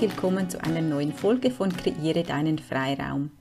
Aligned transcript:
willkommen 0.00 0.48
zu 0.48 0.58
einer 0.64 0.80
neuen 0.80 1.12
Folge 1.12 1.50
von 1.50 1.76
Kreiere 1.76 2.22
deinen 2.22 2.58
Freiraum. 2.58 3.32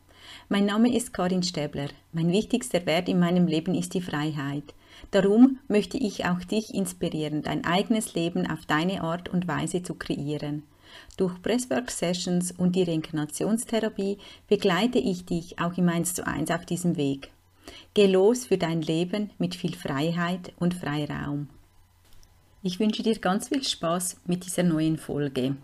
Mein 0.50 0.66
Name 0.66 0.93
ist 0.93 1.14
Karin 1.14 1.42
Stäbler. 1.42 1.88
Mein 2.12 2.34
wichtigster 2.34 2.86
Wert 2.86 3.07
in 3.07 3.18
meinem 3.18 3.48
Leben 3.48 3.74
ist 3.74 3.93
die 3.93 4.02
Freiheit. 4.02 4.74
Darum 5.11 5.60
möchte 5.70 5.98
ich 5.98 6.25
auch 6.25 6.39
dich 6.39 6.74
inspirieren, 6.74 7.43
dein 7.43 7.64
eigenes 7.64 8.14
Leben 8.14 8.46
auf 8.46 8.66
deine 8.66 9.04
Art 9.04 9.30
und 9.30 9.48
Weise 9.48 9.84
zu 9.84 9.93
kreieren. 9.93 10.64
Durch 11.16 11.42
Presswork 11.42 11.89
Sessions 11.89 12.52
und 12.52 12.76
die 12.76 12.84
Reinkarnationstherapie 12.84 14.18
begleite 14.50 15.00
ich 15.00 15.26
dich 15.26 15.60
auch 15.60 15.78
im 15.78 15.87
1 15.87 16.14
zu 16.14 16.28
1 16.28 16.51
auf 16.51 16.65
diesem 16.65 16.98
Weg. 16.98 17.32
Geh 17.93 18.07
los 18.07 18.48
für 18.48 18.57
dein 18.57 18.82
Leben 18.82 19.29
mit 19.37 19.56
viel 19.56 19.76
Freiheit 19.76 20.51
und 20.60 20.73
Freiraum. 20.73 21.48
Ich 22.64 22.82
wünsche 22.82 23.04
dir 23.04 23.18
ganz 23.18 23.48
viel 23.48 23.64
Spaß 23.64 24.18
mit 24.26 24.46
dieser 24.46 24.64
neuen 24.64 24.98
Folge. 24.98 25.56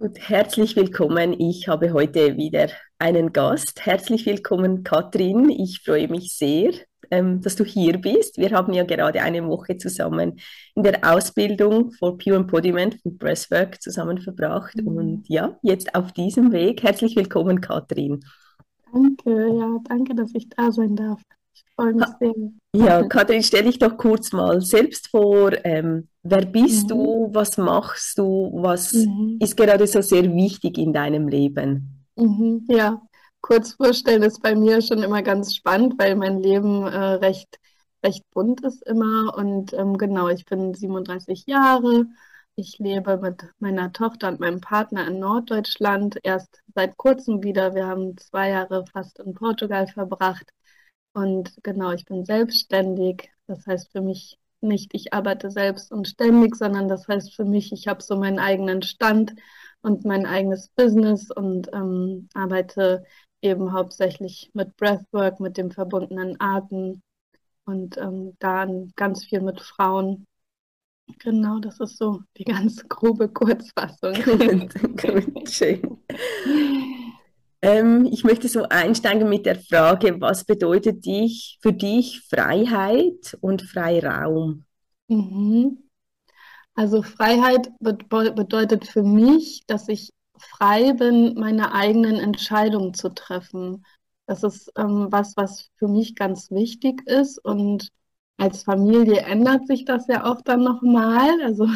Gut, 0.00 0.16
herzlich 0.28 0.76
willkommen. 0.76 1.34
Ich 1.40 1.66
habe 1.66 1.92
heute 1.92 2.36
wieder 2.36 2.68
einen 3.00 3.32
Gast. 3.32 3.84
Herzlich 3.84 4.26
willkommen, 4.26 4.84
Katrin. 4.84 5.50
Ich 5.50 5.80
freue 5.84 6.06
mich 6.06 6.36
sehr, 6.36 6.70
ähm, 7.10 7.40
dass 7.40 7.56
du 7.56 7.64
hier 7.64 7.98
bist. 7.98 8.38
Wir 8.38 8.52
haben 8.52 8.72
ja 8.72 8.84
gerade 8.84 9.20
eine 9.20 9.44
Woche 9.44 9.76
zusammen 9.76 10.38
in 10.76 10.84
der 10.84 11.00
Ausbildung 11.02 11.90
for 11.90 12.16
Pure 12.16 12.36
Embodiment 12.36 12.94
von 13.02 13.18
Presswork 13.18 13.82
zusammen 13.82 14.18
verbracht. 14.18 14.76
Mhm. 14.76 14.86
Und 14.86 15.28
ja, 15.28 15.58
jetzt 15.62 15.92
auf 15.96 16.12
diesem 16.12 16.52
Weg. 16.52 16.84
Herzlich 16.84 17.16
willkommen, 17.16 17.60
Katrin. 17.60 18.20
Danke, 18.92 19.48
ja, 19.58 19.78
danke, 19.82 20.14
dass 20.14 20.32
ich 20.32 20.48
da 20.48 20.70
sein 20.70 20.94
darf 20.94 21.20
sehr. 22.18 22.34
Ja, 22.74 23.02
Kathrin, 23.04 23.42
stell 23.42 23.64
dich 23.64 23.78
doch 23.78 23.96
kurz 23.96 24.32
mal 24.32 24.60
selbst 24.60 25.08
vor. 25.08 25.52
Ähm, 25.64 26.08
wer 26.22 26.44
bist 26.44 26.84
mhm. 26.84 26.88
du? 26.88 27.28
Was 27.32 27.56
machst 27.56 28.18
du? 28.18 28.50
Was 28.54 28.92
mhm. 28.92 29.38
ist 29.40 29.56
gerade 29.56 29.86
so 29.86 30.00
sehr 30.02 30.24
wichtig 30.34 30.78
in 30.78 30.92
deinem 30.92 31.28
Leben? 31.28 32.04
Mhm. 32.16 32.66
Ja, 32.68 33.00
kurz 33.40 33.72
vorstellen 33.74 34.22
ist 34.22 34.42
bei 34.42 34.54
mir 34.54 34.82
schon 34.82 35.02
immer 35.02 35.22
ganz 35.22 35.54
spannend, 35.54 35.94
weil 35.98 36.16
mein 36.16 36.42
Leben 36.42 36.82
äh, 36.82 36.96
recht, 36.96 37.58
recht 38.04 38.24
bunt 38.32 38.62
ist 38.62 38.86
immer. 38.86 39.34
Und 39.36 39.72
ähm, 39.72 39.96
genau, 39.96 40.28
ich 40.28 40.44
bin 40.44 40.74
37 40.74 41.44
Jahre. 41.46 42.06
Ich 42.56 42.78
lebe 42.80 43.18
mit 43.18 43.44
meiner 43.60 43.92
Tochter 43.92 44.28
und 44.28 44.40
meinem 44.40 44.60
Partner 44.60 45.06
in 45.06 45.20
Norddeutschland. 45.20 46.18
Erst 46.24 46.60
seit 46.74 46.96
kurzem 46.96 47.44
wieder. 47.44 47.74
Wir 47.74 47.86
haben 47.86 48.16
zwei 48.18 48.50
Jahre 48.50 48.84
fast 48.92 49.20
in 49.20 49.32
Portugal 49.34 49.86
verbracht. 49.86 50.52
Und 51.18 51.52
genau, 51.64 51.90
ich 51.90 52.04
bin 52.04 52.24
selbstständig. 52.24 53.32
Das 53.48 53.66
heißt 53.66 53.90
für 53.90 54.02
mich 54.02 54.38
nicht, 54.60 54.94
ich 54.94 55.12
arbeite 55.12 55.50
selbst 55.50 55.90
und 55.90 56.06
ständig, 56.06 56.54
sondern 56.54 56.86
das 56.86 57.08
heißt 57.08 57.34
für 57.34 57.44
mich, 57.44 57.72
ich 57.72 57.88
habe 57.88 58.00
so 58.00 58.16
meinen 58.16 58.38
eigenen 58.38 58.82
Stand 58.82 59.34
und 59.82 60.04
mein 60.04 60.26
eigenes 60.26 60.68
Business 60.76 61.28
und 61.32 61.70
ähm, 61.72 62.28
arbeite 62.34 63.04
eben 63.42 63.72
hauptsächlich 63.72 64.52
mit 64.54 64.76
Breathwork, 64.76 65.40
mit 65.40 65.56
dem 65.56 65.72
verbundenen 65.72 66.40
Arten 66.40 67.02
und 67.64 67.98
ähm, 67.98 68.36
dann 68.38 68.92
ganz 68.94 69.24
viel 69.24 69.40
mit 69.40 69.60
Frauen. 69.60 70.24
Genau, 71.18 71.58
das 71.58 71.80
ist 71.80 71.98
so 71.98 72.20
die 72.36 72.44
ganz 72.44 72.84
grobe 72.88 73.28
Kurzfassung. 73.28 74.14
Ähm, 77.60 78.08
ich 78.10 78.24
möchte 78.24 78.48
so 78.48 78.64
einsteigen 78.68 79.28
mit 79.28 79.46
der 79.46 79.56
Frage, 79.56 80.20
was 80.20 80.44
bedeutet 80.44 81.04
dich, 81.04 81.58
für 81.60 81.72
dich 81.72 82.22
Freiheit 82.28 83.36
und 83.40 83.62
Freiraum? 83.62 84.64
Mhm. 85.08 85.78
Also 86.74 87.02
Freiheit 87.02 87.70
bedeutet 87.80 88.86
für 88.86 89.02
mich, 89.02 89.64
dass 89.66 89.88
ich 89.88 90.10
frei 90.38 90.92
bin, 90.92 91.34
meine 91.34 91.74
eigenen 91.74 92.16
Entscheidungen 92.16 92.94
zu 92.94 93.08
treffen. 93.08 93.84
Das 94.26 94.44
ist 94.44 94.70
ähm, 94.76 95.08
was, 95.10 95.36
was 95.36 95.70
für 95.76 95.88
mich 95.88 96.14
ganz 96.14 96.52
wichtig 96.52 97.02
ist. 97.08 97.44
Und 97.44 97.88
als 98.36 98.62
Familie 98.62 99.22
ändert 99.22 99.66
sich 99.66 99.84
das 99.84 100.06
ja 100.06 100.24
auch 100.30 100.40
dann 100.42 100.62
nochmal. 100.62 101.42
Also 101.42 101.66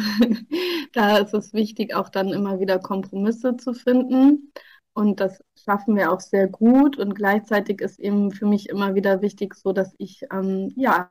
da 0.93 1.17
ist 1.17 1.33
es 1.33 1.51
wichtig, 1.51 1.93
auch 1.93 2.07
dann 2.07 2.29
immer 2.29 2.61
wieder 2.61 2.79
Kompromisse 2.79 3.57
zu 3.57 3.73
finden. 3.73 4.53
Und 4.93 5.19
das 5.19 5.43
schaffen 5.55 5.95
wir 5.95 6.11
auch 6.11 6.19
sehr 6.19 6.47
gut. 6.47 6.97
Und 6.97 7.15
gleichzeitig 7.15 7.81
ist 7.81 7.99
eben 7.99 8.31
für 8.31 8.45
mich 8.45 8.69
immer 8.69 8.95
wieder 8.95 9.21
wichtig, 9.21 9.55
so 9.55 9.73
dass 9.73 9.95
ich 9.97 10.21
ähm, 10.31 10.71
ja 10.75 11.09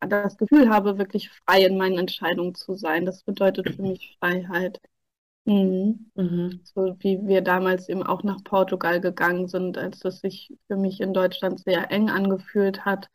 das 0.00 0.36
Gefühl 0.38 0.70
habe, 0.70 0.98
wirklich 0.98 1.30
frei 1.30 1.64
in 1.66 1.76
meinen 1.76 1.98
Entscheidungen 1.98 2.54
zu 2.54 2.74
sein. 2.74 3.04
Das 3.04 3.22
bedeutet 3.24 3.74
für 3.74 3.82
mich 3.82 4.16
Freiheit. 4.18 4.80
Mhm. 5.44 6.10
Mhm. 6.14 6.60
So 6.64 6.96
wie 7.00 7.18
wir 7.26 7.42
damals 7.42 7.88
eben 7.88 8.02
auch 8.02 8.22
nach 8.22 8.42
Portugal 8.44 9.00
gegangen 9.00 9.48
sind, 9.48 9.78
als 9.78 10.00
das 10.00 10.20
sich 10.20 10.56
für 10.66 10.76
mich 10.76 11.00
in 11.00 11.12
Deutschland 11.12 11.60
sehr 11.60 11.90
eng 11.90 12.10
angefühlt 12.10 12.84
hat. 12.84 13.08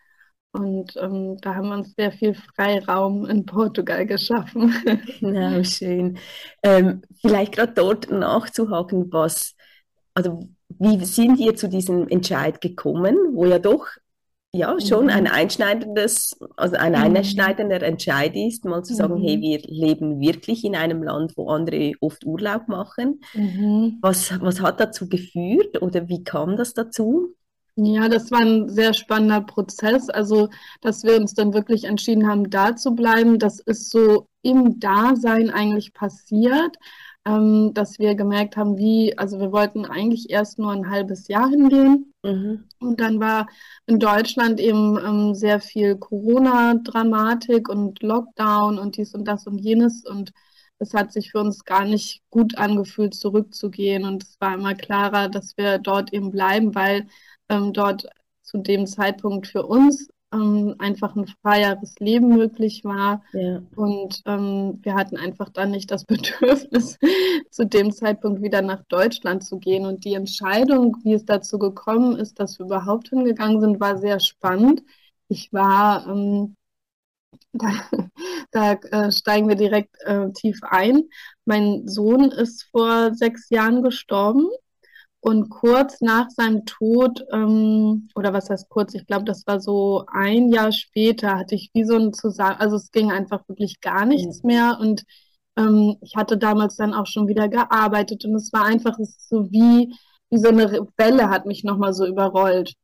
Und 0.51 0.95
ähm, 0.97 1.37
da 1.41 1.55
haben 1.55 1.67
wir 1.67 1.75
uns 1.75 1.93
sehr 1.95 2.11
viel 2.13 2.33
Freiraum 2.33 3.25
in 3.25 3.45
Portugal 3.45 4.05
geschaffen. 4.05 4.73
Ja, 5.19 5.63
schön. 5.63 6.17
Ähm, 6.63 7.01
vielleicht 7.21 7.53
gerade 7.55 7.73
dort 7.73 8.09
nachzuhaken, 8.09 9.11
was 9.11 9.54
also 10.15 10.39
wie 10.79 11.03
sind 11.05 11.37
wir 11.37 11.55
zu 11.55 11.69
diesem 11.69 12.07
Entscheid 12.07 12.59
gekommen, 12.61 13.15
wo 13.33 13.45
ja 13.45 13.59
doch 13.59 13.87
ja 14.51 14.79
schon 14.79 15.09
ein 15.09 15.25
mhm. 15.25 15.31
einschneidendes, 15.31 16.39
also 16.55 16.77
ein 16.77 16.93
mhm. 16.93 17.17
einschneidender 17.17 17.81
Entscheid 17.83 18.35
ist, 18.35 18.65
mal 18.65 18.83
zu 18.83 18.95
sagen, 18.95 19.19
mhm. 19.19 19.23
hey, 19.23 19.41
wir 19.41 19.59
leben 19.67 20.19
wirklich 20.19 20.63
in 20.63 20.75
einem 20.75 21.03
Land, 21.03 21.33
wo 21.35 21.49
andere 21.49 21.91
oft 21.99 22.25
Urlaub 22.25 22.67
machen. 22.67 23.21
Mhm. 23.33 23.97
Was, 24.01 24.39
was 24.41 24.61
hat 24.61 24.79
dazu 24.79 25.09
geführt 25.09 25.81
oder 25.81 26.07
wie 26.07 26.23
kam 26.23 26.55
das 26.55 26.73
dazu? 26.73 27.35
Ja, 27.77 28.07
das 28.07 28.31
war 28.31 28.39
ein 28.39 28.69
sehr 28.69 28.93
spannender 28.93 29.41
Prozess. 29.41 30.09
Also, 30.09 30.47
dass 30.79 31.03
wir 31.03 31.17
uns 31.17 31.33
dann 31.33 31.53
wirklich 31.53 31.83
entschieden 31.83 32.25
haben, 32.25 32.49
da 32.49 32.77
zu 32.77 32.95
bleiben, 32.95 33.37
das 33.37 33.59
ist 33.59 33.91
so 33.91 34.27
im 34.41 34.79
Dasein 34.79 35.49
eigentlich 35.49 35.93
passiert 35.93 36.77
ähm, 37.25 37.73
dass 37.73 37.97
wir 37.99 38.15
gemerkt 38.15 38.55
haben, 38.55 38.77
wie, 38.77 39.17
also 39.17 39.39
wir 39.39 39.51
wollten 39.51 39.85
eigentlich 39.85 40.29
erst 40.29 40.59
nur 40.59 40.71
ein 40.71 40.89
halbes 40.89 41.27
Jahr 41.27 41.49
hingehen. 41.49 42.13
Mhm. 42.23 42.65
Und 42.79 42.99
dann 42.99 43.19
war 43.19 43.47
in 43.87 43.99
Deutschland 43.99 44.59
eben 44.59 44.97
ähm, 45.03 45.33
sehr 45.33 45.59
viel 45.59 45.95
Corona-Dramatik 45.97 47.67
und 47.67 48.01
Lockdown 48.03 48.77
und 48.77 48.97
dies 48.97 49.15
und 49.15 49.25
das 49.25 49.47
und 49.47 49.57
jenes. 49.59 50.05
Und 50.05 50.31
es 50.77 50.93
hat 50.93 51.11
sich 51.11 51.31
für 51.31 51.39
uns 51.39 51.65
gar 51.65 51.85
nicht 51.85 52.21
gut 52.29 52.57
angefühlt, 52.57 53.15
zurückzugehen. 53.15 54.05
Und 54.05 54.23
es 54.23 54.37
war 54.39 54.53
immer 54.53 54.75
klarer, 54.75 55.27
dass 55.29 55.57
wir 55.57 55.79
dort 55.79 56.13
eben 56.13 56.31
bleiben, 56.31 56.75
weil 56.75 57.07
ähm, 57.49 57.73
dort 57.73 58.07
zu 58.43 58.59
dem 58.59 58.85
Zeitpunkt 58.85 59.47
für 59.47 59.65
uns 59.65 60.09
ähm, 60.35 60.75
einfach 60.79 61.15
ein 61.15 61.27
freieres 61.41 61.95
Leben 61.99 62.29
möglich 62.29 62.83
war. 62.83 63.23
Ja. 63.33 63.61
Und 63.75 64.21
ähm, 64.25 64.79
wir 64.81 64.95
hatten 64.95 65.17
einfach 65.17 65.49
dann 65.49 65.71
nicht 65.71 65.91
das 65.91 66.05
Bedürfnis, 66.05 66.97
zu 67.49 67.65
dem 67.65 67.91
Zeitpunkt 67.91 68.41
wieder 68.41 68.61
nach 68.61 68.83
Deutschland 68.89 69.43
zu 69.43 69.57
gehen. 69.59 69.85
Und 69.85 70.05
die 70.05 70.13
Entscheidung, 70.13 70.97
wie 71.03 71.13
es 71.13 71.25
dazu 71.25 71.57
gekommen 71.59 72.17
ist, 72.17 72.39
dass 72.39 72.59
wir 72.59 72.65
überhaupt 72.65 73.09
hingegangen 73.09 73.61
sind, 73.61 73.79
war 73.79 73.97
sehr 73.97 74.19
spannend. 74.19 74.83
Ich 75.27 75.51
war, 75.53 76.07
ähm, 76.07 76.55
da, 77.53 77.69
da 78.51 78.73
äh, 78.73 79.11
steigen 79.11 79.47
wir 79.47 79.55
direkt 79.55 79.95
äh, 80.03 80.31
tief 80.33 80.59
ein. 80.63 81.03
Mein 81.45 81.87
Sohn 81.87 82.31
ist 82.31 82.63
vor 82.71 83.13
sechs 83.13 83.49
Jahren 83.49 83.81
gestorben 83.81 84.47
und 85.25 85.49
kurz 85.49 86.01
nach 86.01 86.29
seinem 86.29 86.65
Tod, 86.65 87.25
ähm, 87.33 88.09
oder 88.13 88.31
was 88.31 88.51
heißt 88.51 88.69
kurz, 88.69 88.93
ich 88.93 89.07
glaube, 89.07 89.25
das 89.25 89.47
war 89.47 89.59
so 89.59 90.05
ein 90.13 90.49
Jahr 90.49 90.71
später, 90.71 91.39
hatte 91.39 91.55
ich 91.55 91.71
wie 91.73 91.83
so 91.83 91.95
ein 91.95 92.13
Zusammen, 92.13 92.57
also 92.59 92.75
es 92.75 92.91
ging 92.91 93.11
einfach 93.11 93.41
wirklich 93.47 93.81
gar 93.81 94.05
nichts 94.05 94.43
mhm. 94.43 94.47
mehr. 94.47 94.77
Und 94.79 95.03
ähm, 95.57 95.97
ich 96.01 96.15
hatte 96.15 96.37
damals 96.37 96.75
dann 96.75 96.93
auch 96.93 97.07
schon 97.07 97.27
wieder 97.27 97.49
gearbeitet 97.49 98.23
und 98.23 98.35
es 98.35 98.53
war 98.53 98.65
einfach 98.65 98.99
es 98.99 99.27
so 99.27 99.51
wie, 99.51 99.95
wie 100.29 100.37
so 100.37 100.49
eine 100.49 100.87
Welle 100.95 101.29
hat 101.31 101.47
mich 101.47 101.63
nochmal 101.63 101.95
so 101.95 102.05
überrollt. 102.05 102.75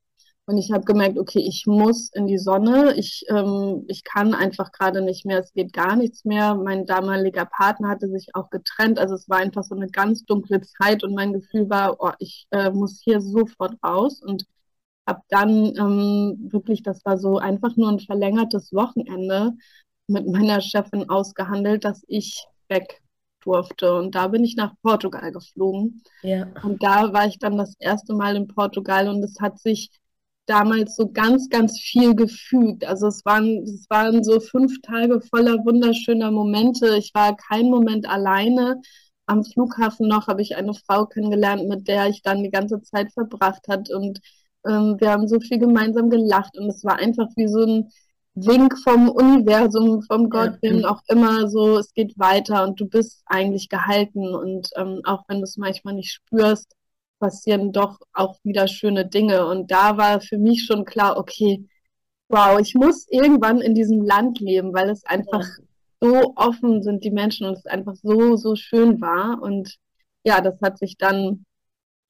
Und 0.48 0.58
ich 0.58 0.72
habe 0.72 0.84
gemerkt, 0.84 1.20
okay, 1.20 1.40
ich 1.40 1.66
muss 1.68 2.10
in 2.14 2.28
die 2.28 2.40
Sonne. 2.40 2.96
Ich, 2.96 3.24
ähm, 3.30 3.86
ich 3.88 4.04
kann 4.04 4.34
einfach 4.34 4.72
gerade 4.72 5.02
nicht 5.02 5.26
mehr. 5.26 5.40
Es 5.40 5.54
geht 5.54 5.72
gar 5.72 5.96
nichts 5.96 6.26
mehr. 6.26 6.56
Mein 6.56 6.86
damaliger 6.86 7.46
Partner 7.46 7.90
hatte 7.90 8.10
sich 8.10 8.30
auch 8.34 8.50
getrennt. 8.50 9.00
Also 9.00 9.16
es 9.16 9.30
war 9.30 9.38
einfach 9.38 9.64
so 9.64 9.76
eine 9.76 9.88
ganz 9.88 10.26
dunkle 10.26 10.62
Zeit 10.62 11.04
und 11.04 11.14
mein 11.14 11.34
Gefühl 11.34 11.70
war, 11.70 11.98
oh, 12.00 12.12
ich 12.20 12.48
äh, 12.52 12.72
muss 12.72 13.02
hier 13.04 13.22
sofort 13.22 13.76
raus. 13.84 14.22
Und 14.22 14.46
habe 15.08 15.22
dann 15.30 15.76
ähm, 15.78 16.50
wirklich, 16.52 16.84
das 16.84 17.06
war 17.06 17.18
so 17.18 17.38
einfach 17.38 17.76
nur 17.76 17.90
ein 17.90 18.00
verlängertes 18.00 18.74
Wochenende 18.74 19.54
mit 20.08 20.28
meiner 20.28 20.62
Chefin 20.62 21.10
ausgehandelt, 21.10 21.86
dass 21.86 22.04
ich 22.08 22.46
weg 22.68 23.02
durfte. 23.42 23.96
Und 23.96 24.16
da 24.16 24.28
bin 24.28 24.44
ich 24.44 24.56
nach 24.56 24.74
Portugal 24.82 25.32
geflogen. 25.32 26.04
Ja. 26.24 26.48
Und 26.64 26.84
da 26.84 27.14
war 27.14 27.28
ich 27.28 27.40
dann 27.40 27.58
das 27.58 27.76
erste 27.80 28.14
Mal 28.14 28.36
in 28.36 28.48
Portugal 28.48 29.08
und 29.08 29.24
es 29.24 29.40
hat 29.40 29.60
sich 29.60 29.90
damals 30.52 30.96
so 30.98 31.10
ganz, 31.10 31.48
ganz 31.50 31.80
viel 31.80 32.14
gefügt. 32.14 32.86
Also 32.86 33.08
es 33.08 33.24
waren, 33.26 33.64
es 33.64 33.90
waren 33.90 34.24
so 34.24 34.40
fünf 34.42 34.82
Tage 34.82 35.22
voller 35.22 35.64
wunderschöner 35.66 36.30
Momente. 36.30 36.98
Ich 36.98 37.12
war 37.14 37.38
kein 37.38 37.70
Moment 37.70 38.08
alleine. 38.08 38.82
am 39.28 39.46
Flughafen 39.46 40.08
noch 40.10 40.28
habe 40.28 40.42
ich 40.42 40.58
eine 40.58 40.74
Frau 40.74 41.06
kennengelernt, 41.06 41.68
mit 41.70 41.88
der 41.88 42.08
ich 42.10 42.22
dann 42.22 42.44
die 42.44 42.52
ganze 42.52 42.82
Zeit 42.82 43.14
verbracht 43.14 43.68
hat 43.70 43.90
und 43.90 44.20
ähm, 44.68 44.98
wir 45.00 45.12
haben 45.12 45.28
so 45.28 45.40
viel 45.40 45.58
gemeinsam 45.58 46.10
gelacht 46.10 46.58
und 46.58 46.68
es 46.70 46.84
war 46.84 46.98
einfach 46.98 47.28
wie 47.38 47.48
so 47.48 47.64
ein 47.64 47.90
Wink 48.36 48.78
vom 48.80 49.10
Universum, 49.10 50.02
vom 50.04 50.30
Gott, 50.30 50.58
ja. 50.62 50.90
auch 50.90 51.02
immer 51.08 51.48
so, 51.48 51.78
es 51.78 51.94
geht 51.94 52.18
weiter 52.20 52.64
und 52.66 52.80
du 52.80 52.88
bist 52.88 53.24
eigentlich 53.26 53.70
gehalten 53.70 54.36
und 54.36 54.70
ähm, 54.76 55.02
auch 55.06 55.24
wenn 55.28 55.38
du 55.38 55.44
es 55.44 55.58
manchmal 55.58 55.96
nicht 55.96 56.12
spürst, 56.12 56.76
passieren 57.22 57.72
doch 57.72 58.00
auch 58.14 58.38
wieder 58.44 58.68
schöne 58.68 59.08
Dinge 59.08 59.46
und 59.48 59.72
da 59.72 59.96
war 59.98 60.20
für 60.20 60.38
mich 60.38 60.66
schon 60.66 60.84
klar, 60.84 61.18
okay, 61.18 61.66
wow, 62.28 62.60
ich 62.60 62.76
muss 62.76 63.08
irgendwann 63.10 63.62
in 63.62 63.76
diesem 63.76 64.02
Land 64.04 64.40
leben, 64.40 64.74
weil 64.74 64.90
es 64.90 65.06
einfach 65.06 65.44
ja. 65.44 65.66
so 66.02 66.34
offen 66.36 66.82
sind 66.84 67.04
die 67.04 67.12
Menschen 67.12 67.48
und 67.48 67.58
es 67.58 67.66
einfach 67.66 67.96
so, 67.96 68.36
so 68.36 68.56
schön 68.56 69.00
war 69.00 69.42
und 69.42 69.78
ja, 70.24 70.42
das 70.42 70.60
hat 70.62 70.80
sich 70.80 70.98
dann 70.98 71.46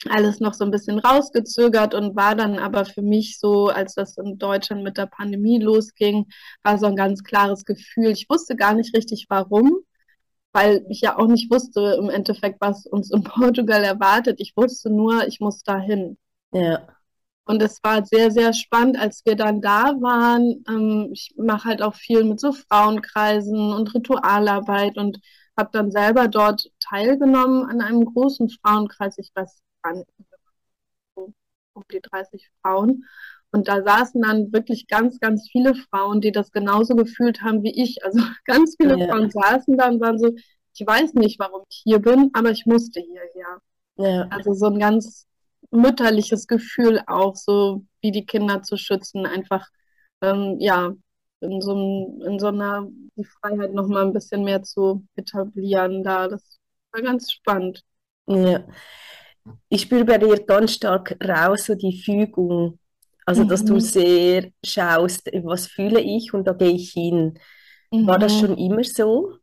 alles 0.10 0.40
noch 0.40 0.54
so 0.54 0.66
ein 0.66 0.72
bisschen 0.72 1.00
rausgezögert 1.00 1.94
und 1.94 2.16
war 2.16 2.36
dann 2.36 2.58
aber 2.58 2.86
für 2.86 3.02
mich 3.02 3.38
so, 3.40 3.68
als 3.68 3.94
das 3.94 4.18
in 4.18 4.38
Deutschland 4.38 4.84
mit 4.84 4.98
der 4.98 5.06
Pandemie 5.06 5.60
losging, 5.60 6.26
war 6.64 6.78
so 6.80 6.88
ein 6.88 6.96
ganz 6.96 7.24
klares 7.24 7.66
Gefühl. 7.66 8.08
Ich 8.08 8.28
wusste 8.30 8.56
gar 8.56 8.74
nicht 8.74 8.96
richtig 8.96 9.28
warum, 9.30 9.84
weil 10.54 10.86
ich 10.90 11.02
ja 11.02 11.18
auch 11.18 11.28
nicht 11.28 11.52
wusste 11.52 11.98
im 12.00 12.10
Endeffekt, 12.10 12.60
was 12.62 12.86
uns 12.86 13.12
in 13.12 13.24
Portugal 13.24 13.84
erwartet. 13.84 14.40
Ich 14.40 14.56
wusste 14.56 14.90
nur, 14.90 15.28
ich 15.28 15.40
muss 15.40 15.64
dahin. 15.64 16.18
Ja. 16.52 16.88
Und 17.46 17.62
es 17.62 17.80
war 17.84 18.06
sehr, 18.06 18.32
sehr 18.32 18.54
spannend, 18.54 18.98
als 18.98 19.26
wir 19.26 19.36
dann 19.36 19.62
da 19.62 19.94
waren. 20.00 20.64
Ähm, 20.68 21.10
ich 21.12 21.34
mache 21.38 21.70
halt 21.70 21.82
auch 21.82 21.96
viel 21.96 22.24
mit 22.24 22.40
so 22.40 22.54
Frauenkreisen 22.54 23.74
und 23.74 23.94
Ritualarbeit 23.94 24.98
und 24.98 25.20
habe 25.58 25.70
dann 25.74 25.92
selber 25.92 26.28
dort 26.28 26.72
teilgenommen 26.80 27.66
an 27.70 27.82
einem 27.82 28.06
großen 28.06 28.50
Frauenkreis. 28.50 29.18
Ich 29.18 29.32
weiß 29.36 29.62
waren 29.84 30.04
um 31.74 31.84
die 31.92 32.02
30 32.02 32.50
Frauen. 32.62 33.06
Und 33.52 33.68
da 33.68 33.84
saßen 33.84 34.22
dann 34.22 34.54
wirklich 34.54 34.88
ganz, 34.88 35.20
ganz 35.20 35.50
viele 35.52 35.76
Frauen, 35.76 36.22
die 36.22 36.32
das 36.32 36.52
genauso 36.52 36.96
gefühlt 36.96 37.42
haben 37.42 37.64
wie 37.64 37.82
ich. 37.82 38.04
Also 38.04 38.20
ganz 38.46 38.76
viele 38.80 38.98
ja. 38.98 39.08
Frauen 39.08 39.30
saßen 39.30 39.78
da 39.78 39.90
und 39.90 40.02
waren 40.02 40.20
so, 40.20 40.32
ich 40.74 40.88
weiß 40.88 41.14
nicht, 41.16 41.40
warum 41.40 41.64
ich 41.70 41.82
hier 41.84 42.00
bin, 42.00 42.30
aber 42.34 42.52
ich 42.52 42.66
musste 42.66 43.02
hierher. 43.02 43.62
Ja. 43.98 44.28
Also 44.30 44.54
so 44.54 44.68
ein 44.68 44.80
ganz 44.80 45.28
mütterliches 45.70 46.48
Gefühl 46.48 47.02
auch, 47.08 47.36
so 47.36 47.86
wie 48.02 48.12
die 48.12 48.26
Kinder 48.26 48.64
zu 48.64 48.78
schützen, 48.78 49.26
einfach 49.26 49.68
ähm, 50.22 50.58
ja, 50.60 50.94
in 51.42 51.62
so, 51.62 52.20
in 52.26 52.40
so 52.40 52.48
einer, 52.48 52.88
die 53.16 53.26
Freiheit 53.26 53.74
nochmal 53.74 54.06
ein 54.06 54.14
bisschen 54.14 54.44
mehr 54.44 54.64
zu 54.64 55.06
etablieren 55.16 56.04
da. 56.04 56.28
Das 56.28 56.60
war 56.92 57.02
ganz 57.02 57.32
spannend. 57.32 57.82
Ja 58.28 58.64
ich 59.70 59.82
spüre 59.82 60.06
bei 60.06 60.18
dir 60.18 60.44
ganz 60.46 60.74
stark 60.74 61.18
raus, 61.24 61.66
so 61.66 61.76
die 61.76 62.02
Fügung. 62.04 62.80
Also, 63.32 63.46
dass 63.46 63.64
du 63.64 63.76
mhm. 63.76 63.80
sehr 63.80 64.52
schaust, 64.66 65.30
was 65.44 65.68
fühle 65.68 66.02
ich 66.02 66.34
und 66.34 66.46
da 66.46 66.52
gehe 66.52 66.72
ich 66.72 66.92
hin. 66.92 67.40
Mhm. 67.90 68.06
War 68.06 68.20
das 68.20 68.34
mhm. 68.34 68.40
schon 68.40 68.58
immer 68.58 68.84
so? 68.84 69.38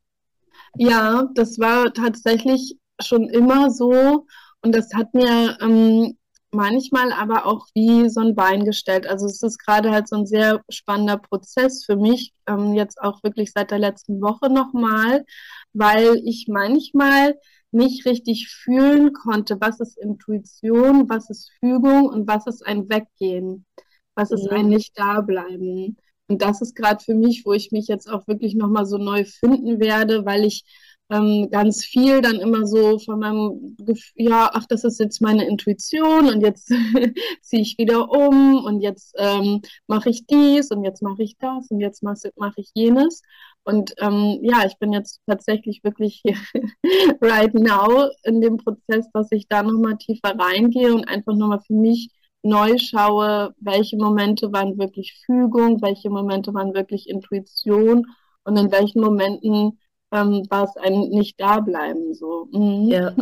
Ja, 0.76 1.26
das 1.34 1.58
war 1.58 1.90
tatsächlich 1.94 2.76
schon 3.00 3.30
immer 3.30 3.70
so. 3.70 4.26
Und 4.60 4.74
das 4.74 4.92
hat 4.92 5.14
mir 5.14 5.56
ähm, 5.62 6.18
manchmal 6.50 7.12
aber 7.12 7.46
auch 7.46 7.66
wie 7.72 8.10
so 8.10 8.20
ein 8.20 8.34
Bein 8.34 8.66
gestellt. 8.66 9.06
Also 9.06 9.24
es 9.24 9.42
ist 9.42 9.56
gerade 9.56 9.90
halt 9.90 10.06
so 10.06 10.16
ein 10.16 10.26
sehr 10.26 10.60
spannender 10.68 11.16
Prozess 11.16 11.86
für 11.86 11.96
mich, 11.96 12.34
ähm, 12.46 12.74
jetzt 12.74 13.00
auch 13.00 13.22
wirklich 13.22 13.52
seit 13.52 13.70
der 13.70 13.78
letzten 13.78 14.20
Woche 14.20 14.52
nochmal, 14.52 15.24
weil 15.72 16.20
ich 16.26 16.44
manchmal 16.46 17.36
nicht 17.70 18.06
richtig 18.06 18.48
fühlen 18.48 19.12
konnte, 19.12 19.60
was 19.60 19.80
ist 19.80 19.98
Intuition, 19.98 21.08
was 21.08 21.30
ist 21.30 21.50
Fügung 21.60 22.06
und 22.06 22.26
was 22.26 22.46
ist 22.46 22.66
ein 22.66 22.88
Weggehen, 22.88 23.66
was 24.14 24.30
ist 24.30 24.48
ein 24.48 24.68
Nicht-Dableiben. 24.68 25.96
Und 26.28 26.42
das 26.42 26.60
ist 26.60 26.74
gerade 26.74 27.02
für 27.02 27.14
mich, 27.14 27.44
wo 27.46 27.52
ich 27.52 27.72
mich 27.72 27.88
jetzt 27.88 28.10
auch 28.10 28.26
wirklich 28.28 28.54
nochmal 28.54 28.86
so 28.86 28.98
neu 28.98 29.24
finden 29.24 29.80
werde, 29.80 30.24
weil 30.26 30.44
ich 30.44 30.64
ähm, 31.10 31.48
ganz 31.50 31.84
viel 31.84 32.20
dann 32.20 32.36
immer 32.36 32.66
so 32.66 32.98
von 32.98 33.18
meinem 33.18 33.76
Gefühl, 33.78 34.28
ja, 34.28 34.50
ach, 34.52 34.66
das 34.68 34.84
ist 34.84 35.00
jetzt 35.00 35.22
meine 35.22 35.46
Intuition 35.48 36.28
und 36.28 36.42
jetzt 36.42 36.68
ziehe 37.42 37.62
ich 37.62 37.78
wieder 37.78 38.10
um 38.10 38.64
und 38.64 38.80
jetzt 38.80 39.14
ähm, 39.18 39.62
mache 39.86 40.10
ich 40.10 40.26
dies 40.26 40.70
und 40.70 40.84
jetzt 40.84 41.02
mache 41.02 41.22
ich 41.22 41.36
das 41.38 41.70
und 41.70 41.80
jetzt 41.80 42.02
mache 42.02 42.30
mach 42.36 42.52
ich 42.56 42.70
jenes. 42.74 43.22
Und 43.68 43.92
ähm, 43.98 44.38
ja, 44.40 44.64
ich 44.66 44.78
bin 44.78 44.94
jetzt 44.94 45.20
tatsächlich 45.26 45.84
wirklich 45.84 46.22
hier 46.24 46.36
right 47.20 47.52
now 47.52 48.08
in 48.22 48.40
dem 48.40 48.56
Prozess, 48.56 49.06
dass 49.12 49.30
ich 49.30 49.46
da 49.46 49.62
nochmal 49.62 49.98
tiefer 49.98 50.34
reingehe 50.38 50.94
und 50.94 51.06
einfach 51.06 51.34
nochmal 51.34 51.60
für 51.60 51.74
mich 51.74 52.08
neu 52.42 52.78
schaue, 52.78 53.54
welche 53.60 53.98
Momente 53.98 54.50
waren 54.54 54.78
wirklich 54.78 55.22
Fügung, 55.26 55.82
welche 55.82 56.08
Momente 56.08 56.54
waren 56.54 56.72
wirklich 56.72 57.10
Intuition 57.10 58.06
und 58.44 58.56
in 58.56 58.72
welchen 58.72 59.02
Momenten 59.02 59.78
ähm, 60.12 60.46
war 60.48 60.64
es 60.64 60.74
ein 60.78 61.10
Nicht-Dableiben 61.10 62.14
so. 62.14 62.48
Mhm. 62.50 62.88
Ja. 62.88 63.12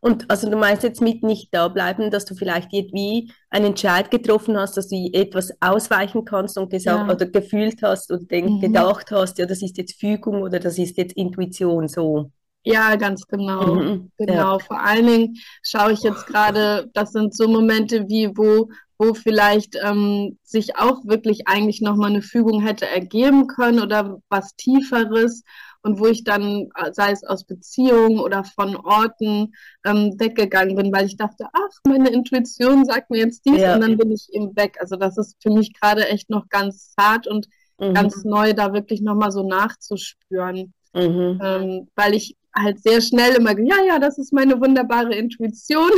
Und 0.00 0.30
also 0.30 0.50
du 0.50 0.56
meinst 0.56 0.82
jetzt 0.82 1.00
mit 1.00 1.22
nicht 1.22 1.52
da 1.52 1.68
bleiben, 1.68 2.10
dass 2.10 2.24
du 2.24 2.34
vielleicht 2.34 2.72
irgendwie 2.72 3.32
einen 3.50 3.66
Entscheid 3.66 4.10
getroffen 4.10 4.56
hast, 4.56 4.76
dass 4.76 4.88
du 4.88 5.08
etwas 5.12 5.52
ausweichen 5.60 6.24
kannst 6.24 6.58
und 6.58 6.70
gesagt 6.70 7.08
ja. 7.08 7.14
oder 7.14 7.26
gefühlt 7.26 7.82
hast 7.82 8.10
oder 8.10 8.24
mhm. 8.30 8.60
gedacht 8.60 9.10
hast, 9.10 9.38
ja, 9.38 9.46
das 9.46 9.62
ist 9.62 9.78
jetzt 9.78 9.98
Fügung 9.98 10.42
oder 10.42 10.58
das 10.58 10.78
ist 10.78 10.96
jetzt 10.96 11.16
Intuition 11.16 11.88
so. 11.88 12.30
Ja, 12.66 12.96
ganz 12.96 13.26
genau. 13.28 13.76
Mhm. 13.76 14.10
Genau. 14.18 14.32
Ja. 14.32 14.58
Vor 14.58 14.80
allen 14.80 15.06
Dingen 15.06 15.36
schaue 15.62 15.92
ich 15.92 16.02
jetzt 16.02 16.26
gerade, 16.26 16.90
das 16.94 17.12
sind 17.12 17.34
so 17.34 17.46
Momente 17.46 18.08
wie, 18.08 18.36
wo, 18.36 18.68
wo 18.98 19.14
vielleicht 19.14 19.76
ähm, 19.80 20.36
sich 20.42 20.76
auch 20.76 21.04
wirklich 21.04 21.46
eigentlich 21.46 21.80
nochmal 21.80 22.10
eine 22.10 22.22
Fügung 22.22 22.60
hätte 22.60 22.88
ergeben 22.88 23.46
können 23.46 23.78
oder 23.78 24.18
was 24.28 24.56
Tieferes 24.56 25.44
und 25.86 26.00
wo 26.00 26.06
ich 26.06 26.24
dann, 26.24 26.68
äh, 26.74 26.92
sei 26.92 27.12
es 27.12 27.22
aus 27.22 27.44
Beziehungen 27.44 28.18
oder 28.18 28.42
von 28.42 28.74
Orten, 28.74 29.54
ähm, 29.84 30.16
weggegangen 30.18 30.74
bin, 30.74 30.92
weil 30.92 31.06
ich 31.06 31.16
dachte, 31.16 31.46
ach, 31.52 31.80
meine 31.86 32.10
Intuition 32.10 32.84
sagt 32.84 33.08
mir 33.08 33.18
jetzt 33.18 33.46
dies 33.46 33.60
ja. 33.60 33.76
und 33.76 33.82
dann 33.82 33.96
bin 33.96 34.10
ich 34.10 34.28
eben 34.32 34.56
weg. 34.56 34.78
Also 34.80 34.96
das 34.96 35.16
ist 35.16 35.36
für 35.40 35.50
mich 35.50 35.72
gerade 35.72 36.08
echt 36.08 36.28
noch 36.28 36.48
ganz 36.48 36.92
zart 36.98 37.28
und 37.28 37.46
mhm. 37.78 37.94
ganz 37.94 38.24
neu, 38.24 38.52
da 38.52 38.72
wirklich 38.72 39.00
nochmal 39.00 39.30
so 39.30 39.46
nachzuspüren. 39.46 40.74
Mhm. 40.92 41.40
Ähm, 41.40 41.88
weil 41.94 42.14
ich 42.14 42.36
halt 42.52 42.82
sehr 42.82 43.00
schnell 43.00 43.36
immer, 43.36 43.56
ja, 43.60 43.84
ja, 43.86 43.98
das 44.00 44.18
ist 44.18 44.32
meine 44.32 44.60
wunderbare 44.60 45.14
Intuition. 45.14 45.90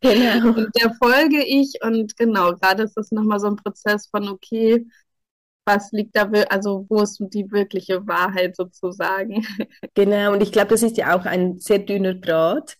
genau. 0.00 0.48
Und 0.56 0.70
der 0.80 0.94
folge 0.94 1.44
ich 1.44 1.74
und 1.82 2.16
genau, 2.16 2.54
gerade 2.54 2.82
ist 2.84 2.96
das 2.96 3.12
nochmal 3.12 3.38
so 3.38 3.46
ein 3.46 3.56
Prozess 3.56 4.08
von, 4.08 4.26
okay, 4.28 4.84
was 5.68 5.92
liegt 5.92 6.16
da, 6.16 6.30
also 6.48 6.86
wo 6.88 7.02
ist 7.02 7.22
die 7.32 7.50
wirkliche 7.52 8.06
Wahrheit 8.06 8.56
sozusagen. 8.56 9.46
Genau, 9.94 10.32
und 10.32 10.42
ich 10.42 10.52
glaube, 10.52 10.68
das 10.68 10.82
ist 10.82 10.96
ja 10.96 11.16
auch 11.16 11.24
ein 11.26 11.58
sehr 11.58 11.80
dünner 11.80 12.14
Draht, 12.14 12.76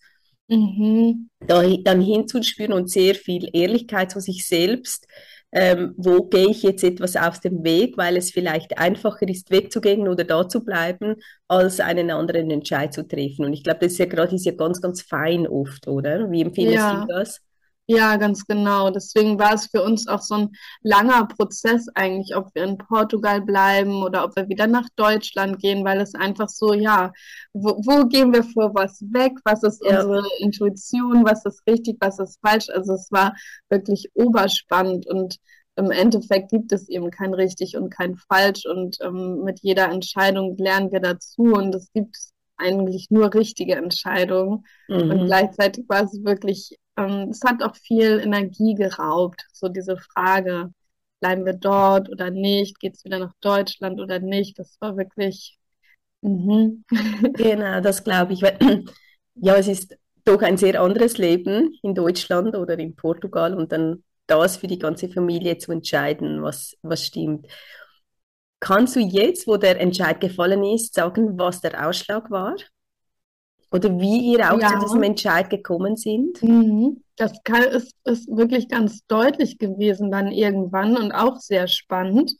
mhm. 0.47 1.29
da, 1.39 1.61
dann 1.83 2.01
hinzuspüren 2.01 2.73
und 2.73 2.89
sehr 2.89 3.15
viel 3.15 3.49
Ehrlichkeit 3.53 4.11
zu 4.11 4.19
sich 4.19 4.47
selbst. 4.47 5.07
Ähm, 5.51 5.95
wo 5.97 6.25
gehe 6.25 6.51
ich 6.51 6.61
jetzt 6.61 6.83
etwas 6.83 7.15
aus 7.15 7.39
dem 7.41 7.63
Weg, 7.63 7.97
weil 7.97 8.17
es 8.17 8.29
vielleicht 8.29 8.77
einfacher 8.77 9.27
ist, 9.27 9.49
wegzugehen 9.49 10.07
oder 10.07 10.23
da 10.23 10.47
zu 10.47 10.63
bleiben, 10.63 11.15
als 11.47 11.79
einen 11.79 12.11
anderen 12.11 12.51
Entscheid 12.51 12.93
zu 12.93 13.07
treffen. 13.07 13.45
Und 13.45 13.53
ich 13.53 13.63
glaube, 13.63 13.79
das 13.79 13.93
ist 13.93 13.97
ja 13.97 14.05
gerade 14.05 14.35
ist 14.35 14.45
ja 14.45 14.51
ganz, 14.51 14.79
ganz 14.79 15.01
fein 15.01 15.47
oft, 15.47 15.87
oder? 15.87 16.29
Wie 16.29 16.41
empfindest 16.41 16.77
ja. 16.77 17.01
du 17.01 17.07
das? 17.11 17.41
Ja, 17.91 18.17
ganz 18.17 18.45
genau. 18.45 18.91
Deswegen 18.91 19.39
war 19.39 19.55
es 19.55 19.65
für 19.65 19.81
uns 19.81 20.07
auch 20.07 20.21
so 20.21 20.35
ein 20.35 20.49
langer 20.83 21.25
Prozess 21.25 21.87
eigentlich, 21.95 22.35
ob 22.35 22.53
wir 22.53 22.63
in 22.63 22.77
Portugal 22.77 23.41
bleiben 23.41 24.03
oder 24.03 24.25
ob 24.25 24.35
wir 24.35 24.47
wieder 24.47 24.67
nach 24.67 24.87
Deutschland 24.95 25.57
gehen, 25.59 25.83
weil 25.83 25.99
es 25.99 26.13
einfach 26.13 26.49
so, 26.49 26.75
ja, 26.75 27.11
wo, 27.51 27.81
wo 27.83 28.05
gehen 28.05 28.31
wir 28.31 28.43
vor 28.43 28.75
was 28.75 29.01
weg? 29.11 29.31
Was 29.43 29.63
ist 29.63 29.83
ja. 29.83 30.03
unsere 30.03 30.21
Intuition? 30.37 31.25
Was 31.25 31.43
ist 31.45 31.65
richtig? 31.65 31.97
Was 31.99 32.19
ist 32.19 32.39
falsch? 32.45 32.69
Also 32.69 32.93
es 32.93 33.11
war 33.11 33.33
wirklich 33.69 34.11
oberspannend 34.13 35.07
und 35.07 35.37
im 35.75 35.89
Endeffekt 35.89 36.51
gibt 36.51 36.71
es 36.71 36.89
eben 36.89 37.09
kein 37.09 37.33
richtig 37.33 37.75
und 37.75 37.89
kein 37.89 38.17
falsch 38.17 38.67
und 38.67 38.97
ähm, 39.01 39.41
mit 39.43 39.61
jeder 39.61 39.89
Entscheidung 39.89 40.55
lernen 40.57 40.91
wir 40.91 40.99
dazu 40.99 41.41
und 41.41 41.73
es 41.73 41.91
gibt 41.91 42.15
eigentlich 42.59 43.07
nur 43.09 43.33
richtige 43.33 43.75
Entscheidungen 43.75 44.65
mhm. 44.87 45.11
und 45.11 45.25
gleichzeitig 45.25 45.85
war 45.87 46.03
es 46.03 46.23
wirklich 46.23 46.77
ähm, 46.99 47.29
es 47.29 47.41
hat 47.43 47.63
auch 47.63 47.75
viel 47.75 48.19
Energie 48.19 48.75
geraubt, 48.75 49.45
so 49.53 49.69
diese 49.69 49.97
Frage, 49.97 50.71
bleiben 51.19 51.45
wir 51.45 51.53
dort 51.53 52.09
oder 52.09 52.29
nicht, 52.29 52.79
geht 52.79 52.95
es 52.95 53.05
wieder 53.05 53.19
nach 53.19 53.33
Deutschland 53.41 53.99
oder 53.99 54.19
nicht, 54.19 54.59
das 54.59 54.77
war 54.79 54.97
wirklich. 54.97 55.57
Mhm. 56.21 56.83
Genau, 57.33 57.81
das 57.81 58.03
glaube 58.03 58.33
ich. 58.33 58.43
Ja, 59.41 59.55
es 59.55 59.69
ist 59.69 59.95
doch 60.25 60.41
ein 60.41 60.57
sehr 60.57 60.81
anderes 60.81 61.17
Leben 61.17 61.73
in 61.81 61.95
Deutschland 61.95 62.57
oder 62.57 62.77
in 62.77 62.93
Portugal 62.93 63.55
und 63.55 63.71
dann 63.71 64.03
das 64.27 64.57
für 64.57 64.67
die 64.67 64.79
ganze 64.79 65.07
Familie 65.07 65.57
zu 65.59 65.71
entscheiden, 65.71 66.43
was, 66.43 66.75
was 66.81 67.05
stimmt. 67.05 67.47
Kannst 68.59 68.95
du 68.95 68.99
jetzt, 68.99 69.47
wo 69.47 69.57
der 69.57 69.79
Entscheid 69.79 70.19
gefallen 70.19 70.63
ist, 70.63 70.93
sagen, 70.93 71.37
was 71.37 71.61
der 71.61 71.87
Ausschlag 71.87 72.29
war? 72.29 72.55
oder 73.71 73.99
wie 73.99 74.33
ihr 74.33 74.51
auch 74.51 74.59
ja. 74.59 74.69
zu 74.69 74.79
diesem 74.79 75.03
Entscheid 75.03 75.49
gekommen 75.49 75.95
sind? 75.95 76.41
Mhm. 76.41 77.03
Das 77.15 77.33
kann, 77.43 77.63
ist, 77.63 77.93
ist 78.05 78.27
wirklich 78.29 78.69
ganz 78.69 79.05
deutlich 79.07 79.57
gewesen 79.57 80.11
dann 80.11 80.31
irgendwann 80.31 80.97
und 80.97 81.11
auch 81.11 81.37
sehr 81.37 81.67
spannend, 81.67 82.33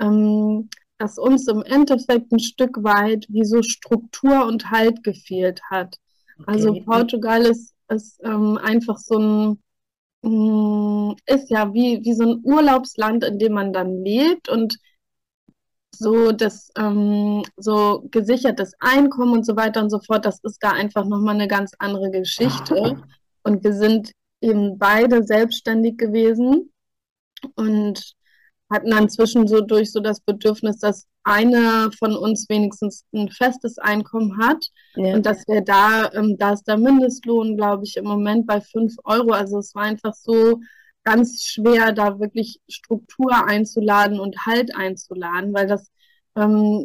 ähm, 0.00 0.68
dass 0.98 1.18
uns 1.18 1.48
im 1.48 1.62
Endeffekt 1.62 2.32
ein 2.32 2.38
Stück 2.38 2.82
weit 2.82 3.26
wie 3.28 3.44
so 3.44 3.62
Struktur 3.62 4.46
und 4.46 4.70
Halt 4.70 5.02
gefehlt 5.02 5.60
hat. 5.70 5.96
Also 6.46 6.70
okay. 6.70 6.78
Also 6.78 6.90
Portugal 6.90 7.42
ist, 7.46 7.74
ist 7.88 8.20
ähm, 8.22 8.58
einfach 8.58 8.98
so 8.98 9.18
ein, 9.18 9.62
mm, 10.22 11.14
ist 11.26 11.50
ja 11.50 11.72
wie, 11.72 12.04
wie 12.04 12.14
so 12.14 12.24
ein 12.24 12.40
Urlaubsland, 12.44 13.24
in 13.24 13.38
dem 13.38 13.54
man 13.54 13.72
dann 13.72 14.04
lebt 14.04 14.48
und 14.48 14.78
so 15.98 16.32
das 16.32 16.70
ähm, 16.76 17.42
so 17.56 18.06
gesichertes 18.10 18.72
Einkommen 18.80 19.32
und 19.32 19.46
so 19.46 19.56
weiter 19.56 19.82
und 19.82 19.90
so 19.90 20.00
fort, 20.00 20.24
das 20.24 20.40
ist 20.42 20.62
da 20.62 20.70
einfach 20.70 21.04
nochmal 21.04 21.34
eine 21.34 21.48
ganz 21.48 21.72
andere 21.78 22.10
Geschichte. 22.10 23.02
Und 23.44 23.64
wir 23.64 23.72
sind 23.72 24.12
eben 24.42 24.78
beide 24.78 25.24
selbstständig 25.24 25.96
gewesen 25.96 26.70
und 27.54 28.14
hatten 28.70 28.90
dann 28.90 29.08
zwischendurch 29.08 29.90
so 29.90 30.00
das 30.00 30.20
Bedürfnis, 30.20 30.78
dass 30.78 31.06
einer 31.24 31.90
von 31.92 32.16
uns 32.16 32.48
wenigstens 32.48 33.04
ein 33.14 33.30
festes 33.30 33.78
Einkommen 33.78 34.38
hat 34.38 34.66
ja. 34.96 35.14
und 35.14 35.26
dass 35.26 35.46
wir 35.46 35.62
da, 35.62 36.10
ähm, 36.12 36.36
da 36.38 36.52
ist 36.52 36.64
der 36.64 36.76
Mindestlohn, 36.76 37.56
glaube 37.56 37.84
ich, 37.84 37.96
im 37.96 38.04
Moment 38.04 38.46
bei 38.46 38.60
5 38.60 38.96
Euro. 39.04 39.32
Also 39.32 39.58
es 39.58 39.74
war 39.74 39.84
einfach 39.84 40.14
so 40.14 40.60
ganz 41.08 41.42
schwer, 41.42 41.92
da 41.92 42.20
wirklich 42.20 42.60
Struktur 42.68 43.46
einzuladen 43.46 44.20
und 44.20 44.36
Halt 44.46 44.74
einzuladen, 44.76 45.54
weil 45.54 45.66
das, 45.66 45.90
ähm, 46.36 46.84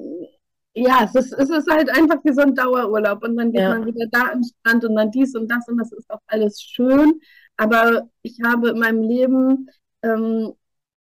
ja, 0.73 1.03
es 1.03 1.15
ist, 1.15 1.33
es 1.33 1.49
ist 1.49 1.69
halt 1.69 1.89
einfach 1.89 2.23
wie 2.23 2.33
so 2.33 2.41
ein 2.41 2.55
Dauerurlaub 2.55 3.23
und 3.23 3.37
dann 3.37 3.51
geht 3.51 3.61
ja. 3.61 3.69
man 3.69 3.85
wieder 3.85 4.05
da 4.11 4.31
am 4.31 4.41
Strand 4.43 4.85
und 4.85 4.95
dann 4.95 5.11
dies 5.11 5.35
und 5.35 5.49
das 5.49 5.67
und 5.67 5.77
das 5.77 5.91
ist 5.91 6.09
auch 6.09 6.21
alles 6.27 6.61
schön. 6.61 7.19
Aber 7.57 8.09
ich 8.21 8.39
habe 8.43 8.69
in 8.69 8.79
meinem 8.79 9.03
Leben, 9.03 9.69
ähm, 10.01 10.53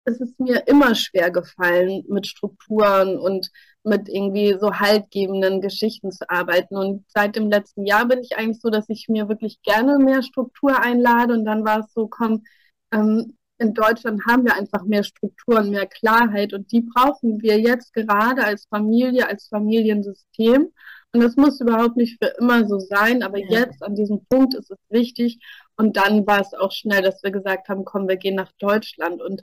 es 0.05 0.21
ist 0.21 0.39
mir 0.41 0.67
immer 0.67 0.95
schwer 0.97 1.31
gefallen, 1.31 2.05
mit 2.09 2.27
Strukturen 2.27 3.19
und 3.19 3.51
mit 3.85 4.09
irgendwie 4.09 4.57
so 4.61 4.75
haltgebenden 4.75 5.61
Geschichten 5.61 6.11
zu 6.11 6.29
arbeiten. 6.29 6.77
Und 6.77 7.05
seit 7.09 7.37
dem 7.37 7.49
letzten 7.49 7.87
Jahr 7.87 8.07
bin 8.07 8.21
ich 8.21 8.37
eigentlich 8.37 8.61
so, 8.61 8.69
dass 8.69 8.89
ich 8.89 9.07
mir 9.09 9.29
wirklich 9.29 9.63
gerne 9.63 9.99
mehr 9.99 10.23
Struktur 10.23 10.81
einlade. 10.81 11.35
Und 11.35 11.45
dann 11.45 11.65
war 11.65 11.81
es 11.81 11.93
so, 11.93 12.09
komm, 12.09 12.43
ähm, 12.93 13.37
in 13.59 13.75
Deutschland 13.75 14.21
haben 14.27 14.45
wir 14.45 14.55
einfach 14.55 14.85
mehr 14.85 15.05
Strukturen, 15.05 15.71
mehr 15.71 15.87
Klarheit 15.87 16.53
und 16.53 16.73
die 16.73 16.81
brauchen 16.81 17.41
wir 17.41 17.61
jetzt 17.61 17.93
gerade 17.95 18.45
als 18.45 18.67
Familie, 18.67 19.29
als 19.29 19.49
Familiensystem. 19.49 20.73
Und 21.15 21.21
das 21.21 21.37
muss 21.37 21.61
überhaupt 21.61 21.97
nicht 21.97 22.23
für 22.23 22.33
immer 22.39 22.67
so 22.67 22.79
sein, 22.79 23.23
aber 23.23 23.39
ja. 23.39 23.61
jetzt 23.61 23.83
an 23.83 23.95
diesem 23.95 24.25
Punkt 24.27 24.55
ist 24.55 24.71
es 24.71 24.79
wichtig. 24.89 25.39
Und 25.77 25.97
dann 25.97 26.27
war 26.27 26.41
es 26.41 26.55
auch 26.55 26.73
schnell, 26.73 27.03
dass 27.03 27.23
wir 27.23 27.31
gesagt 27.31 27.69
haben, 27.69 27.85
komm, 27.85 28.09
wir 28.09 28.17
gehen 28.17 28.35
nach 28.35 28.51
Deutschland. 28.59 29.21
Und 29.21 29.43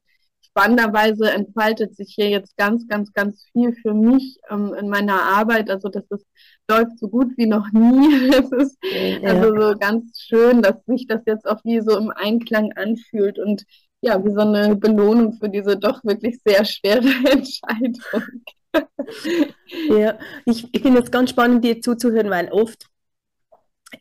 spannenderweise 0.60 1.32
entfaltet 1.32 1.96
sich 1.96 2.14
hier 2.16 2.30
jetzt 2.30 2.58
ganz, 2.58 2.88
ganz, 2.88 3.14
ganz 3.14 3.46
viel 3.54 3.74
für 3.74 3.94
mich 3.94 4.40
ähm, 4.50 4.74
in 4.74 4.90
meiner 4.90 5.22
Arbeit. 5.22 5.70
Also 5.70 5.90
das 5.90 6.04
ist, 6.10 6.26
läuft 6.70 7.00
so 7.00 7.08
gut 7.08 7.32
wie 7.38 7.48
noch 7.48 7.72
nie. 7.72 8.30
Es 8.30 8.52
ist 8.52 8.78
ja. 8.82 9.30
also 9.30 9.56
so 9.56 9.78
ganz 9.78 10.20
schön, 10.20 10.62
dass 10.62 10.76
sich 10.86 11.08
das 11.08 11.22
jetzt 11.26 11.48
auch 11.48 11.64
wie 11.64 11.80
so 11.82 11.98
im 11.98 12.12
Einklang 12.12 12.74
anfühlt 12.74 13.40
und 13.40 13.64
ja, 14.02 14.24
wie 14.24 14.32
so 14.32 14.42
eine 14.42 14.76
Belohnung 14.76 15.34
für 15.34 15.50
diese 15.50 15.78
doch 15.78 16.04
wirklich 16.04 16.40
sehr 16.46 16.64
schwere 16.66 17.08
Entscheidung. 17.32 18.44
ja, 19.90 20.18
ich, 20.46 20.68
ich 20.72 20.82
finde 20.82 21.02
es 21.02 21.12
ganz 21.12 21.32
spannend, 21.32 21.64
dir 21.64 21.82
zuzuhören, 21.82 22.30
weil 22.30 22.50
oft 22.52 22.86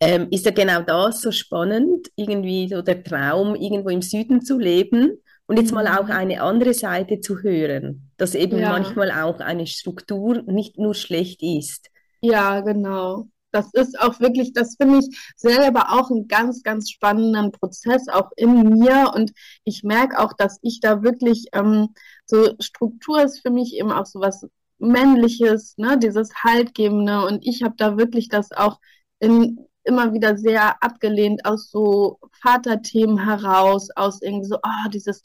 ähm, 0.01 0.29
ist 0.31 0.45
ja 0.45 0.51
genau 0.51 0.83
das 0.83 1.23
so 1.23 1.33
spannend, 1.33 2.09
irgendwie 2.17 2.69
so 2.69 2.83
der 2.83 3.03
Traum, 3.03 3.55
irgendwo 3.55 3.89
im 3.89 4.03
Süden 4.03 4.43
zu 4.43 4.59
leben 4.59 5.19
und 5.49 5.59
jetzt 5.59 5.73
mal 5.73 5.89
auch 5.89 6.05
mhm. 6.05 6.13
eine 6.13 6.43
andere 6.43 6.75
Seite 6.75 7.21
zu 7.21 7.43
hören, 7.43 8.11
dass 8.19 8.35
eben 8.35 8.59
ja. 8.59 8.69
manchmal 8.69 9.11
auch 9.11 9.41
eine 9.41 9.67
Struktur 9.67 10.43
nicht 10.43 10.79
nur 10.79 10.95
schlecht 10.95 11.43
ist. 11.43 11.91
Ja, 12.21 12.61
genau. 12.61 13.29
Das 13.51 13.73
ist 13.73 13.99
auch 13.99 14.21
wirklich, 14.21 14.53
das 14.53 14.77
finde 14.79 14.99
ich 14.99 15.33
selber 15.37 15.99
auch 15.99 16.11
einen 16.11 16.29
ganz, 16.29 16.63
ganz 16.63 16.91
spannenden 16.91 17.51
Prozess 17.51 18.07
auch 18.09 18.31
in 18.37 18.79
mir. 18.79 19.13
Und 19.15 19.33
ich 19.65 19.83
merke 19.83 20.19
auch, 20.19 20.35
dass 20.35 20.59
ich 20.61 20.81
da 20.81 21.03
wirklich, 21.03 21.47
ähm, 21.55 21.89
so 22.27 22.53
Struktur 22.61 23.23
ist 23.23 23.41
für 23.41 23.51
mich 23.51 23.75
eben 23.75 23.91
auch 23.91 24.05
so 24.05 24.21
was 24.21 24.47
Männliches, 24.79 25.79
ne, 25.79 25.99
dieses 25.99 26.35
Haltgebende. 26.45 27.25
Und 27.25 27.47
ich 27.47 27.63
habe 27.63 27.75
da 27.79 27.97
wirklich 27.97 28.29
das 28.29 28.53
auch 28.53 28.79
in, 29.19 29.67
immer 29.89 30.13
wieder 30.13 30.37
sehr 30.37 30.83
abgelehnt 30.83 31.45
aus 31.45 31.71
so 31.71 32.19
Vaterthemen 32.43 33.19
heraus, 33.19 33.89
aus 33.97 34.23
irgendwie 34.23 34.47
so, 34.47 34.57
oh, 34.57 34.89
dieses 34.93 35.23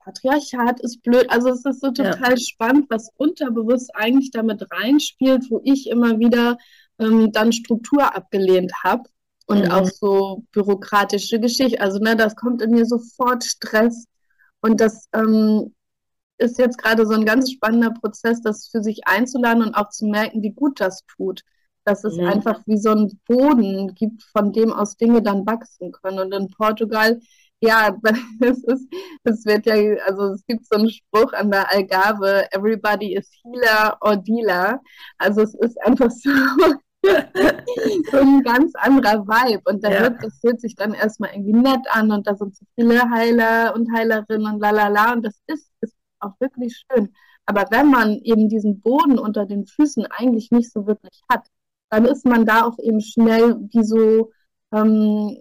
Patriarchat 0.00 0.80
ist 0.80 1.02
blöd. 1.02 1.26
Also 1.30 1.50
es 1.50 1.64
ist 1.64 1.80
so 1.80 1.90
total 1.90 2.30
ja. 2.30 2.36
spannend, 2.36 2.86
was 2.90 3.10
unterbewusst 3.16 3.94
eigentlich 3.94 4.30
damit 4.30 4.64
reinspielt, 4.72 5.50
wo 5.50 5.60
ich 5.64 5.88
immer 5.88 6.18
wieder 6.18 6.56
ähm, 6.98 7.30
dann 7.32 7.52
Struktur 7.52 8.14
abgelehnt 8.14 8.72
habe 8.82 9.04
und 9.46 9.64
mhm. 9.64 9.70
auch 9.70 9.86
so 9.86 10.44
bürokratische 10.52 11.40
Geschichte. 11.40 11.80
Also 11.80 11.98
ne, 11.98 12.16
das 12.16 12.36
kommt 12.36 12.62
in 12.62 12.70
mir 12.70 12.86
sofort 12.86 13.44
Stress 13.44 14.06
und 14.60 14.80
das 14.80 15.08
ähm, 15.12 15.74
ist 16.38 16.58
jetzt 16.58 16.78
gerade 16.78 17.06
so 17.06 17.14
ein 17.14 17.24
ganz 17.24 17.50
spannender 17.50 17.90
Prozess, 17.90 18.40
das 18.42 18.68
für 18.68 18.82
sich 18.82 19.06
einzuladen 19.06 19.62
und 19.62 19.74
auch 19.74 19.88
zu 19.90 20.06
merken, 20.06 20.42
wie 20.42 20.52
gut 20.52 20.80
das 20.80 21.04
tut. 21.06 21.42
Dass 21.86 22.04
es 22.04 22.16
mhm. 22.16 22.26
einfach 22.26 22.60
wie 22.66 22.78
so 22.78 22.90
einen 22.90 23.18
Boden 23.26 23.94
gibt, 23.94 24.22
von 24.24 24.52
dem 24.52 24.72
aus 24.72 24.96
Dinge 24.96 25.22
dann 25.22 25.46
wachsen 25.46 25.92
können. 25.92 26.18
Und 26.18 26.34
in 26.34 26.50
Portugal 26.50 27.18
ja, 27.60 27.96
es 28.40 28.62
ist, 28.64 28.88
es 29.24 29.44
wird 29.46 29.66
ja, 29.66 29.74
also 30.06 30.34
es 30.34 30.44
gibt 30.46 30.66
so 30.66 30.76
einen 30.76 30.90
Spruch 30.90 31.32
an 31.32 31.50
der 31.50 31.70
Algarve, 31.72 32.46
everybody 32.52 33.14
is 33.14 33.30
healer 33.42 33.96
or 34.00 34.16
dealer. 34.16 34.80
Also 35.18 35.42
es 35.42 35.54
ist 35.54 35.80
einfach 35.82 36.10
so, 36.10 36.30
so 38.10 38.18
ein 38.18 38.42
ganz 38.42 38.74
anderer 38.74 39.26
Vibe. 39.26 39.62
Und 39.64 39.82
da 39.84 39.90
ja. 39.90 40.00
wird, 40.02 40.22
das 40.22 40.38
hört 40.42 40.60
sich 40.60 40.74
dann 40.74 40.94
erstmal 40.94 41.30
irgendwie 41.30 41.54
nett 41.54 41.86
an 41.90 42.10
und 42.12 42.26
da 42.26 42.34
sind 42.36 42.54
so 42.54 42.64
viele 42.74 43.08
Heiler 43.10 43.74
und 43.74 43.90
Heilerinnen 43.92 44.54
und 44.54 44.60
lalala. 44.60 45.12
Und 45.14 45.24
das 45.24 45.40
ist, 45.46 45.70
ist 45.80 45.94
auch 46.20 46.32
wirklich 46.40 46.84
schön. 46.90 47.14
Aber 47.46 47.64
wenn 47.70 47.90
man 47.90 48.18
eben 48.22 48.48
diesen 48.48 48.80
Boden 48.80 49.18
unter 49.18 49.46
den 49.46 49.66
Füßen 49.66 50.06
eigentlich 50.06 50.50
nicht 50.50 50.72
so 50.72 50.86
wirklich 50.86 51.22
hat, 51.30 51.46
dann 51.90 52.04
ist 52.04 52.24
man 52.24 52.46
da 52.46 52.64
auch 52.64 52.78
eben 52.78 53.00
schnell 53.00 53.56
wie 53.72 53.84
so 53.84 54.30
ähm, 54.72 55.38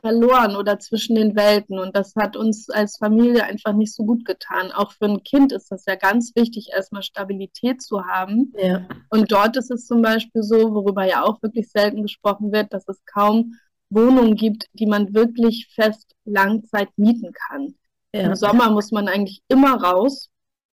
verloren 0.00 0.56
oder 0.56 0.78
zwischen 0.78 1.14
den 1.14 1.36
Welten. 1.36 1.78
Und 1.78 1.94
das 1.94 2.14
hat 2.16 2.36
uns 2.36 2.70
als 2.70 2.96
Familie 2.96 3.44
einfach 3.44 3.72
nicht 3.72 3.94
so 3.94 4.04
gut 4.04 4.24
getan. 4.24 4.72
Auch 4.72 4.92
für 4.92 5.06
ein 5.06 5.22
Kind 5.22 5.52
ist 5.52 5.70
das 5.70 5.84
ja 5.86 5.94
ganz 5.94 6.32
wichtig, 6.34 6.70
erstmal 6.72 7.02
Stabilität 7.02 7.82
zu 7.82 8.04
haben. 8.04 8.52
Ja. 8.56 8.86
Und 9.10 9.30
dort 9.30 9.56
ist 9.56 9.70
es 9.70 9.86
zum 9.86 10.02
Beispiel 10.02 10.42
so, 10.42 10.74
worüber 10.74 11.04
ja 11.04 11.22
auch 11.22 11.42
wirklich 11.42 11.70
selten 11.70 12.02
gesprochen 12.02 12.52
wird, 12.52 12.72
dass 12.72 12.88
es 12.88 13.04
kaum 13.04 13.54
Wohnungen 13.90 14.36
gibt, 14.36 14.66
die 14.72 14.86
man 14.86 15.14
wirklich 15.14 15.68
fest 15.74 16.14
Langzeit 16.24 16.88
mieten 16.96 17.32
kann. 17.32 17.74
Ja. 18.14 18.22
Im 18.22 18.34
Sommer 18.34 18.70
muss 18.70 18.90
man 18.92 19.08
eigentlich 19.08 19.42
immer 19.48 19.82
raus 19.82 20.30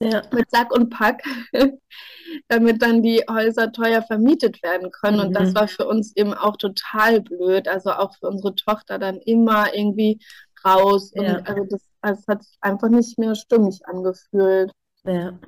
ja. 0.05 0.23
mit 0.33 0.51
Sack 0.51 0.73
und 0.73 0.91
Pack, 0.91 1.23
damit 2.49 2.83
dann 2.83 3.03
die 3.03 3.23
Häuser 3.29 3.73
teuer 3.73 4.03
vermietet 4.03 4.63
werden 4.63 4.91
können. 4.91 5.19
Mhm. 5.19 5.27
Und 5.27 5.33
das 5.35 5.51
mhm. 5.51 5.55
war 5.55 5.69
für 5.69 5.87
uns 5.87 6.17
eben 6.17 6.35
auch 6.35 6.57
total 6.57 7.21
blöd. 7.21 7.69
Also 7.69 7.93
auch 7.93 8.15
für 8.17 8.29
unsere 8.29 8.55
Tochter 8.55 8.99
dann 8.99 9.19
immer 9.19 9.75
irgendwie 9.75 10.21
raus. 10.65 11.13
Und 11.15 11.25
ja. 11.25 11.41
also 11.45 11.65
das, 11.69 11.83
das 12.01 12.27
hat 12.27 12.43
sich 12.43 12.57
einfach 12.61 12.89
nicht 12.89 13.19
mehr 13.19 13.35
stimmig 13.35 13.81
angefühlt. 13.87 14.73
Ja. 15.05 15.39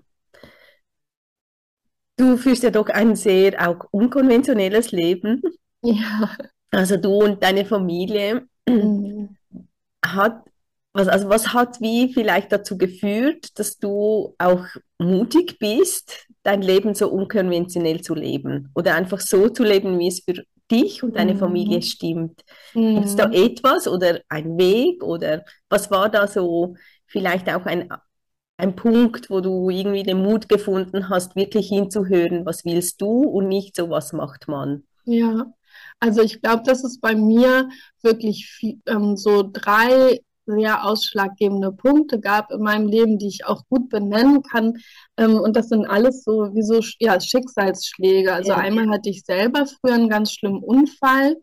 Du 2.17 2.37
führst 2.37 2.63
ja 2.63 2.71
doch 2.71 2.89
ein 2.89 3.17
sehr 3.17 3.69
auch 3.69 3.87
unkonventionelles 3.91 4.93
Leben. 4.93 5.43
Ja. 5.87 6.31
Also 6.71 6.97
du 6.97 7.13
und 7.13 7.43
deine 7.43 7.67
Familie. 7.67 8.49
Mhm. 8.67 9.37
Hat 10.03 10.43
was, 10.95 11.09
also 11.09 11.29
was 11.29 11.53
hat 11.53 11.81
wie 11.81 12.13
vielleicht 12.13 12.53
dazu 12.53 12.79
geführt, 12.79 13.59
dass 13.59 13.79
du 13.79 14.35
auch 14.39 14.65
mutig 14.99 15.59
bist, 15.59 16.27
dein 16.45 16.63
Leben 16.63 16.95
so 16.95 17.09
unkonventionell 17.11 18.01
zu 18.01 18.15
leben 18.15 18.71
oder 18.75 18.95
einfach 18.95 19.21
so 19.21 19.49
zu 19.49 19.65
leben, 19.65 19.99
wie 19.99 20.07
es 20.07 20.21
für 20.21 20.45
dich 20.71 21.03
und 21.03 21.17
deine 21.17 21.35
mhm. 21.35 21.39
Familie 21.39 21.83
stimmt? 21.83 22.43
Mhm. 22.75 22.95
Gibt 22.95 23.07
es 23.07 23.17
da 23.17 23.31
etwas 23.31 23.89
oder 23.89 24.21
ein 24.29 24.57
Weg 24.57 25.03
oder 25.03 25.45
was 25.69 25.91
war 25.91 26.09
da 26.09 26.29
so 26.29 26.77
vielleicht 27.07 27.53
auch 27.53 27.67
ein, 27.67 27.89
ein 28.57 28.77
Punkt, 28.77 29.31
wo 29.31 29.41
du 29.41 29.69
irgendwie 29.71 30.05
den 30.05 30.23
Mut 30.23 30.49
gefunden 30.49 31.09
hast, 31.09 31.35
wirklich 31.35 31.69
hinzuhören, 31.69 32.47
was 32.47 32.65
willst 32.65 33.01
du 33.01 33.23
und 33.23 33.49
nicht 33.49 33.75
so, 33.75 33.91
was 33.91 34.13
macht 34.13 34.47
man? 34.47 34.85
Ja, 35.07 35.53
also 35.99 36.23
ich 36.23 36.41
glaube, 36.41 36.63
dass 36.65 36.85
es 36.85 37.01
bei 37.01 37.17
mir 37.17 37.69
wirklich 38.01 38.47
viel, 38.47 38.81
ähm, 38.87 39.17
so 39.17 39.49
drei 39.53 40.21
sehr 40.47 40.85
ausschlaggebende 40.85 41.73
Punkte 41.73 42.21
gab 42.21 42.51
in 42.51 42.63
meinem 42.63 42.89
Leben, 42.89 43.19
die 43.19 43.29
ich 43.29 43.47
auch 43.47 43.63
gut 43.69 43.89
benennen 43.89 44.43
kann. 44.43 44.79
Ähm, 45.17 45.39
und 45.39 45.57
das 45.57 45.69
sind 45.69 45.87
alles 45.87 46.25
so 46.25 46.55
wie 46.55 46.63
so 46.63 46.81
ja, 46.99 47.21
Schicksalsschläge. 47.21 48.33
Also 48.33 48.51
ja. 48.51 48.59
einmal 48.59 48.89
hatte 48.89 49.11
ich 49.11 49.25
selber 49.25 49.67
früher 49.67 49.95
einen 49.95 50.09
ganz 50.09 50.33
schlimmen 50.33 50.63
Unfall, 50.63 51.37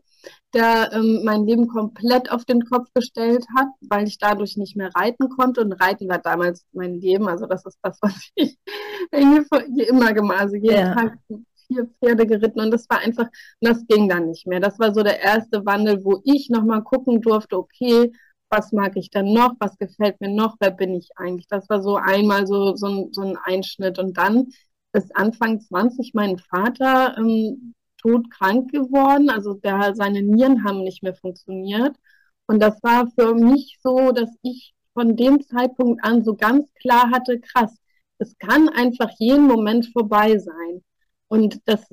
der 0.54 0.92
ähm, 0.92 1.22
mein 1.24 1.46
Leben 1.46 1.66
komplett 1.68 2.30
auf 2.30 2.44
den 2.44 2.64
Kopf 2.64 2.88
gestellt 2.94 3.44
hat, 3.56 3.68
weil 3.80 4.06
ich 4.06 4.18
dadurch 4.18 4.56
nicht 4.56 4.76
mehr 4.76 4.90
reiten 4.94 5.28
konnte. 5.28 5.62
Und 5.62 5.72
Reiten 5.72 6.08
war 6.08 6.18
damals 6.18 6.64
mein 6.72 7.00
Leben. 7.00 7.28
Also 7.28 7.46
das 7.46 7.64
ist 7.66 7.78
das, 7.82 7.98
was 8.02 8.30
ich 8.34 8.56
immer 9.10 10.12
gemacht 10.12 10.38
habe. 10.38 10.42
Also 10.42 10.56
jeden 10.56 10.76
ja. 10.76 10.94
Tag 10.94 11.18
vier 11.72 11.86
Pferde 12.00 12.26
geritten 12.26 12.60
und 12.60 12.70
das 12.70 12.88
war 12.88 12.98
einfach, 12.98 13.26
das 13.60 13.86
ging 13.86 14.08
dann 14.08 14.28
nicht 14.28 14.46
mehr. 14.46 14.60
Das 14.60 14.78
war 14.78 14.94
so 14.94 15.02
der 15.02 15.20
erste 15.20 15.64
Wandel, 15.64 16.04
wo 16.04 16.20
ich 16.24 16.50
nochmal 16.50 16.82
gucken 16.82 17.20
durfte, 17.20 17.56
okay, 17.56 18.12
was 18.52 18.70
mag 18.72 18.96
ich 18.96 19.10
denn 19.10 19.32
noch, 19.32 19.54
was 19.58 19.76
gefällt 19.78 20.20
mir 20.20 20.28
noch, 20.28 20.56
wer 20.60 20.70
bin 20.70 20.94
ich 20.94 21.08
eigentlich? 21.16 21.48
Das 21.48 21.68
war 21.68 21.82
so 21.82 21.96
einmal 21.96 22.46
so, 22.46 22.76
so, 22.76 22.86
ein, 22.86 23.12
so 23.12 23.22
ein 23.22 23.36
Einschnitt 23.44 23.98
und 23.98 24.16
dann 24.18 24.48
ist 24.92 25.16
Anfang 25.16 25.60
20 25.60 26.12
mein 26.14 26.38
Vater 26.38 27.16
ähm, 27.18 27.74
todkrank 27.96 28.70
geworden, 28.70 29.30
also 29.30 29.54
der, 29.54 29.94
seine 29.94 30.22
Nieren 30.22 30.64
haben 30.64 30.84
nicht 30.84 31.02
mehr 31.02 31.14
funktioniert 31.14 31.96
und 32.46 32.60
das 32.60 32.82
war 32.82 33.10
für 33.18 33.34
mich 33.34 33.78
so, 33.82 34.12
dass 34.12 34.30
ich 34.42 34.74
von 34.92 35.16
dem 35.16 35.40
Zeitpunkt 35.42 36.04
an 36.04 36.22
so 36.22 36.34
ganz 36.34 36.72
klar 36.74 37.10
hatte, 37.10 37.40
krass, 37.40 37.74
es 38.18 38.36
kann 38.38 38.68
einfach 38.68 39.10
jeden 39.18 39.46
Moment 39.46 39.86
vorbei 39.92 40.38
sein. 40.38 40.82
Und 41.32 41.62
das 41.64 41.86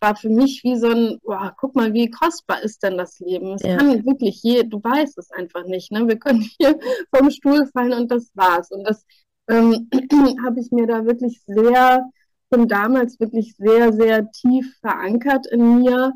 war 0.00 0.16
für 0.16 0.28
mich 0.28 0.64
wie 0.64 0.74
so 0.74 0.88
ein, 0.88 1.20
boah, 1.22 1.54
guck 1.56 1.76
mal, 1.76 1.94
wie 1.94 2.10
kostbar 2.10 2.64
ist 2.64 2.82
denn 2.82 2.98
das 2.98 3.20
Leben? 3.20 3.52
Es 3.52 3.62
ja. 3.62 3.76
kann 3.76 4.04
wirklich 4.04 4.42
je, 4.42 4.64
du 4.64 4.82
weißt 4.82 5.18
es 5.18 5.30
einfach 5.30 5.64
nicht. 5.66 5.92
Ne? 5.92 6.08
Wir 6.08 6.18
können 6.18 6.40
hier 6.58 6.80
vom 7.14 7.30
Stuhl 7.30 7.64
fallen 7.68 7.92
und 7.92 8.10
das 8.10 8.32
war's. 8.34 8.72
Und 8.72 8.82
das 8.82 9.06
ähm, 9.48 9.88
habe 10.44 10.58
ich 10.58 10.72
mir 10.72 10.88
da 10.88 11.06
wirklich 11.06 11.40
sehr, 11.46 12.10
von 12.52 12.66
damals 12.66 13.20
wirklich 13.20 13.54
sehr, 13.56 13.92
sehr 13.92 14.28
tief 14.32 14.76
verankert 14.80 15.46
in 15.46 15.78
mir, 15.78 16.14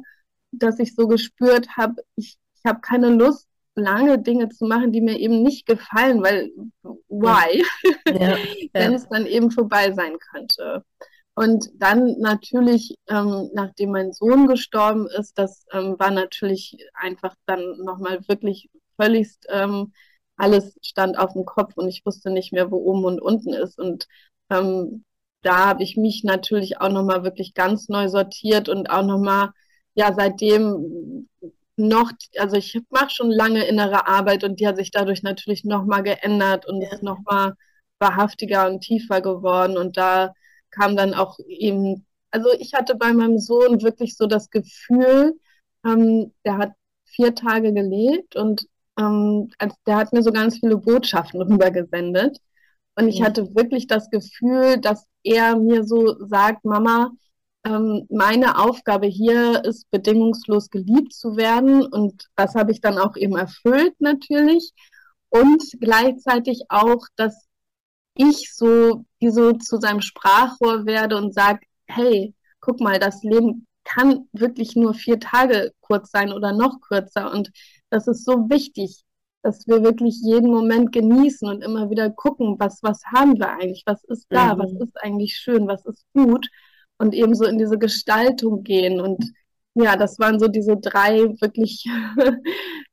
dass 0.50 0.80
ich 0.80 0.92
so 0.96 1.06
gespürt 1.06 1.68
habe, 1.76 2.02
ich, 2.16 2.36
ich 2.56 2.64
habe 2.64 2.80
keine 2.80 3.10
Lust, 3.10 3.46
lange 3.76 4.18
Dinge 4.18 4.48
zu 4.48 4.64
machen, 4.64 4.90
die 4.90 5.02
mir 5.02 5.20
eben 5.20 5.44
nicht 5.44 5.66
gefallen, 5.66 6.20
weil 6.20 6.50
why? 6.82 7.62
Ja. 8.08 8.36
Ja. 8.74 8.82
Wenn 8.82 8.94
es 8.94 9.08
dann 9.08 9.24
eben 9.24 9.52
vorbei 9.52 9.92
sein 9.92 10.16
könnte. 10.32 10.84
Und 11.36 11.70
dann 11.74 12.18
natürlich, 12.18 12.96
ähm, 13.08 13.50
nachdem 13.52 13.90
mein 13.90 14.12
Sohn 14.12 14.46
gestorben 14.46 15.06
ist, 15.06 15.38
das 15.38 15.66
ähm, 15.70 15.96
war 15.98 16.10
natürlich 16.10 16.78
einfach 16.94 17.34
dann 17.44 17.76
nochmal 17.84 18.26
wirklich 18.26 18.70
völligst, 18.98 19.46
ähm, 19.50 19.92
alles 20.36 20.78
stand 20.82 21.18
auf 21.18 21.34
dem 21.34 21.44
Kopf 21.44 21.74
und 21.76 21.88
ich 21.88 22.06
wusste 22.06 22.30
nicht 22.30 22.54
mehr, 22.54 22.70
wo 22.70 22.76
oben 22.76 23.04
und 23.04 23.20
unten 23.20 23.52
ist. 23.52 23.78
Und 23.78 24.06
ähm, 24.50 25.04
da 25.42 25.66
habe 25.66 25.82
ich 25.82 25.98
mich 25.98 26.24
natürlich 26.24 26.80
auch 26.80 26.88
nochmal 26.90 27.22
wirklich 27.22 27.52
ganz 27.52 27.90
neu 27.90 28.08
sortiert 28.08 28.70
und 28.70 28.88
auch 28.88 29.04
nochmal, 29.04 29.50
ja, 29.94 30.14
seitdem 30.14 31.28
noch, 31.76 32.12
also 32.38 32.56
ich 32.56 32.80
mache 32.88 33.10
schon 33.10 33.30
lange 33.30 33.66
innere 33.66 34.06
Arbeit 34.08 34.42
und 34.42 34.58
die 34.58 34.66
hat 34.66 34.76
sich 34.78 34.90
dadurch 34.90 35.22
natürlich 35.22 35.64
nochmal 35.64 36.02
geändert 36.02 36.66
und 36.66 36.80
ja. 36.80 36.88
ist 36.92 37.02
nochmal 37.02 37.54
wahrhaftiger 37.98 38.68
und 38.68 38.80
tiefer 38.80 39.20
geworden. 39.20 39.76
Und 39.76 39.98
da 39.98 40.32
kam 40.78 40.96
dann 40.96 41.14
auch 41.14 41.38
eben, 41.48 42.06
also 42.30 42.48
ich 42.58 42.74
hatte 42.74 42.96
bei 42.96 43.12
meinem 43.12 43.38
Sohn 43.38 43.82
wirklich 43.82 44.16
so 44.16 44.26
das 44.26 44.50
Gefühl, 44.50 45.38
ähm, 45.84 46.32
der 46.44 46.58
hat 46.58 46.72
vier 47.04 47.34
Tage 47.34 47.72
gelebt 47.72 48.36
und 48.36 48.66
ähm, 48.98 49.50
der 49.86 49.96
hat 49.96 50.12
mir 50.12 50.22
so 50.22 50.32
ganz 50.32 50.58
viele 50.58 50.76
Botschaften 50.76 51.42
rübergesendet. 51.50 52.38
Und 52.98 53.08
ich 53.08 53.22
hatte 53.22 53.54
wirklich 53.54 53.86
das 53.86 54.08
Gefühl, 54.10 54.78
dass 54.80 55.06
er 55.22 55.56
mir 55.56 55.84
so 55.84 56.16
sagt, 56.26 56.64
Mama, 56.64 57.10
ähm, 57.64 58.06
meine 58.08 58.58
Aufgabe 58.58 59.06
hier 59.06 59.64
ist 59.64 59.90
bedingungslos 59.90 60.70
geliebt 60.70 61.12
zu 61.12 61.36
werden. 61.36 61.84
Und 61.84 62.28
das 62.36 62.54
habe 62.54 62.72
ich 62.72 62.80
dann 62.80 62.98
auch 62.98 63.16
eben 63.16 63.36
erfüllt 63.36 63.94
natürlich. 64.00 64.72
Und 65.28 65.62
gleichzeitig 65.80 66.62
auch, 66.70 67.06
dass 67.16 67.45
ich 68.16 68.54
so 68.54 69.04
wie 69.18 69.30
so 69.30 69.52
zu 69.52 69.78
seinem 69.78 70.00
Sprachrohr 70.00 70.86
werde 70.86 71.16
und 71.16 71.34
sage, 71.34 71.60
hey, 71.86 72.34
guck 72.60 72.80
mal, 72.80 72.98
das 72.98 73.22
Leben 73.22 73.66
kann 73.84 74.28
wirklich 74.32 74.74
nur 74.76 74.94
vier 74.94 75.20
Tage 75.20 75.72
kurz 75.80 76.10
sein 76.10 76.32
oder 76.32 76.52
noch 76.52 76.80
kürzer. 76.80 77.32
Und 77.32 77.50
das 77.90 78.08
ist 78.08 78.24
so 78.24 78.50
wichtig, 78.50 79.02
dass 79.42 79.66
wir 79.68 79.84
wirklich 79.84 80.18
jeden 80.22 80.50
Moment 80.50 80.90
genießen 80.92 81.48
und 81.48 81.62
immer 81.62 81.88
wieder 81.88 82.10
gucken, 82.10 82.56
was, 82.58 82.82
was 82.82 83.02
haben 83.04 83.38
wir 83.38 83.50
eigentlich, 83.50 83.84
was 83.86 84.02
ist 84.04 84.26
da, 84.28 84.54
mhm. 84.54 84.58
was 84.58 84.72
ist 84.72 84.96
eigentlich 85.00 85.36
schön, 85.36 85.68
was 85.68 85.84
ist 85.86 86.04
gut 86.12 86.48
und 86.98 87.14
eben 87.14 87.34
so 87.34 87.44
in 87.44 87.58
diese 87.58 87.78
Gestaltung 87.78 88.64
gehen 88.64 89.00
und 89.00 89.32
ja, 89.76 89.96
das 89.96 90.18
waren 90.18 90.38
so 90.38 90.48
diese 90.48 90.76
drei 90.78 91.18
wirklich, 91.40 91.84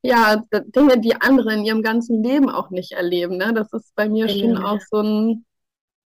ja, 0.01 0.43
Dinge, 0.75 0.99
die 0.99 1.15
andere 1.15 1.53
in 1.53 1.63
ihrem 1.63 1.81
ganzen 1.81 2.21
Leben 2.21 2.49
auch 2.49 2.69
nicht 2.71 2.91
erleben. 2.91 3.37
Ne? 3.37 3.53
Das 3.53 3.71
ist 3.71 3.95
bei 3.95 4.09
mir 4.09 4.27
ja, 4.27 4.37
schon 4.37 4.57
auch 4.57 4.79
so 4.91 4.97
ein, 4.97 5.45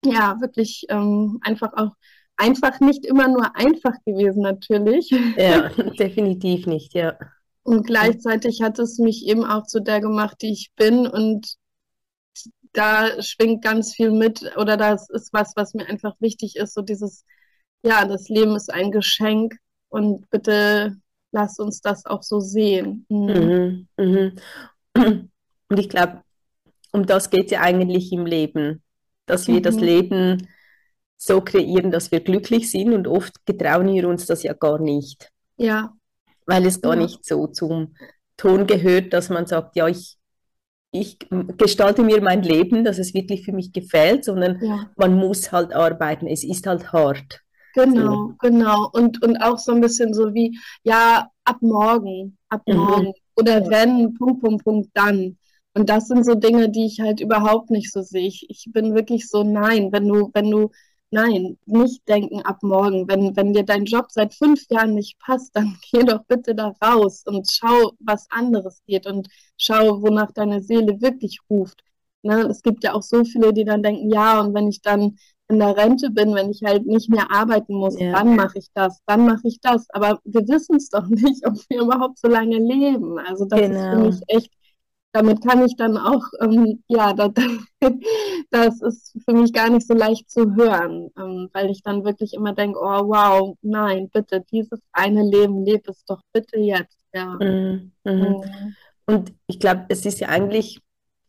ja, 0.05 0.37
wirklich 0.39 0.85
ähm, 0.89 1.39
einfach 1.41 1.73
auch, 1.73 1.91
einfach 2.37 2.79
nicht 2.79 3.05
immer 3.05 3.27
nur 3.27 3.55
einfach 3.55 3.95
gewesen, 4.05 4.41
natürlich. 4.43 5.09
Ja, 5.37 5.69
definitiv 5.99 6.67
nicht, 6.67 6.93
ja. 6.93 7.17
Und 7.63 7.85
gleichzeitig 7.85 8.61
hat 8.61 8.79
es 8.79 8.97
mich 8.97 9.27
eben 9.27 9.45
auch 9.45 9.67
zu 9.67 9.81
der 9.81 9.99
gemacht, 9.99 10.37
die 10.41 10.53
ich 10.53 10.71
bin 10.75 11.05
und 11.05 11.55
da 12.73 13.21
schwingt 13.21 13.61
ganz 13.61 13.93
viel 13.93 14.11
mit 14.11 14.55
oder 14.55 14.77
das 14.77 15.09
ist 15.09 15.33
was, 15.33 15.51
was 15.57 15.73
mir 15.73 15.85
einfach 15.87 16.15
wichtig 16.21 16.55
ist, 16.55 16.73
so 16.73 16.81
dieses, 16.81 17.25
ja, 17.83 18.05
das 18.05 18.29
Leben 18.29 18.55
ist 18.55 18.73
ein 18.73 18.89
Geschenk 18.91 19.57
und 19.91 20.29
bitte 20.29 20.97
lass 21.31 21.59
uns 21.59 21.81
das 21.81 22.05
auch 22.05 22.23
so 22.23 22.39
sehen. 22.39 23.05
Mhm. 23.09 23.87
Mhm, 23.97 24.37
mhm. 24.95 25.29
Und 25.69 25.79
ich 25.79 25.87
glaube, 25.87 26.21
um 26.91 27.05
das 27.05 27.29
geht 27.29 27.45
es 27.45 27.51
ja 27.51 27.61
eigentlich 27.61 28.11
im 28.11 28.25
Leben, 28.25 28.83
dass 29.25 29.47
wir 29.47 29.61
das 29.61 29.75
mhm. 29.75 29.83
Leben 29.83 30.47
so 31.15 31.39
kreieren, 31.39 31.91
dass 31.91 32.11
wir 32.11 32.19
glücklich 32.19 32.69
sind 32.69 32.93
und 32.93 33.07
oft 33.07 33.45
getrauen 33.45 33.87
wir 33.93 34.09
uns 34.09 34.25
das 34.25 34.43
ja 34.43 34.53
gar 34.53 34.79
nicht. 34.79 35.31
Ja. 35.55 35.93
Weil 36.45 36.65
es 36.65 36.81
gar 36.81 36.95
ja. 36.95 37.03
nicht 37.03 37.23
so 37.23 37.47
zum 37.47 37.95
Ton 38.35 38.67
gehört, 38.67 39.13
dass 39.13 39.29
man 39.29 39.45
sagt, 39.45 39.75
ja, 39.77 39.87
ich, 39.87 40.17
ich 40.91 41.17
gestalte 41.57 42.03
mir 42.03 42.21
mein 42.21 42.43
Leben, 42.43 42.83
dass 42.83 42.97
es 42.97 43.13
wirklich 43.13 43.45
für 43.45 43.53
mich 43.53 43.71
gefällt, 43.71 44.25
sondern 44.25 44.61
ja. 44.61 44.89
man 44.97 45.13
muss 45.13 45.51
halt 45.51 45.73
arbeiten. 45.73 46.27
Es 46.27 46.43
ist 46.43 46.67
halt 46.67 46.91
hart. 46.91 47.41
Genau, 47.73 48.27
so. 48.29 48.35
genau. 48.39 48.89
Und, 48.93 49.21
und 49.23 49.37
auch 49.37 49.57
so 49.57 49.71
ein 49.71 49.81
bisschen 49.81 50.13
so 50.13 50.33
wie, 50.33 50.59
ja, 50.83 51.29
ab 51.43 51.57
morgen, 51.61 52.37
ab 52.49 52.61
mhm. 52.67 52.75
morgen. 52.77 53.13
Oder 53.35 53.67
wenn, 53.69 54.13
Punkt, 54.15 54.41
Punkt, 54.41 54.63
Punkt, 54.63 54.89
dann. 54.93 55.37
Und 55.73 55.89
das 55.89 56.07
sind 56.07 56.25
so 56.25 56.35
Dinge, 56.35 56.69
die 56.69 56.85
ich 56.85 56.99
halt 56.99 57.21
überhaupt 57.21 57.71
nicht 57.71 57.91
so 57.91 58.01
sehe. 58.01 58.27
Ich, 58.27 58.45
ich 58.49 58.67
bin 58.71 58.93
wirklich 58.93 59.29
so, 59.29 59.43
nein, 59.43 59.91
wenn 59.91 60.07
du, 60.07 60.29
wenn 60.33 60.51
du, 60.51 60.69
nein, 61.11 61.57
nicht 61.65 62.07
denken 62.07 62.41
ab 62.41 62.61
morgen. 62.63 63.07
Wenn, 63.07 63.35
wenn 63.35 63.53
dir 63.53 63.63
dein 63.63 63.85
Job 63.85 64.07
seit 64.09 64.33
fünf 64.33 64.65
Jahren 64.69 64.95
nicht 64.95 65.17
passt, 65.19 65.55
dann 65.55 65.77
geh 65.91 66.03
doch 66.03 66.23
bitte 66.25 66.55
da 66.55 66.73
raus 66.83 67.23
und 67.25 67.49
schau, 67.51 67.93
was 67.99 68.27
anderes 68.31 68.81
geht 68.85 69.07
und 69.07 69.27
schau, 69.57 70.01
wonach 70.01 70.31
deine 70.33 70.61
Seele 70.61 71.01
wirklich 71.01 71.39
ruft. 71.49 71.83
Ne? 72.23 72.41
Es 72.49 72.61
gibt 72.61 72.83
ja 72.83 72.93
auch 72.93 73.03
so 73.03 73.23
viele, 73.23 73.53
die 73.53 73.65
dann 73.65 73.83
denken, 73.83 74.09
ja, 74.11 74.41
und 74.41 74.53
wenn 74.53 74.67
ich 74.69 74.81
dann 74.81 75.17
in 75.51 75.59
der 75.59 75.75
Rente 75.75 76.09
bin, 76.09 76.33
wenn 76.33 76.49
ich 76.49 76.61
halt 76.63 76.85
nicht 76.85 77.09
mehr 77.09 77.29
arbeiten 77.29 77.75
muss, 77.75 77.99
ja. 77.99 78.13
dann 78.13 78.35
mache 78.35 78.57
ich 78.57 78.67
das, 78.73 78.99
dann 79.05 79.25
mache 79.25 79.47
ich 79.47 79.59
das. 79.61 79.89
Aber 79.91 80.19
wir 80.23 80.47
wissen 80.47 80.77
es 80.77 80.89
doch 80.89 81.05
nicht, 81.09 81.45
ob 81.45 81.55
wir 81.69 81.81
überhaupt 81.81 82.17
so 82.19 82.27
lange 82.27 82.57
leben. 82.57 83.19
Also 83.19 83.45
das 83.45 83.59
genau. 83.59 83.73
ist 83.73 83.83
für 83.83 83.91
genau. 83.91 84.05
mich 84.05 84.21
echt, 84.27 84.51
damit 85.11 85.45
kann 85.45 85.65
ich 85.65 85.75
dann 85.75 85.97
auch, 85.97 86.23
ähm, 86.41 86.83
ja, 86.87 87.13
das, 87.13 87.31
das, 88.49 88.81
ist 88.81 89.17
für 89.25 89.33
mich 89.33 89.51
gar 89.51 89.69
nicht 89.69 89.85
so 89.85 89.93
leicht 89.93 90.31
zu 90.31 90.55
hören, 90.55 91.09
ähm, 91.17 91.49
weil 91.51 91.69
ich 91.69 91.83
dann 91.83 92.05
wirklich 92.05 92.33
immer 92.33 92.53
denke, 92.53 92.79
oh 92.79 93.09
wow, 93.09 93.57
nein, 93.61 94.09
bitte, 94.09 94.43
dieses 94.51 94.79
eine 94.93 95.23
Leben, 95.23 95.65
lebe 95.65 95.91
es 95.91 96.05
doch 96.05 96.21
bitte 96.31 96.59
jetzt. 96.59 96.97
Ja. 97.13 97.37
Mhm. 97.41 97.91
Mhm. 98.05 98.13
Mhm. 98.13 98.75
Und 99.05 99.33
ich 99.47 99.59
glaube, 99.59 99.85
es 99.89 100.05
ist 100.05 100.21
ja 100.21 100.29
eigentlich 100.29 100.79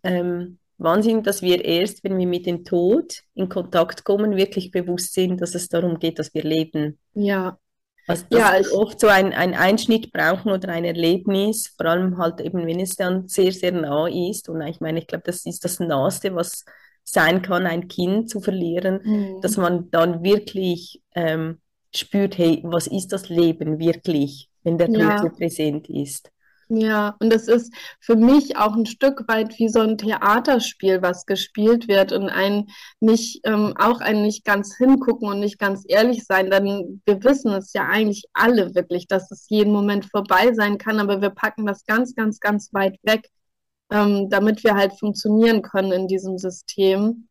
ähm, 0.04 0.58
Wahnsinn, 0.82 1.22
dass 1.22 1.42
wir 1.42 1.64
erst, 1.64 2.04
wenn 2.04 2.18
wir 2.18 2.26
mit 2.26 2.46
dem 2.46 2.64
Tod 2.64 3.22
in 3.34 3.48
Kontakt 3.48 4.04
kommen, 4.04 4.36
wirklich 4.36 4.70
bewusst 4.70 5.14
sind, 5.14 5.40
dass 5.40 5.54
es 5.54 5.68
darum 5.68 5.98
geht, 5.98 6.18
dass 6.18 6.34
wir 6.34 6.42
leben. 6.42 6.98
Ja. 7.14 7.58
Also, 8.06 8.24
dass 8.30 8.40
ja, 8.40 8.58
wir 8.58 8.78
oft 8.78 8.98
so 8.98 9.06
ein, 9.06 9.32
ein 9.32 9.54
Einschnitt 9.54 10.12
brauchen 10.12 10.50
oder 10.50 10.68
ein 10.70 10.84
Erlebnis, 10.84 11.72
vor 11.76 11.86
allem 11.86 12.18
halt 12.18 12.40
eben, 12.40 12.66
wenn 12.66 12.80
es 12.80 12.96
dann 12.96 13.28
sehr, 13.28 13.52
sehr 13.52 13.72
nah 13.72 14.08
ist. 14.08 14.48
Und 14.48 14.60
ich 14.62 14.80
meine, 14.80 14.98
ich 14.98 15.06
glaube, 15.06 15.24
das 15.24 15.46
ist 15.46 15.64
das 15.64 15.78
Naheste, 15.78 16.34
was 16.34 16.64
sein 17.04 17.42
kann, 17.42 17.66
ein 17.66 17.88
Kind 17.88 18.28
zu 18.28 18.40
verlieren, 18.40 19.00
mhm. 19.04 19.40
dass 19.40 19.56
man 19.56 19.90
dann 19.90 20.22
wirklich 20.22 21.00
ähm, 21.14 21.60
spürt, 21.94 22.38
hey, 22.38 22.60
was 22.64 22.86
ist 22.86 23.12
das 23.12 23.28
Leben 23.28 23.78
wirklich, 23.78 24.48
wenn 24.62 24.78
der 24.78 24.88
Tod 24.88 24.98
ja. 24.98 25.18
so 25.18 25.28
präsent 25.28 25.88
ist. 25.88 26.30
Ja, 26.74 27.16
und 27.20 27.30
es 27.34 27.48
ist 27.48 27.70
für 28.00 28.16
mich 28.16 28.56
auch 28.56 28.74
ein 28.74 28.86
Stück 28.86 29.28
weit 29.28 29.58
wie 29.58 29.68
so 29.68 29.80
ein 29.80 29.98
Theaterspiel, 29.98 31.02
was 31.02 31.26
gespielt 31.26 31.86
wird 31.86 32.12
und 32.12 32.30
ein 32.30 32.68
nicht, 32.98 33.42
ähm, 33.44 33.74
auch 33.76 34.00
ein 34.00 34.22
nicht 34.22 34.42
ganz 34.46 34.74
hingucken 34.78 35.28
und 35.28 35.40
nicht 35.40 35.58
ganz 35.58 35.84
ehrlich 35.86 36.24
sein. 36.24 36.50
Denn 36.50 37.02
wir 37.04 37.22
wissen 37.24 37.52
es 37.52 37.74
ja 37.74 37.86
eigentlich 37.88 38.24
alle 38.32 38.74
wirklich, 38.74 39.06
dass 39.06 39.30
es 39.30 39.44
jeden 39.50 39.70
Moment 39.70 40.06
vorbei 40.10 40.54
sein 40.54 40.78
kann, 40.78 40.98
aber 40.98 41.20
wir 41.20 41.28
packen 41.28 41.66
das 41.66 41.84
ganz, 41.84 42.14
ganz, 42.14 42.40
ganz 42.40 42.72
weit 42.72 42.96
weg, 43.02 43.28
ähm, 43.90 44.30
damit 44.30 44.64
wir 44.64 44.74
halt 44.74 44.98
funktionieren 44.98 45.60
können 45.60 45.92
in 45.92 46.08
diesem 46.08 46.38
System. 46.38 47.28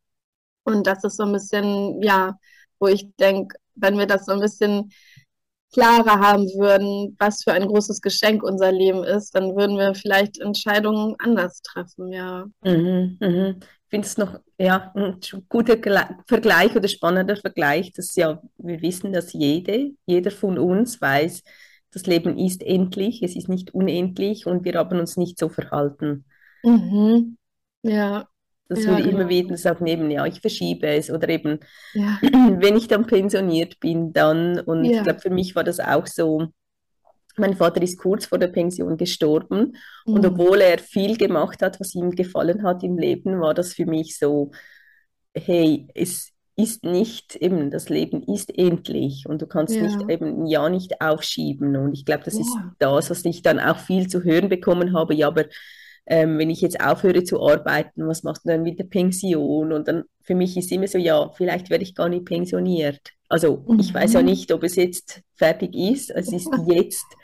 Und 0.65 0.86
das 0.86 1.04
ist 1.04 1.17
so 1.17 1.23
ein 1.23 1.34
bisschen, 1.34 1.99
ja, 2.04 2.38
wo 2.80 2.88
ich 2.88 3.08
denke, 3.17 3.56
wenn 3.73 3.97
wir 3.97 4.06
das 4.06 4.25
so 4.25 4.34
ein 4.34 4.39
bisschen 4.39 4.91
klarer 5.71 6.19
haben 6.19 6.45
würden, 6.57 7.15
was 7.19 7.43
für 7.43 7.53
ein 7.53 7.67
großes 7.67 8.01
Geschenk 8.01 8.43
unser 8.43 8.71
Leben 8.71 9.03
ist, 9.03 9.34
dann 9.36 9.55
würden 9.55 9.77
wir 9.77 9.95
vielleicht 9.95 10.39
Entscheidungen 10.39 11.15
anders 11.19 11.62
treffen, 11.62 12.12
ja. 12.12 12.45
Mhm, 12.63 13.17
mhm. 13.19 13.55
Ich 13.60 13.89
finde 13.89 14.07
es 14.07 14.17
noch 14.17 14.39
ja, 14.57 14.91
ein 14.95 15.19
guter 15.49 15.77
Vergleich 16.27 16.75
oder 16.75 16.88
spannender 16.88 17.36
Vergleich, 17.36 17.91
dass 17.93 18.15
ja, 18.15 18.41
wir 18.57 18.81
wissen, 18.81 19.12
dass 19.12 19.34
jede, 19.34 19.91
jeder 20.05 20.31
von 20.31 20.57
uns 20.57 21.01
weiß, 21.01 21.43
das 21.91 22.05
Leben 22.05 22.38
ist 22.38 22.63
endlich, 22.63 23.21
es 23.21 23.36
ist 23.36 23.49
nicht 23.49 23.73
unendlich 23.73 24.45
und 24.45 24.63
wir 24.63 24.73
haben 24.75 24.99
uns 24.99 25.17
nicht 25.17 25.38
so 25.38 25.49
verhalten. 25.49 26.25
Mhm. 26.63 27.38
Ja, 27.84 28.27
dass 28.71 28.86
ja, 28.86 28.97
immer 28.99 29.25
genau. 29.25 29.29
wieder 29.29 29.57
sagen, 29.57 29.88
eben, 29.88 30.12
ja, 30.12 30.25
ich 30.25 30.41
verschiebe 30.41 30.88
es 30.88 31.12
oder 31.12 31.29
eben, 31.29 31.60
Ja, 31.93 32.19
wenn 32.21 32.77
ich 32.77 32.88
dann 32.88 33.07
pensioniert 33.07 33.79
bin, 33.79 34.13
dann, 34.13 34.60
und 34.62 34.86
ich 34.86 34.93
ja. 34.93 35.03
glaube, 35.03 35.19
für 35.19 35.29
mich 35.29 35.55
war 35.55 35.63
das 35.63 35.79
auch 35.79 36.07
so, 36.07 36.47
mein 37.38 37.55
Vater 37.55 37.81
ist 37.81 37.97
kurz 37.99 38.25
vor 38.25 38.39
der 38.39 38.49
Pension 38.49 38.97
gestorben 38.97 39.77
und 40.12 40.25
Mhm. 40.25 40.25
obwohl 40.25 40.62
er 40.62 40.79
viel 40.79 41.17
gemacht 41.17 41.62
hat, 41.62 41.79
was 41.79 41.95
ihm 41.95 42.12
gefallen 42.12 42.63
hat 42.63 42.84
im 42.84 42.97
Leben, 42.97 43.39
war 43.41 43.53
das 43.53 43.73
für 43.73 43.86
mich 43.86 44.17
so, 44.17 44.51
hey, 45.36 45.88
es 45.95 46.31
ist 46.57 46.84
nicht, 46.84 47.36
eben, 47.38 47.71
das 47.71 47.89
Leben 47.89 48.23
ist 48.23 48.55
endlich 48.57 49.25
und 49.27 49.41
du 49.41 49.47
kannst 49.47 49.81
nicht 49.81 50.01
Ja, 50.01 50.10
eben 50.10 50.43
ein 50.43 50.45
Jahr 50.47 50.69
nicht 50.69 51.01
aufschieben 51.01 51.75
und 51.77 51.93
ich 51.93 52.05
glaube, 52.05 52.23
das 52.25 52.39
ist 52.39 52.55
ja. 52.55 52.75
das, 52.79 53.10
was 53.10 53.25
ich 53.25 53.41
dann 53.41 53.60
auch 53.60 53.79
viel 53.79 54.07
zu 54.07 54.23
hören 54.23 54.49
bekommen 54.49 54.93
habe, 54.93 55.15
ja, 55.15 55.27
aber 55.27 55.45
ähm, 56.06 56.38
wenn 56.38 56.50
ich 56.50 56.62
jetzt 56.62 56.82
aufhöre 56.82 57.24
zu 57.24 57.42
arbeiten, 57.42 58.08
was 58.08 58.24
machst 58.24 58.46
du 58.46 58.50
dann 58.50 58.64
mit 58.64 58.80
der 58.80 58.86
Pension? 58.86 59.72
Und 59.74 59.88
dann 59.88 60.04
für 60.22 60.36
mich 60.36 60.58
ist 60.58 60.72
immer 60.72 60.88
so, 60.88 60.98
ja, 60.98 61.30
vielleicht 61.32 61.70
werde 61.70 61.84
ich 61.84 61.96
gar 61.96 62.10
nicht 62.10 62.26
pensioniert. 62.26 63.00
Also 63.30 63.70
ich 63.78 63.94
weiß 63.94 64.14
ja 64.14 64.22
Mhm. 64.22 64.26
nicht, 64.26 64.52
ob 64.52 64.64
es 64.64 64.76
jetzt 64.76 65.22
fertig 65.36 65.76
ist, 65.76 66.10
es 66.12 66.32
ist 66.32 66.52
jetzt. 66.68 67.18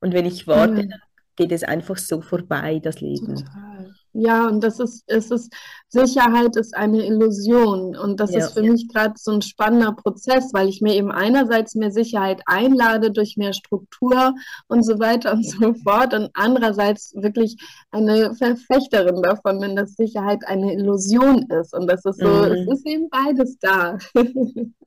Und 0.00 0.12
wenn 0.14 0.26
ich 0.26 0.46
warte, 0.46 0.82
dann 0.88 1.00
geht 1.36 1.52
es 1.52 1.64
einfach 1.64 1.96
so 1.98 2.20
vorbei, 2.20 2.80
das 2.82 3.00
Leben. 3.00 3.50
Total. 3.50 3.73
Ja, 4.16 4.46
und 4.46 4.62
das 4.62 4.78
ist, 4.78 5.02
es 5.08 5.32
ist, 5.32 5.52
Sicherheit 5.88 6.54
ist 6.54 6.76
eine 6.76 7.04
Illusion. 7.04 7.96
Und 7.96 8.20
das 8.20 8.32
Ja, 8.32 8.38
ist 8.38 8.54
für 8.54 8.62
mich 8.62 8.88
gerade 8.88 9.14
so 9.16 9.32
ein 9.32 9.42
spannender 9.42 9.92
Prozess, 9.92 10.54
weil 10.54 10.68
ich 10.68 10.80
mir 10.80 10.94
eben 10.94 11.10
einerseits 11.10 11.74
mehr 11.74 11.90
Sicherheit 11.90 12.40
einlade 12.46 13.10
durch 13.10 13.36
mehr 13.36 13.52
Struktur 13.52 14.34
und 14.68 14.84
so 14.84 15.00
weiter 15.00 15.32
und 15.32 15.44
so 15.44 15.74
fort. 15.82 16.14
Und 16.14 16.30
andererseits 16.34 17.12
wirklich 17.16 17.56
eine 17.90 18.34
Verfechterin 18.36 19.20
davon 19.20 19.58
bin, 19.58 19.74
dass 19.74 19.94
Sicherheit 19.94 20.46
eine 20.46 20.72
Illusion 20.74 21.46
ist. 21.50 21.74
Und 21.74 21.88
das 21.88 22.04
ist 22.04 22.20
so, 22.20 22.44
es 22.44 22.66
mhm. 22.66 22.72
ist 22.72 22.86
eben 22.86 23.08
beides 23.10 23.58
da. 23.58 23.98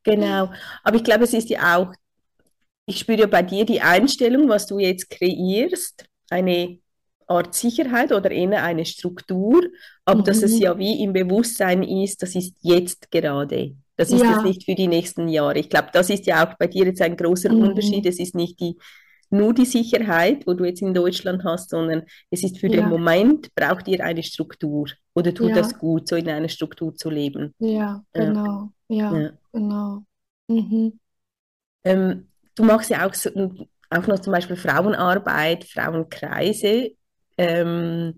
Genau. 0.04 0.50
Aber 0.86 0.96
ich 0.96 1.04
glaube, 1.04 1.26
es 1.26 1.34
ist 1.34 1.50
ja 1.50 1.76
auch, 1.76 1.92
ich 2.86 3.00
spüre 3.00 3.20
ja 3.20 3.28
bei 3.28 3.44
dir 3.44 3.66
die 3.66 3.82
Einstellung, 3.82 4.48
was 4.48 4.66
du 4.66 4.80
jetzt 4.80 5.10
kreierst, 5.10 6.06
eine 6.30 6.80
Art 7.28 7.54
Sicherheit 7.56 8.12
oder 8.12 8.32
eher 8.32 8.64
eine 8.64 8.86
Struktur, 8.86 9.62
aber 10.06 10.24
dass 10.24 10.42
es 10.44 10.54
Mhm. 10.56 10.62
ja 10.62 10.78
wie 10.78 11.04
im 11.04 11.14
Bewusstsein 11.14 11.84
ist, 11.84 12.22
das 12.24 12.36
ist 12.36 12.56
jetzt 12.62 13.12
gerade. 13.12 13.76
Das 13.98 14.10
ist 14.12 14.22
jetzt 14.22 14.24
Ja. 14.24 14.42
nicht 14.44 14.64
für 14.66 14.76
die 14.76 14.88
nächsten 14.88 15.28
Jahre. 15.28 15.58
Ich 15.60 15.70
glaube, 15.70 15.90
das 15.92 16.10
ist 16.10 16.26
ja 16.28 16.48
auch 16.48 16.54
bei 16.58 16.68
dir 16.68 16.86
jetzt 16.86 17.02
ein 17.02 17.18
großer 17.18 17.50
Unterschied. 17.52 18.04
Mhm. 18.06 18.10
Es 18.10 18.20
ist 18.20 18.36
nicht 18.36 18.60
die, 18.60 18.78
nur 19.30 19.54
die 19.54 19.66
Sicherheit, 19.66 20.48
wo 20.48 20.54
du 20.54 20.64
jetzt 20.66 20.82
in 20.82 20.94
Deutschland 20.94 21.44
hast, 21.44 21.72
sondern 21.72 22.04
es 22.30 22.44
ist 22.44 22.60
für 22.60 22.70
den 22.70 22.82
Ja. 22.82 22.88
Moment, 22.88 23.54
braucht 23.56 23.88
ihr 23.88 24.04
eine 24.06 24.24
Struktur 24.24 24.88
oder 25.16 25.34
tut 25.34 25.50
Ja. 25.50 25.56
das 25.56 25.78
gut, 25.78 26.08
so 26.08 26.16
in 26.16 26.30
einer 26.30 26.48
Struktur 26.48 26.96
zu 26.96 27.10
leben. 27.10 27.54
Ja, 27.60 28.04
genau. 28.14 28.70
Ja, 28.88 29.18
ja. 29.20 29.32
genau. 29.52 30.04
Mhm. 30.48 31.00
Ähm, 31.84 32.28
du 32.56 32.64
machst 32.64 32.90
ja 32.90 33.06
auch, 33.08 33.14
so, 33.14 33.30
auch 33.90 34.08
noch 34.08 34.20
zum 34.20 34.32
Beispiel 34.34 34.56
Frauenarbeit, 34.56 35.66
Frauenkreise. 35.66 36.92
Ähm, 37.38 38.16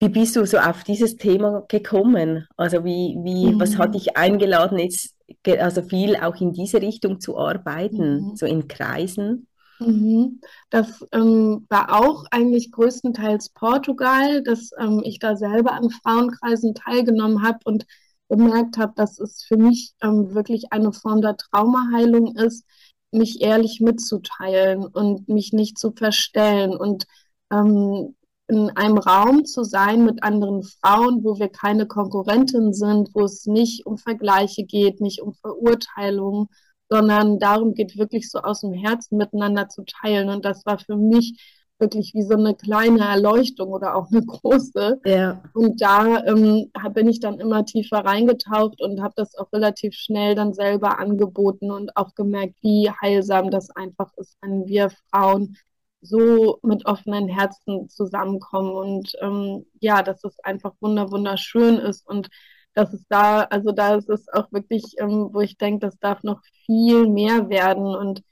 wie 0.00 0.08
bist 0.08 0.36
du 0.36 0.44
so 0.46 0.58
auf 0.58 0.84
dieses 0.84 1.16
Thema 1.16 1.64
gekommen? 1.68 2.46
Also 2.56 2.84
wie, 2.84 3.16
wie, 3.22 3.54
was 3.58 3.78
hat 3.78 3.94
Mhm. 3.94 3.94
dich 3.94 4.16
eingeladen, 4.16 4.78
jetzt 4.78 5.14
also 5.46 5.82
viel 5.82 6.16
auch 6.16 6.40
in 6.40 6.52
diese 6.52 6.80
Richtung 6.80 7.20
zu 7.20 7.36
arbeiten, 7.38 8.30
Mhm. 8.30 8.34
so 8.34 8.46
in 8.46 8.68
Kreisen? 8.68 9.46
Mhm. 9.80 10.40
Das 10.70 11.04
ähm, 11.12 11.66
war 11.68 11.94
auch 12.00 12.24
eigentlich 12.32 12.72
größtenteils 12.72 13.50
Portugal, 13.50 14.42
dass 14.42 14.70
ähm, 14.78 15.02
ich 15.04 15.18
da 15.20 15.36
selber 15.36 15.72
an 15.72 15.90
Frauenkreisen 15.90 16.74
teilgenommen 16.74 17.42
habe 17.46 17.58
und 17.64 17.86
gemerkt 18.28 18.76
habe, 18.76 18.92
dass 18.96 19.18
es 19.20 19.44
für 19.44 19.56
mich 19.56 19.94
ähm, 20.02 20.34
wirklich 20.34 20.72
eine 20.72 20.92
Form 20.92 21.22
der 21.22 21.36
Traumaheilung 21.36 22.34
ist, 22.36 22.64
mich 23.12 23.40
ehrlich 23.40 23.80
mitzuteilen 23.80 24.84
und 24.86 25.28
mich 25.28 25.52
nicht 25.52 25.78
zu 25.78 25.92
verstellen 25.92 26.76
und 26.76 27.06
ähm, 27.52 28.14
in 28.48 28.70
einem 28.70 28.98
Raum 28.98 29.44
zu 29.44 29.62
sein 29.62 30.04
mit 30.04 30.22
anderen 30.22 30.62
Frauen, 30.62 31.22
wo 31.22 31.38
wir 31.38 31.48
keine 31.48 31.86
Konkurrentin 31.86 32.72
sind, 32.72 33.10
wo 33.14 33.24
es 33.24 33.44
nicht 33.46 33.84
um 33.84 33.98
Vergleiche 33.98 34.64
geht, 34.64 35.00
nicht 35.00 35.20
um 35.20 35.34
Verurteilung 35.34 36.48
sondern 36.88 37.38
darum 37.38 37.74
geht, 37.74 37.98
wirklich 37.98 38.30
so 38.30 38.40
aus 38.40 38.62
dem 38.62 38.72
Herzen 38.72 39.18
miteinander 39.18 39.68
zu 39.68 39.84
teilen. 39.84 40.28
Und 40.30 40.44
das 40.44 40.64
war 40.66 40.78
für 40.78 40.96
mich 40.96 41.64
wirklich 41.78 42.12
wie 42.14 42.22
so 42.22 42.34
eine 42.34 42.56
kleine 42.56 43.04
Erleuchtung 43.04 43.68
oder 43.68 43.94
auch 43.94 44.10
eine 44.10 44.24
große. 44.24 45.00
Ja, 45.04 45.42
Und 45.54 45.80
da 45.80 46.24
ähm, 46.24 46.72
bin 46.92 47.08
ich 47.08 47.20
dann 47.20 47.38
immer 47.38 47.64
tiefer 47.64 47.98
reingetaucht 47.98 48.80
und 48.82 49.00
habe 49.00 49.14
das 49.16 49.36
auch 49.36 49.52
relativ 49.52 49.94
schnell 49.94 50.34
dann 50.34 50.54
selber 50.54 50.98
angeboten 50.98 51.70
und 51.70 51.96
auch 51.96 52.14
gemerkt, 52.16 52.56
wie 52.62 52.90
heilsam 52.90 53.50
das 53.50 53.70
einfach 53.70 54.10
ist, 54.16 54.36
wenn 54.40 54.66
wir 54.66 54.90
Frauen 55.10 55.56
so 56.00 56.58
mit 56.62 56.86
offenen 56.86 57.28
Herzen 57.28 57.88
zusammenkommen 57.88 58.72
und 58.72 59.12
ähm, 59.20 59.66
ja, 59.80 60.02
dass 60.02 60.24
es 60.24 60.38
einfach 60.40 60.72
wunder 60.80 61.10
wunderschön 61.10 61.76
ist 61.78 62.06
und 62.06 62.28
dass 62.74 62.92
es 62.92 63.04
da, 63.08 63.42
also 63.42 63.72
da 63.72 63.96
ist 63.96 64.08
es 64.08 64.28
auch 64.28 64.52
wirklich, 64.52 64.84
ähm, 64.98 65.30
wo 65.32 65.40
ich 65.40 65.56
denke, 65.58 65.86
das 65.86 65.98
darf 65.98 66.22
noch 66.22 66.40
viel 66.66 67.08
mehr 67.08 67.48
werden 67.48 67.86
und 67.96 68.22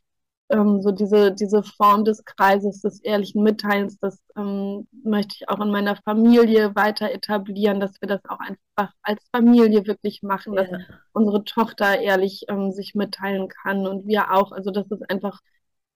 ähm, 0.49 0.81
so 0.81 0.93
diese, 0.93 1.33
diese 1.33 1.63
Form 1.63 2.05
des 2.05 2.25
Kreises, 2.25 2.81
des 2.81 3.01
ehrlichen 3.01 3.43
Mitteilens, 3.43 3.99
das 3.99 4.23
ähm, 4.37 4.87
möchte 5.03 5.35
ich 5.41 5.49
auch 5.49 5.61
in 5.61 5.71
meiner 5.71 5.97
Familie 5.97 6.75
weiter 6.77 7.11
etablieren, 7.11 7.81
dass 7.81 8.01
wir 8.01 8.09
das 8.09 8.25
auch 8.29 8.39
einfach 8.39 8.95
als 9.03 9.23
Familie 9.33 9.87
wirklich 9.87 10.23
machen, 10.23 10.55
dass 10.55 10.71
ja, 10.71 10.79
unsere 11.13 11.45
Tochter 11.45 12.01
ehrlich 12.01 12.45
ähm, 12.49 12.71
sich 12.73 12.95
mitteilen 12.95 13.49
kann 13.49 13.87
und 13.87 14.07
wir 14.07 14.33
auch. 14.33 14.53
Also 14.53 14.71
das 14.71 14.87
ist 14.91 15.11
einfach 15.11 15.41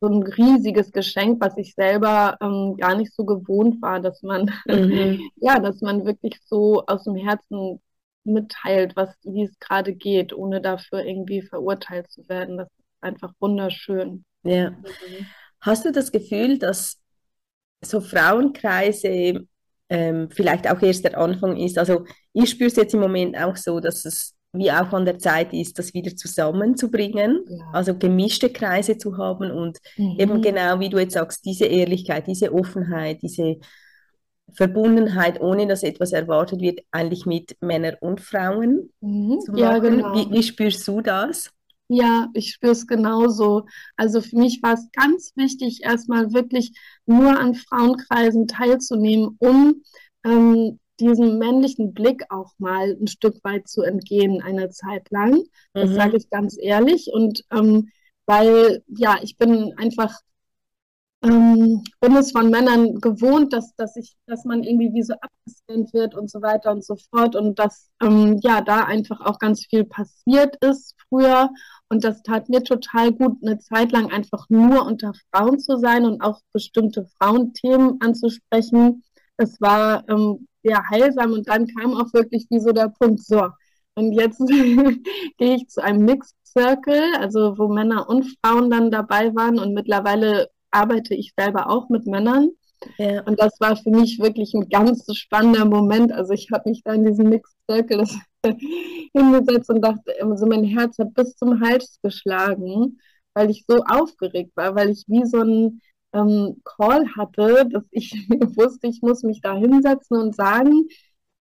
so 0.00 0.06
ein 0.06 0.22
riesiges 0.22 0.92
Geschenk, 0.92 1.40
was 1.40 1.56
ich 1.56 1.74
selber 1.74 2.36
ähm, 2.40 2.76
gar 2.78 2.96
nicht 2.96 3.14
so 3.14 3.24
gewohnt 3.24 3.82
war, 3.82 4.00
dass 4.00 4.22
man, 4.22 4.50
mhm. 4.66 5.20
ja, 5.36 5.60
dass 5.60 5.82
man 5.82 6.06
wirklich 6.06 6.38
so 6.46 6.84
aus 6.86 7.04
dem 7.04 7.16
Herzen 7.16 7.80
mitteilt, 8.24 8.96
was, 8.96 9.14
wie 9.22 9.44
es 9.44 9.58
gerade 9.58 9.94
geht, 9.94 10.32
ohne 10.32 10.60
dafür 10.60 11.04
irgendwie 11.04 11.42
verurteilt 11.42 12.10
zu 12.10 12.28
werden. 12.28 12.58
Das 12.58 12.68
ist 12.68 13.02
einfach 13.02 13.32
wunderschön. 13.40 14.24
Ja. 14.42 14.70
Mhm. 14.70 15.26
Hast 15.60 15.84
du 15.84 15.92
das 15.92 16.10
Gefühl, 16.10 16.58
dass 16.58 16.98
so 17.82 18.00
Frauenkreise 18.00 19.46
ähm, 19.90 20.30
vielleicht 20.30 20.70
auch 20.70 20.80
erst 20.80 21.04
der 21.04 21.18
Anfang 21.18 21.56
ist? 21.58 21.76
Also 21.76 22.06
ich 22.32 22.50
spüre 22.50 22.68
es 22.68 22.76
jetzt 22.76 22.94
im 22.94 23.00
Moment 23.00 23.36
auch 23.36 23.56
so, 23.56 23.80
dass 23.80 24.06
es 24.06 24.34
wie 24.52 24.70
auch 24.72 24.92
an 24.92 25.04
der 25.04 25.18
Zeit 25.18 25.52
ist, 25.52 25.78
das 25.78 25.94
wieder 25.94 26.14
zusammenzubringen, 26.16 27.44
Ja. 27.48 27.70
also 27.72 27.96
gemischte 27.96 28.50
Kreise 28.50 28.98
zu 28.98 29.16
haben 29.16 29.50
und 29.50 29.78
eben 29.96 30.34
Mhm. 30.34 30.42
genau 30.42 30.80
wie 30.80 30.88
du 30.88 30.98
jetzt 30.98 31.14
sagst, 31.14 31.44
diese 31.44 31.66
Ehrlichkeit, 31.66 32.26
diese 32.26 32.52
Offenheit, 32.52 33.22
diese 33.22 33.56
Verbundenheit, 34.52 35.40
ohne 35.40 35.66
dass 35.66 35.82
etwas 35.84 36.12
erwartet 36.12 36.60
wird, 36.60 36.80
eigentlich 36.90 37.24
mit 37.26 37.56
Männern 37.60 37.96
und 38.00 38.20
Frauen 38.20 38.90
Mhm. 39.00 39.40
zu 39.40 39.52
Ja, 39.56 39.78
machen. 39.78 39.98
genau. 39.98 40.14
Wie, 40.14 40.32
wie 40.38 40.42
spürst 40.42 40.86
du 40.88 41.00
das? 41.00 41.50
Ja, 41.88 42.28
ich 42.34 42.52
spüre 42.52 42.72
es 42.72 42.86
genauso. 42.86 43.66
Also 43.96 44.20
für 44.20 44.36
mich 44.36 44.62
war 44.62 44.74
es 44.74 44.86
ganz 44.92 45.32
wichtig, 45.36 45.82
erstmal 45.82 46.32
wirklich 46.32 46.72
nur 47.06 47.38
an 47.38 47.54
Frauenkreisen 47.54 48.46
teilzunehmen, 48.46 49.36
um 49.40 49.82
ähm, 50.24 50.78
diesem 51.00 51.38
männlichen 51.38 51.94
Blick 51.94 52.24
auch 52.30 52.52
mal 52.58 52.96
ein 53.00 53.06
Stück 53.08 53.42
weit 53.44 53.68
zu 53.68 53.82
entgehen, 53.82 54.42
eine 54.42 54.70
Zeit 54.70 55.10
lang. 55.10 55.42
Das 55.76 55.90
Mhm. 55.90 55.94
sage 55.94 56.16
ich 56.18 56.30
ganz 56.30 56.56
ehrlich. 56.60 57.10
Und 57.12 57.44
ähm, 57.52 57.88
weil, 58.26 58.84
ja, 58.88 59.18
ich 59.22 59.36
bin 59.38 59.74
einfach 59.78 60.20
ähm, 61.22 61.82
bin 62.00 62.16
es 62.16 62.32
von 62.32 62.50
Männern 62.50 62.94
gewohnt, 63.00 63.52
dass, 63.52 63.74
dass, 63.76 63.96
ich, 63.96 64.16
dass 64.26 64.44
man 64.44 64.62
irgendwie 64.62 64.92
wie 64.94 65.02
so 65.02 65.14
abgescannt 65.20 65.92
wird 65.92 66.14
und 66.14 66.30
so 66.30 66.40
weiter 66.40 66.72
und 66.72 66.84
so 66.84 66.96
fort 67.10 67.36
und 67.36 67.58
dass 67.58 67.90
ähm, 68.02 68.38
ja 68.42 68.62
da 68.62 68.84
einfach 68.84 69.20
auch 69.20 69.38
ganz 69.38 69.66
viel 69.66 69.84
passiert 69.84 70.56
ist 70.64 70.94
früher 71.08 71.50
und 71.90 72.04
das 72.04 72.22
tat 72.22 72.48
mir 72.48 72.62
total 72.62 73.12
gut, 73.12 73.36
eine 73.42 73.58
Zeit 73.58 73.92
lang 73.92 74.10
einfach 74.10 74.46
nur 74.48 74.86
unter 74.86 75.12
Frauen 75.30 75.58
zu 75.58 75.76
sein 75.78 76.04
und 76.06 76.22
auch 76.22 76.40
bestimmte 76.52 77.04
Frauenthemen 77.18 78.00
anzusprechen. 78.00 79.02
Das 79.36 79.60
war 79.60 80.08
ähm, 80.08 80.46
sehr 80.62 80.82
heilsam 80.90 81.32
und 81.32 81.48
dann 81.48 81.66
kam 81.66 81.94
auch 81.94 82.12
wirklich 82.12 82.46
wie 82.50 82.60
so 82.60 82.72
der 82.72 82.88
Punkt, 82.88 83.22
so, 83.22 83.48
und 83.94 84.12
jetzt 84.12 84.38
gehe 85.38 85.56
ich 85.56 85.68
zu 85.68 85.82
einem 85.82 86.04
Mixed 86.04 86.34
Circle, 86.44 87.14
also 87.18 87.58
wo 87.58 87.68
Männer 87.68 88.08
und 88.08 88.26
Frauen 88.42 88.70
dann 88.70 88.90
dabei 88.90 89.34
waren 89.34 89.58
und 89.58 89.74
mittlerweile 89.74 90.48
arbeite 90.70 91.14
ich 91.14 91.32
selber 91.38 91.70
auch 91.70 91.88
mit 91.88 92.06
Männern. 92.06 92.50
Ja. 92.98 93.22
Und 93.24 93.38
das 93.38 93.60
war 93.60 93.76
für 93.76 93.90
mich 93.90 94.18
wirklich 94.18 94.54
ein 94.54 94.68
ganz 94.68 95.04
spannender 95.14 95.64
Moment. 95.64 96.12
Also 96.12 96.32
ich 96.32 96.48
habe 96.50 96.70
mich 96.70 96.82
da 96.82 96.94
in 96.94 97.04
diesem 97.04 97.28
Mixed 97.28 97.54
Circle 97.70 98.04
hingesetzt 99.12 99.68
und 99.68 99.82
dachte, 99.82 100.14
also 100.22 100.46
mein 100.46 100.64
Herz 100.64 100.98
hat 100.98 101.12
bis 101.14 101.36
zum 101.36 101.60
Hals 101.60 101.98
geschlagen, 102.02 102.98
weil 103.34 103.50
ich 103.50 103.64
so 103.68 103.84
aufgeregt 103.84 104.52
war, 104.56 104.74
weil 104.74 104.90
ich 104.90 105.04
wie 105.08 105.26
so 105.26 105.40
ein 105.40 105.82
ähm, 106.12 106.60
Call 106.64 107.06
hatte, 107.16 107.68
dass 107.70 107.84
ich 107.90 108.12
wusste, 108.56 108.88
ich 108.88 109.02
muss 109.02 109.22
mich 109.22 109.40
da 109.40 109.54
hinsetzen 109.56 110.16
und 110.16 110.34
sagen, 110.34 110.88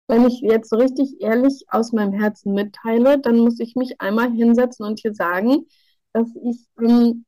wenn 0.08 0.26
ich 0.26 0.42
jetzt 0.42 0.70
so 0.70 0.78
richtig 0.78 1.22
ehrlich 1.22 1.66
aus 1.70 1.92
meinem 1.94 2.14
Herzen 2.14 2.54
mitteile, 2.54 3.20
dann 3.20 3.38
muss 3.40 3.60
ich 3.60 3.76
mich 3.76 4.02
einmal 4.02 4.32
hinsetzen 4.32 4.86
und 4.86 5.00
hier 5.00 5.14
sagen, 5.14 5.68
dass 6.14 6.28
ich 6.44 6.66
ähm, 6.82 7.26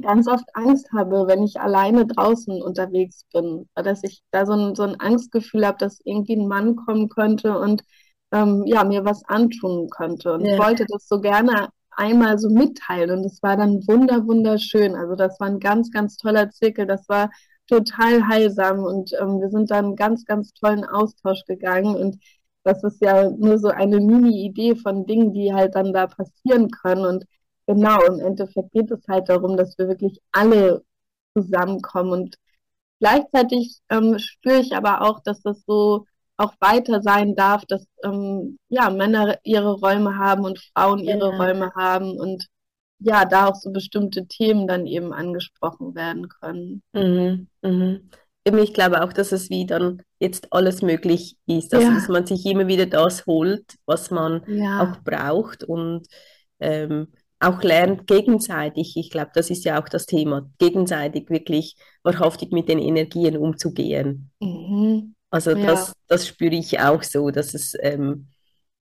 ganz 0.00 0.28
oft 0.28 0.44
Angst 0.54 0.92
habe, 0.92 1.26
wenn 1.26 1.42
ich 1.42 1.60
alleine 1.60 2.06
draußen 2.06 2.62
unterwegs 2.62 3.24
bin, 3.32 3.68
dass 3.74 4.02
ich 4.04 4.22
da 4.30 4.46
so 4.46 4.52
ein, 4.52 4.74
so 4.74 4.82
ein 4.84 5.00
Angstgefühl 5.00 5.66
habe, 5.66 5.78
dass 5.78 6.00
irgendwie 6.04 6.36
ein 6.36 6.48
Mann 6.48 6.76
kommen 6.76 7.08
könnte 7.08 7.58
und 7.58 7.82
ähm, 8.32 8.64
ja, 8.66 8.84
mir 8.84 9.04
was 9.04 9.24
antun 9.24 9.88
könnte. 9.90 10.34
Und 10.34 10.44
ja. 10.44 10.54
ich 10.54 10.60
wollte 10.60 10.86
das 10.88 11.08
so 11.08 11.20
gerne 11.20 11.68
einmal 11.92 12.38
so 12.38 12.48
mitteilen. 12.50 13.10
Und 13.18 13.24
es 13.24 13.42
war 13.42 13.56
dann 13.56 13.86
wunder, 13.86 14.26
wunderschön. 14.26 14.94
Also 14.94 15.14
das 15.16 15.38
war 15.40 15.48
ein 15.48 15.60
ganz, 15.60 15.90
ganz 15.90 16.16
toller 16.16 16.50
Zirkel. 16.50 16.86
Das 16.86 17.08
war 17.08 17.30
total 17.68 18.26
heilsam. 18.28 18.80
Und 18.80 19.12
ähm, 19.20 19.40
wir 19.40 19.50
sind 19.50 19.70
dann 19.70 19.96
ganz, 19.96 20.24
ganz 20.24 20.52
tollen 20.54 20.84
Austausch 20.84 21.44
gegangen. 21.46 21.96
Und 21.96 22.18
das 22.64 22.82
ist 22.84 23.00
ja 23.00 23.30
nur 23.30 23.58
so 23.58 23.68
eine 23.68 24.00
Mini-Idee 24.00 24.76
von 24.76 25.06
Dingen, 25.06 25.32
die 25.32 25.52
halt 25.54 25.74
dann 25.74 25.92
da 25.92 26.06
passieren 26.06 26.70
können. 26.70 27.04
Und 27.04 27.24
genau, 27.66 28.02
im 28.04 28.20
Endeffekt 28.20 28.72
geht 28.72 28.90
es 28.90 29.06
halt 29.08 29.28
darum, 29.28 29.56
dass 29.56 29.78
wir 29.78 29.88
wirklich 29.88 30.20
alle 30.32 30.84
zusammenkommen. 31.36 32.12
Und 32.12 32.36
gleichzeitig 33.00 33.80
ähm, 33.90 34.18
spüre 34.18 34.60
ich 34.60 34.74
aber 34.76 35.02
auch, 35.02 35.20
dass 35.20 35.42
das 35.42 35.62
so 35.66 36.06
auch 36.40 36.54
weiter 36.58 37.02
sein 37.02 37.34
darf, 37.34 37.64
dass 37.66 37.84
ähm, 38.02 38.58
ja, 38.68 38.90
Männer 38.90 39.38
ihre 39.44 39.74
Räume 39.74 40.16
haben 40.16 40.44
und 40.44 40.58
Frauen 40.58 41.00
ihre 41.00 41.30
ja. 41.30 41.36
Räume 41.36 41.72
haben 41.74 42.18
und 42.18 42.46
ja, 42.98 43.24
da 43.24 43.48
auch 43.48 43.54
so 43.54 43.70
bestimmte 43.70 44.26
Themen 44.26 44.66
dann 44.66 44.86
eben 44.86 45.12
angesprochen 45.12 45.94
werden 45.94 46.28
können. 46.28 46.82
Mhm, 46.92 47.48
mhm. 47.62 48.10
Ich 48.44 48.74
glaube 48.74 49.02
auch, 49.02 49.12
dass 49.12 49.32
es 49.32 49.50
wie 49.50 49.66
dann 49.66 50.02
jetzt 50.18 50.52
alles 50.52 50.82
möglich 50.82 51.36
ist, 51.46 51.74
also 51.74 51.86
ja. 51.86 51.94
dass 51.94 52.08
man 52.08 52.26
sich 52.26 52.44
immer 52.46 52.66
wieder 52.66 52.86
das 52.86 53.26
holt, 53.26 53.76
was 53.86 54.10
man 54.10 54.42
ja. 54.48 54.82
auch 54.82 55.02
braucht 55.02 55.62
und 55.62 56.06
ähm, 56.58 57.08
auch 57.38 57.62
lernt 57.62 58.06
gegenseitig. 58.06 58.96
Ich 58.96 59.10
glaube, 59.10 59.30
das 59.34 59.50
ist 59.50 59.64
ja 59.64 59.80
auch 59.80 59.88
das 59.88 60.06
Thema, 60.06 60.50
gegenseitig 60.58 61.28
wirklich 61.30 61.76
wahrhaftig 62.02 62.50
mit 62.50 62.68
den 62.68 62.78
Energien 62.78 63.36
umzugehen. 63.36 64.30
Mhm. 64.40 65.14
Also 65.30 65.52
ja. 65.52 65.66
das, 65.66 65.92
das 66.08 66.26
spüre 66.26 66.54
ich 66.54 66.80
auch 66.80 67.02
so, 67.02 67.30
dass 67.30 67.54
es 67.54 67.74
ähm, 67.80 68.26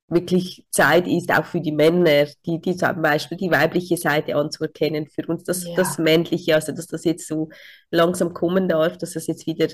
wirklich 0.10 0.66
Zeit 0.72 1.08
ist, 1.08 1.32
auch 1.32 1.46
für 1.46 1.62
die 1.62 1.72
Männer, 1.72 2.26
die, 2.46 2.60
die 2.60 2.76
zum 2.76 3.02
Beispiel 3.02 3.38
die 3.38 3.52
weibliche 3.52 3.98
Seite 3.98 4.36
anzuerkennen, 4.36 5.08
für 5.08 5.26
uns 5.28 5.44
das, 5.44 5.64
ja. 5.64 5.76
das 5.76 5.98
Männliche, 6.00 6.56
also 6.56 6.72
dass 6.72 6.88
das 6.88 7.04
jetzt 7.06 7.28
so 7.28 7.50
langsam 7.92 8.34
kommen 8.34 8.68
darf, 8.68 8.98
dass 8.98 9.14
das 9.14 9.28
jetzt 9.28 9.46
wieder, 9.46 9.68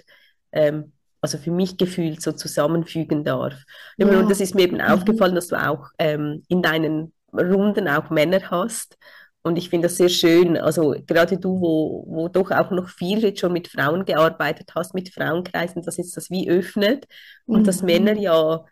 ähm, 0.52 0.92
also 1.22 1.38
für 1.38 1.52
mich 1.52 1.78
gefühlt 1.78 2.22
so 2.22 2.34
zusammenfügen 2.34 3.24
darf. 3.24 3.56
Ja. 3.98 4.08
Und 4.08 4.30
das 4.30 4.42
ist 4.42 4.56
mir 4.56 4.64
eben 4.64 4.78
mhm. 4.78 4.82
aufgefallen, 4.82 5.36
dass 5.36 5.48
du 5.48 5.56
auch 5.56 5.88
ähm, 5.98 6.44
in 6.50 6.62
deinen 6.62 7.14
Runden 7.34 7.88
auch 7.88 8.10
Männer 8.10 8.42
hast. 8.52 8.98
Und 9.46 9.58
ich 9.58 9.70
finde 9.70 9.88
das 9.88 9.98
sehr 9.98 10.10
schön, 10.10 10.58
also 10.58 10.96
gerade 11.06 11.38
du, 11.38 11.62
wo, 11.62 12.04
wo 12.08 12.28
doch 12.30 12.50
auch 12.50 12.72
noch 12.72 12.90
viel 12.90 13.20
jetzt 13.20 13.40
schon 13.40 13.54
mit 13.54 13.68
Frauen 13.68 14.04
gearbeitet 14.04 14.72
hast, 14.74 14.96
mit 14.96 15.14
Frauenkreisen, 15.14 15.84
dass 15.84 15.98
jetzt 15.98 16.18
das 16.18 16.32
wie 16.32 16.50
öffnet 16.50 17.08
und 17.46 17.62
mhm. 17.62 17.64
dass 17.66 17.84
Männer 17.84 18.18
ja 18.18 18.66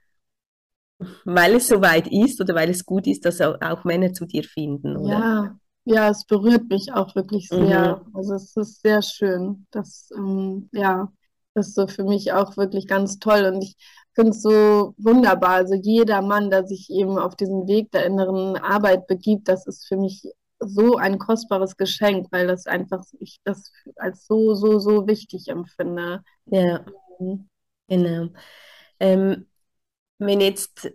weil 1.25 1.55
es 1.55 1.67
so 1.67 1.81
weit 1.81 2.07
ist 2.07 2.41
oder 2.41 2.55
weil 2.55 2.69
es 2.69 2.86
gut 2.86 3.05
ist, 3.05 3.25
dass 3.25 3.39
auch 3.41 3.83
Männer 3.83 4.13
zu 4.13 4.25
dir 4.25 4.43
finden, 4.43 4.97
oder? 4.97 5.12
Ja, 5.12 5.59
ja, 5.86 6.09
es 6.09 6.25
berührt 6.25 6.69
mich 6.69 6.91
auch 6.91 7.15
wirklich 7.15 7.49
sehr. 7.49 8.01
Mhm. 8.07 8.15
Also 8.15 8.33
es 8.33 8.55
ist 8.55 8.81
sehr 8.81 9.01
schön. 9.01 9.67
Das, 9.69 10.09
ähm, 10.15 10.69
ja, 10.71 11.12
das 11.53 11.67
ist 11.67 11.75
so 11.75 11.88
für 11.88 12.03
mich 12.03 12.33
auch 12.33 12.57
wirklich 12.57 12.88
ganz 12.88 13.19
toll. 13.19 13.51
Und 13.53 13.62
ich 13.62 13.75
finde 14.13 14.31
es 14.31 14.41
so 14.41 14.95
wunderbar. 14.97 15.51
Also 15.51 15.75
jeder 15.75 16.21
Mann, 16.21 16.49
der 16.49 16.65
sich 16.65 16.89
eben 16.89 17.19
auf 17.19 17.36
diesen 17.36 17.67
Weg 17.67 17.91
der 17.91 18.05
inneren 18.05 18.55
Arbeit 18.57 19.07
begibt, 19.07 19.47
das 19.47 19.67
ist 19.67 19.88
für 19.88 19.97
mich 19.97 20.23
so 20.67 20.97
ein 20.97 21.19
kostbares 21.19 21.78
Geschenk, 21.78 22.28
weil 22.32 22.47
das 22.47 22.67
einfach 22.67 23.04
ich 23.19 23.39
das 23.43 23.71
als 23.95 24.26
so, 24.28 24.54
so, 24.56 24.80
so 24.80 25.08
wichtig 25.08 25.47
empfinde. 25.47 26.23
Ja, 26.45 26.86
genau. 27.88 28.30
Ähm, 28.99 29.47
wenn 30.19 30.41
jetzt 30.41 30.91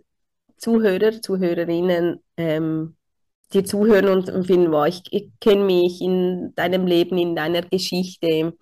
Zuhörer, 0.57 1.21
Zuhörerinnen 1.21 2.23
ähm, 2.37 2.97
dir 3.53 3.65
zuhören 3.65 4.09
und, 4.09 4.29
und 4.29 4.45
finden, 4.45 4.71
wow, 4.71 4.87
ich, 4.87 5.01
ich 5.11 5.31
kenne 5.39 5.63
mich 5.63 6.01
in 6.01 6.53
deinem 6.55 6.85
Leben, 6.85 7.17
in 7.17 7.35
deiner 7.35 7.61
Geschichte, 7.61 8.53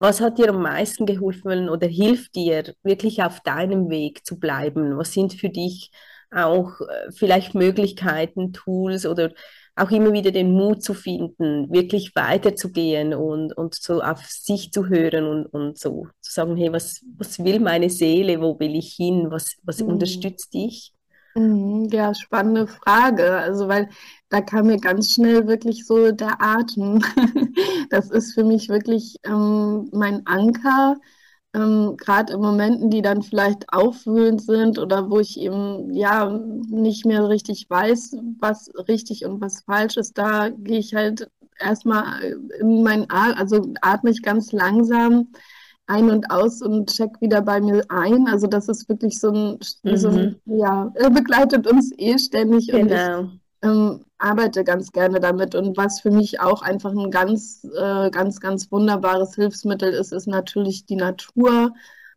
was 0.00 0.20
hat 0.20 0.38
dir 0.38 0.50
am 0.50 0.62
meisten 0.62 1.06
geholfen 1.06 1.68
oder 1.68 1.88
hilft 1.88 2.34
dir, 2.36 2.74
wirklich 2.82 3.22
auf 3.22 3.40
deinem 3.40 3.90
Weg 3.90 4.24
zu 4.24 4.38
bleiben? 4.38 4.96
Was 4.96 5.12
sind 5.12 5.34
für 5.34 5.48
dich 5.50 5.90
auch 6.30 6.80
äh, 6.80 7.10
vielleicht 7.12 7.54
Möglichkeiten, 7.54 8.52
Tools 8.52 9.06
oder 9.06 9.32
auch 9.78 9.90
immer 9.90 10.12
wieder 10.12 10.30
den 10.30 10.52
Mut 10.52 10.82
zu 10.82 10.94
finden, 10.94 11.70
wirklich 11.72 12.14
weiterzugehen 12.14 13.14
und, 13.14 13.52
und 13.56 13.74
so 13.74 14.02
auf 14.02 14.24
sich 14.26 14.72
zu 14.72 14.88
hören 14.88 15.24
und, 15.24 15.46
und 15.46 15.78
so 15.78 16.06
zu 16.20 16.32
sagen, 16.32 16.56
hey, 16.56 16.72
was, 16.72 17.04
was 17.16 17.42
will 17.42 17.60
meine 17.60 17.90
Seele, 17.90 18.40
wo 18.40 18.58
will 18.58 18.74
ich 18.76 18.94
hin, 18.94 19.26
was, 19.30 19.56
was 19.62 19.80
mhm. 19.80 19.88
unterstützt 19.88 20.52
dich? 20.54 20.94
Mhm, 21.34 21.88
ja, 21.92 22.14
spannende 22.14 22.66
Frage. 22.66 23.36
Also, 23.36 23.68
weil 23.68 23.88
da 24.28 24.40
kam 24.40 24.66
mir 24.66 24.78
ganz 24.78 25.12
schnell 25.12 25.46
wirklich 25.46 25.86
so 25.86 26.12
der 26.12 26.40
Atem. 26.40 27.02
Das 27.90 28.10
ist 28.10 28.34
für 28.34 28.44
mich 28.44 28.68
wirklich 28.68 29.16
ähm, 29.24 29.88
mein 29.92 30.26
Anker 30.26 30.96
ähm, 31.58 31.96
gerade 31.96 32.34
in 32.34 32.40
Momenten, 32.40 32.90
die 32.90 33.02
dann 33.02 33.22
vielleicht 33.22 33.72
aufwühlend 33.72 34.42
sind 34.42 34.78
oder 34.78 35.10
wo 35.10 35.18
ich 35.18 35.38
eben 35.38 35.92
ja 35.92 36.30
nicht 36.68 37.04
mehr 37.04 37.28
richtig 37.28 37.66
weiß, 37.68 38.16
was 38.38 38.70
richtig 38.88 39.24
und 39.24 39.40
was 39.40 39.62
falsch 39.62 39.96
ist, 39.96 40.16
da 40.16 40.50
gehe 40.50 40.78
ich 40.78 40.94
halt 40.94 41.28
erstmal 41.58 42.22
in 42.60 42.82
mein 42.82 43.06
Atmen, 43.10 43.38
also 43.38 43.72
atme 43.80 44.10
ich 44.10 44.22
ganz 44.22 44.52
langsam 44.52 45.28
ein 45.86 46.10
und 46.10 46.30
aus 46.30 46.62
und 46.62 46.90
check 46.90 47.20
wieder 47.20 47.40
bei 47.42 47.60
mir 47.60 47.82
ein. 47.88 48.28
Also 48.28 48.46
das 48.46 48.68
ist 48.68 48.88
wirklich 48.88 49.18
so 49.18 49.30
ein, 49.30 49.58
mhm. 49.82 49.96
so 49.96 50.08
ein 50.08 50.36
ja, 50.44 50.92
er 50.94 51.10
begleitet 51.10 51.66
uns 51.66 51.90
eh 51.96 52.18
ständig 52.18 52.68
genau. 52.68 52.80
und 52.80 52.90
ich, 52.90 53.60
genau. 53.60 53.90
ähm, 53.90 54.04
arbeite 54.18 54.64
ganz 54.64 54.92
gerne 54.92 55.20
damit. 55.20 55.54
Und 55.54 55.76
was 55.76 56.00
für 56.00 56.10
mich 56.10 56.40
auch 56.40 56.62
einfach 56.62 56.92
ein 56.92 57.10
ganz, 57.10 57.64
äh, 57.64 58.10
ganz, 58.10 58.40
ganz 58.40 58.70
wunderbares 58.72 59.34
Hilfsmittel 59.36 59.92
ist, 59.92 60.12
ist 60.12 60.26
natürlich 60.26 60.86
die 60.86 60.96
Natur. 60.96 61.72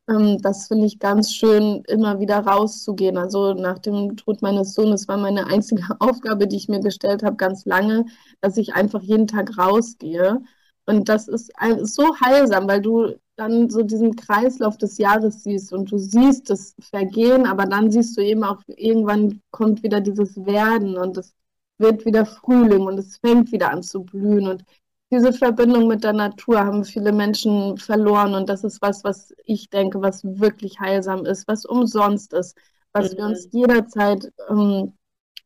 Ähm, 0.09 0.37
das 0.41 0.67
finde 0.67 0.87
ich 0.87 0.99
ganz 0.99 1.33
schön, 1.33 1.83
immer 1.87 2.19
wieder 2.19 2.39
rauszugehen. 2.39 3.17
Also 3.17 3.53
nach 3.53 3.79
dem 3.79 4.17
Tod 4.17 4.41
meines 4.41 4.73
Sohnes 4.73 5.07
war 5.07 5.17
meine 5.17 5.47
einzige 5.47 5.83
Aufgabe, 5.99 6.47
die 6.47 6.57
ich 6.57 6.67
mir 6.69 6.79
gestellt 6.81 7.23
habe, 7.23 7.35
ganz 7.37 7.65
lange, 7.65 8.05
dass 8.41 8.57
ich 8.57 8.73
einfach 8.73 9.01
jeden 9.01 9.27
Tag 9.27 9.57
rausgehe. 9.57 10.41
Und 10.85 11.09
das 11.09 11.27
ist 11.27 11.51
so 11.83 12.15
heilsam, 12.19 12.67
weil 12.67 12.81
du 12.81 13.13
dann 13.35 13.69
so 13.69 13.83
diesen 13.83 14.15
Kreislauf 14.15 14.77
des 14.77 14.97
Jahres 14.97 15.43
siehst 15.43 15.73
und 15.73 15.91
du 15.91 15.97
siehst 15.97 16.49
das 16.49 16.75
Vergehen, 16.79 17.45
aber 17.47 17.65
dann 17.65 17.91
siehst 17.91 18.17
du 18.17 18.21
eben 18.21 18.43
auch, 18.43 18.61
irgendwann 18.67 19.41
kommt 19.51 19.83
wieder 19.83 20.01
dieses 20.01 20.35
Werden 20.45 20.97
und 20.97 21.17
das 21.17 21.33
wird 21.81 22.05
wieder 22.05 22.25
Frühling 22.25 22.81
und 22.81 22.97
es 22.99 23.17
fängt 23.17 23.51
wieder 23.51 23.71
an 23.71 23.83
zu 23.83 24.03
blühen. 24.03 24.47
Und 24.47 24.63
diese 25.11 25.33
Verbindung 25.33 25.87
mit 25.87 26.03
der 26.03 26.13
Natur 26.13 26.59
haben 26.59 26.85
viele 26.85 27.11
Menschen 27.11 27.77
verloren. 27.77 28.33
Und 28.33 28.49
das 28.49 28.63
ist 28.63 28.81
was, 28.81 29.03
was 29.03 29.33
ich 29.45 29.69
denke, 29.69 30.01
was 30.01 30.23
wirklich 30.23 30.79
heilsam 30.79 31.25
ist, 31.25 31.47
was 31.47 31.65
umsonst 31.65 32.33
ist, 32.33 32.57
was 32.93 33.13
mhm. 33.13 33.17
wir 33.17 33.25
uns 33.25 33.47
jederzeit 33.51 34.31
ähm, 34.49 34.93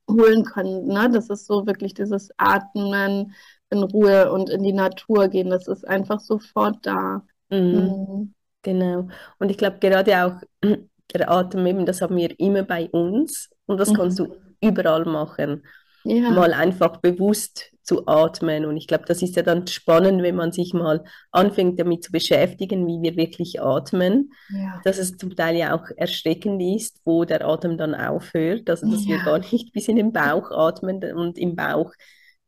holen 0.09 0.43
können. 0.45 0.87
Ne? 0.87 1.09
Das 1.11 1.29
ist 1.29 1.47
so 1.47 1.65
wirklich 1.65 1.93
dieses 1.93 2.29
Atmen, 2.37 3.33
in 3.69 3.83
Ruhe 3.83 4.31
und 4.31 4.49
in 4.49 4.63
die 4.63 4.73
Natur 4.73 5.27
gehen. 5.27 5.49
Das 5.49 5.67
ist 5.67 5.87
einfach 5.87 6.19
sofort 6.19 6.85
da. 6.85 7.23
Mhm. 7.49 7.57
Mhm. 7.57 8.33
Genau. 8.61 9.07
Und 9.39 9.51
ich 9.51 9.57
glaube 9.57 9.77
gerade 9.79 10.25
auch 10.25 10.41
der 11.13 11.31
Atem 11.31 11.65
eben, 11.65 11.85
das 11.85 12.01
haben 12.01 12.15
wir 12.15 12.39
immer 12.39 12.63
bei 12.63 12.89
uns 12.89 13.49
und 13.65 13.79
das 13.79 13.93
kannst 13.93 14.19
Mhm. 14.19 14.25
du 14.25 14.35
überall 14.61 15.05
machen. 15.05 15.63
Ja, 16.05 16.31
Mal 16.31 16.53
einfach 16.53 16.97
bewusst 16.97 17.71
zu 17.83 18.07
atmen. 18.07 18.65
Und 18.65 18.77
ich 18.77 18.87
glaube, 18.87 19.05
das 19.07 19.21
ist 19.21 19.35
ja 19.35 19.43
dann 19.43 19.67
spannend, 19.67 20.23
wenn 20.23 20.35
man 20.35 20.51
sich 20.51 20.73
mal 20.73 21.03
anfängt 21.31 21.79
damit 21.79 22.03
zu 22.03 22.11
beschäftigen, 22.11 22.87
wie 22.87 23.01
wir 23.01 23.15
wirklich 23.15 23.61
atmen, 23.61 24.31
ja, 24.49 24.81
dass 24.81 24.97
es 24.97 25.17
zum 25.17 25.35
Teil 25.35 25.55
ja 25.55 25.75
auch 25.75 25.85
erschreckend 25.95 26.61
ist, 26.61 26.99
wo 27.05 27.25
der 27.25 27.45
Atem 27.47 27.77
dann 27.77 27.95
aufhört. 27.95 28.69
Also, 28.69 28.87
dass 28.87 29.07
wir 29.07 29.19
ja, 29.19 29.19
gar 29.19 29.39
nicht 29.39 29.71
bis 29.73 29.87
in 29.87 29.97
den 29.97 30.13
Bauch 30.13 30.51
atmen 30.51 31.03
und 31.15 31.37
im 31.37 31.55
Bauch. 31.55 31.91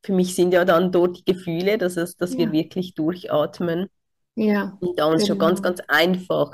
Für 0.04 0.14
mich 0.14 0.36
sind 0.36 0.54
ja 0.54 0.66
dann 0.66 0.92
dort 0.92 1.18
die 1.20 1.26
Gefühle, 1.26 1.78
dass 1.78 1.98
es, 1.98 2.16
dass 2.18 2.38
wir 2.38 2.52
wirklich 2.52 2.94
durchatmen. 2.96 3.90
ja, 4.36 4.80
Und 4.80 5.00
da 5.00 5.06
uns 5.06 5.26
schon 5.28 5.38
ganz, 5.38 5.62
genau. 5.62 5.62
ganz 5.62 5.80
einfach 5.88 6.52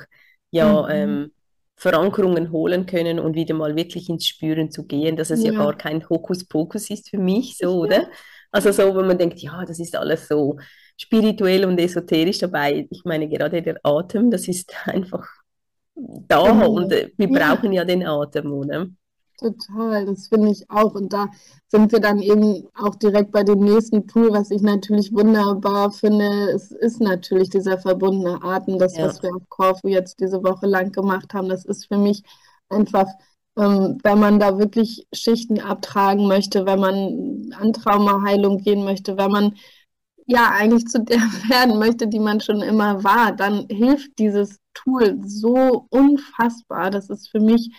ja, 0.51 0.83
Mhm. 0.83 0.89
ähm, 0.89 1.33
Verankerungen 1.75 2.51
holen 2.51 2.85
können 2.85 3.19
und 3.19 3.35
wieder 3.35 3.53
mal 3.55 3.75
wirklich 3.75 4.09
ins 4.09 4.27
Spüren 4.27 4.71
zu 4.71 4.85
gehen, 4.85 5.15
dass 5.17 5.29
es 5.31 5.43
ja 5.43 5.51
gar 5.51 5.73
Ja, 5.73 5.77
kein 5.77 6.07
Hokuspokus 6.09 6.89
ist 6.89 7.09
für 7.09 7.17
mich, 7.17 7.57
so, 7.57 7.79
oder? 7.81 8.07
Also 8.51 8.71
so, 8.71 8.95
wenn 8.95 9.07
man 9.07 9.17
denkt, 9.17 9.39
ja, 9.39 9.65
das 9.65 9.79
ist 9.79 9.95
alles 9.95 10.27
so 10.27 10.57
spirituell 10.99 11.65
und 11.65 11.79
esoterisch 11.79 12.39
dabei. 12.39 12.87
Ich 12.91 13.03
meine, 13.05 13.27
gerade 13.27 13.61
der 13.61 13.79
Atem, 13.83 14.31
das 14.31 14.47
ist 14.47 14.73
einfach 14.87 15.27
da 15.95 16.41
und 16.65 16.91
genau. 16.91 16.93
äh, 16.93 17.11
wir 17.17 17.27
Ja. 17.27 17.31
brauchen 17.31 17.73
ja 17.73 17.85
den 17.85 18.05
Atem, 18.05 18.51
oder? 18.53 18.87
Total, 19.43 20.05
das 20.05 20.27
finde 20.29 20.51
ich 20.51 20.69
auch. 20.69 20.95
Und 20.95 21.11
da 21.11 21.27
sind 21.67 21.91
wir 21.91 21.99
dann 21.99 22.19
eben 22.19 22.65
auch 22.75 22.95
direkt 22.95 23.33
bei 23.33 23.43
dem 23.43 23.59
nächsten 23.59 24.07
Tool, 24.07 24.31
was 24.31 24.51
ich 24.51 24.61
natürlich 24.61 25.11
wunderbar 25.11 25.91
finde. 25.91 26.51
Es 26.51 26.71
ist 26.71 27.01
natürlich 27.01 27.49
dieser 27.49 27.77
verbundene 27.77 28.41
Atem, 28.41 28.79
das, 28.79 28.95
Ja, 28.95 29.07
was 29.07 29.21
wir 29.21 29.35
auf 29.35 29.49
Korfu 29.49 29.89
jetzt 29.89 30.21
diese 30.21 30.41
Woche 30.43 30.65
lang 30.65 30.93
gemacht 30.93 31.33
haben. 31.33 31.49
Das 31.49 31.65
ist 31.65 31.87
für 31.87 31.97
mich 31.97 32.23
einfach, 32.69 33.07
ähm, 33.57 33.97
wenn 34.03 34.19
man 34.19 34.39
da 34.39 34.57
wirklich 34.59 35.07
Schichten 35.13 35.59
abtragen 35.59 36.25
möchte, 36.27 36.65
wenn 36.65 36.79
man 36.79 37.53
an 37.59 37.73
Traumaheilung 37.73 38.59
gehen 38.59 38.85
möchte, 38.85 39.17
wenn 39.17 39.31
man 39.31 39.55
ja 40.25 40.51
eigentlich 40.51 40.85
zu 40.87 41.01
der 41.03 41.17
werden 41.49 41.79
möchte, 41.79 42.07
die 42.07 42.19
man 42.19 42.39
schon 42.39 42.61
immer 42.61 43.03
war, 43.03 43.33
dann 43.33 43.67
hilft 43.69 44.17
dieses 44.19 44.59
Tool 44.73 45.19
so 45.25 45.85
unfassbar. 45.89 46.91
Das 46.91 47.09
ist 47.09 47.29
für 47.29 47.41
mich 47.41 47.71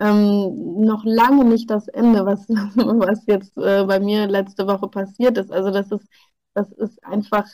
ähm, 0.00 0.80
noch 0.80 1.04
lange 1.04 1.44
nicht 1.44 1.70
das 1.70 1.86
Ende, 1.88 2.24
was, 2.24 2.48
was 2.48 3.26
jetzt 3.26 3.56
äh, 3.58 3.84
bei 3.84 4.00
mir 4.00 4.26
letzte 4.26 4.66
Woche 4.66 4.88
passiert 4.88 5.38
ist. 5.38 5.52
Also 5.52 5.70
das 5.70 5.92
ist, 5.92 6.06
das 6.54 6.72
ist 6.72 7.04
einfach 7.04 7.46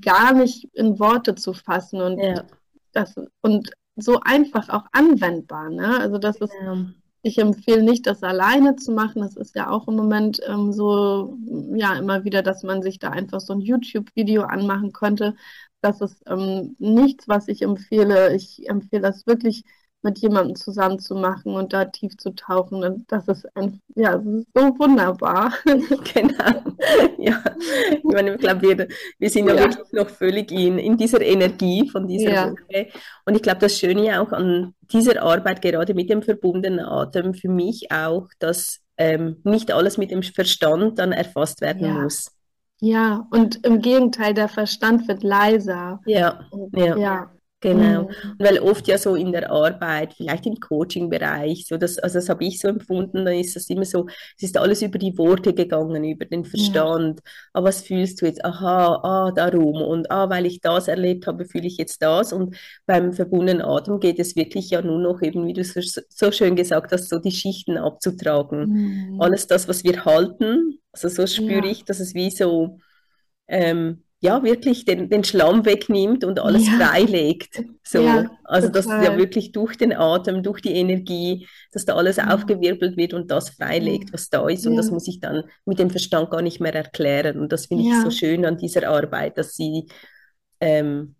gar 0.00 0.32
nicht 0.32 0.64
in 0.74 0.98
Worte 0.98 1.34
zu 1.34 1.52
fassen 1.52 2.00
und 2.00 2.18
ja, 2.18 2.44
das 2.92 3.14
und 3.42 3.70
so 3.96 4.20
einfach 4.20 4.68
auch 4.70 4.86
anwendbar, 4.92 5.70
ne? 5.70 5.98
Also 5.98 6.18
das 6.18 6.36
ist 6.36 6.52
genau. 6.58 6.86
ich 7.22 7.38
empfehle 7.38 7.82
nicht, 7.82 8.06
das 8.06 8.22
alleine 8.22 8.76
zu 8.76 8.92
machen. 8.92 9.20
Das 9.22 9.36
ist 9.36 9.54
ja 9.54 9.70
auch 9.70 9.88
im 9.88 9.96
Moment 9.96 10.40
ähm, 10.46 10.72
so, 10.72 11.36
ja, 11.74 11.96
immer 11.96 12.24
wieder, 12.24 12.42
dass 12.42 12.62
man 12.62 12.82
sich 12.82 12.98
da 12.98 13.10
einfach 13.10 13.40
so 13.40 13.52
ein 13.52 13.60
YouTube-Video 13.60 14.42
anmachen 14.42 14.92
könnte. 14.92 15.36
Das 15.82 16.00
ist 16.00 16.22
ähm, 16.26 16.76
nichts, 16.78 17.28
was 17.28 17.48
ich 17.48 17.62
empfehle. 17.62 18.34
Ich 18.34 18.68
empfehle 18.68 19.02
das 19.02 19.26
wirklich 19.26 19.64
mit 20.02 20.18
jemandem 20.18 20.56
zusammen 20.56 20.98
zu 20.98 21.14
machen 21.14 21.54
und 21.54 21.72
da 21.72 21.84
tief 21.84 22.16
zu 22.16 22.34
tauchen. 22.34 22.82
Und 22.82 23.10
das 23.10 23.28
ist 23.28 23.46
ein, 23.56 23.80
ja, 23.94 24.16
das 24.16 24.26
ist 24.26 24.46
so 24.54 24.78
wunderbar. 24.78 25.52
Genau. 26.14 26.62
Ja, 27.18 27.42
ich 27.90 28.02
meine, 28.02 28.34
ich 28.34 28.40
glaube, 28.40 28.62
wir, 28.62 28.88
wir 29.18 29.30
sind 29.30 29.48
ja 29.48 29.56
wirklich 29.56 29.92
noch 29.92 30.08
völlig 30.08 30.50
in, 30.50 30.78
in 30.78 30.96
dieser 30.96 31.20
Energie 31.20 31.88
von 31.88 32.06
dieser 32.06 32.30
ja, 32.30 32.50
Woche. 32.50 32.88
Und 33.24 33.36
ich 33.36 33.42
glaube, 33.42 33.60
das 33.60 33.78
Schöne 33.78 34.04
ja 34.04 34.20
auch 34.20 34.32
an 34.32 34.74
dieser 34.90 35.22
Arbeit, 35.22 35.62
gerade 35.62 35.94
mit 35.94 36.10
dem 36.10 36.22
verbundenen 36.22 36.80
Atem, 36.80 37.34
für 37.34 37.48
mich 37.48 37.90
auch, 37.92 38.28
dass 38.38 38.80
ähm, 38.96 39.36
nicht 39.44 39.72
alles 39.72 39.98
mit 39.98 40.10
dem 40.10 40.22
Verstand 40.22 40.98
dann 40.98 41.12
erfasst 41.12 41.60
werden 41.60 41.86
ja, 41.86 41.94
muss. 41.94 42.30
ja. 42.80 43.26
Und 43.30 43.64
im 43.64 43.80
Gegenteil, 43.80 44.34
der 44.34 44.48
Verstand 44.48 45.06
wird 45.08 45.22
leiser. 45.22 46.00
Ja, 46.06 46.46
Und 46.50 46.76
ja. 46.76 46.96
ja, 46.96 47.30
Genau. 47.62 48.02
mm, 48.02 48.38
Und 48.38 48.40
weil 48.40 48.58
oft 48.58 48.88
ja 48.88 48.98
so 48.98 49.14
in 49.14 49.32
der 49.32 49.50
Arbeit, 49.50 50.14
vielleicht 50.14 50.46
im 50.46 50.56
Coaching-Bereich, 50.60 51.66
so 51.68 51.76
das, 51.78 51.96
also 51.98 52.18
das 52.18 52.28
habe 52.28 52.44
ich 52.44 52.58
so 52.58 52.66
empfunden, 52.68 53.24
dann 53.24 53.34
ist 53.36 53.54
das 53.56 53.70
immer 53.70 53.84
so, 53.84 54.06
es 54.36 54.42
ist 54.42 54.58
alles 54.58 54.82
über 54.82 54.98
die 54.98 55.16
Worte 55.16 55.54
gegangen, 55.54 56.02
über 56.04 56.24
den 56.24 56.44
ja, 56.52 56.82
Verstand. 56.84 57.20
Ah, 57.52 57.62
was 57.62 57.82
fühlst 57.82 58.20
du 58.20 58.26
jetzt? 58.26 58.44
Aha, 58.44 59.00
ah, 59.04 59.32
darum. 59.32 59.80
Und 59.80 60.10
ah, 60.10 60.28
weil 60.28 60.46
ich 60.46 60.60
das 60.60 60.88
erlebt 60.88 61.26
habe, 61.28 61.46
fühle 61.46 61.68
ich 61.68 61.76
jetzt 61.78 62.02
das. 62.02 62.32
Und 62.32 62.56
beim 62.86 63.12
verbundenen 63.12 63.62
Atem 63.62 64.00
geht 64.00 64.18
es 64.18 64.34
wirklich 64.36 64.70
ja 64.70 64.82
nur 64.82 64.98
noch 64.98 65.22
eben, 65.22 65.46
wie 65.46 65.52
du 65.52 65.62
so, 65.64 65.80
so 66.08 66.32
schön 66.32 66.56
gesagt 66.56 66.92
hast, 66.92 67.08
so 67.08 67.18
die 67.20 67.30
Schichten 67.30 67.78
abzutragen. 67.78 68.72
mm, 68.72 69.16
Alles 69.18 69.46
das, 69.46 69.68
was 69.68 69.84
wir 69.84 70.04
halten, 70.04 70.80
also 70.92 71.08
so 71.08 71.26
spüre 71.28 71.66
ja, 71.66 71.68
ich, 71.68 71.84
dass 71.84 72.00
es 72.00 72.14
wie 72.14 72.30
so 72.30 72.78
ähm, 73.48 74.02
ja, 74.24 74.44
wirklich 74.44 74.84
den, 74.84 75.10
den 75.10 75.24
Schlamm 75.24 75.64
wegnimmt 75.64 76.24
und 76.24 76.38
alles 76.38 76.68
ja, 76.68 76.74
freilegt. 76.74 77.60
So. 77.82 78.00
ja, 78.02 78.30
Also, 78.44 78.68
dass 78.68 78.86
ja 78.86 79.16
wirklich 79.16 79.50
durch 79.50 79.76
den 79.76 79.92
Atem, 79.92 80.44
durch 80.44 80.60
die 80.60 80.74
Energie, 80.74 81.48
dass 81.72 81.84
da 81.86 81.96
alles 81.96 82.18
Ja, 82.18 82.32
aufgewirbelt 82.32 82.96
wird 82.96 83.14
und 83.14 83.32
das 83.32 83.50
freilegt, 83.50 84.12
was 84.12 84.30
da 84.30 84.48
ist. 84.48 84.64
Und 84.64 84.76
das 84.76 84.92
muss 84.92 85.08
ich 85.08 85.18
dann 85.18 85.42
mit 85.64 85.80
dem 85.80 85.90
Verstand 85.90 86.30
gar 86.30 86.40
nicht 86.40 86.60
mehr 86.60 86.72
erklären. 86.72 87.40
Und 87.40 87.50
das 87.50 87.66
finde 87.66 87.82
ich 87.82 87.94
so 87.96 88.10
schön 88.10 88.46
an 88.46 88.58
dieser 88.58 88.88
Arbeit, 88.88 89.38
dass 89.38 89.56
sie 89.56 89.88
ähm, 90.60 91.16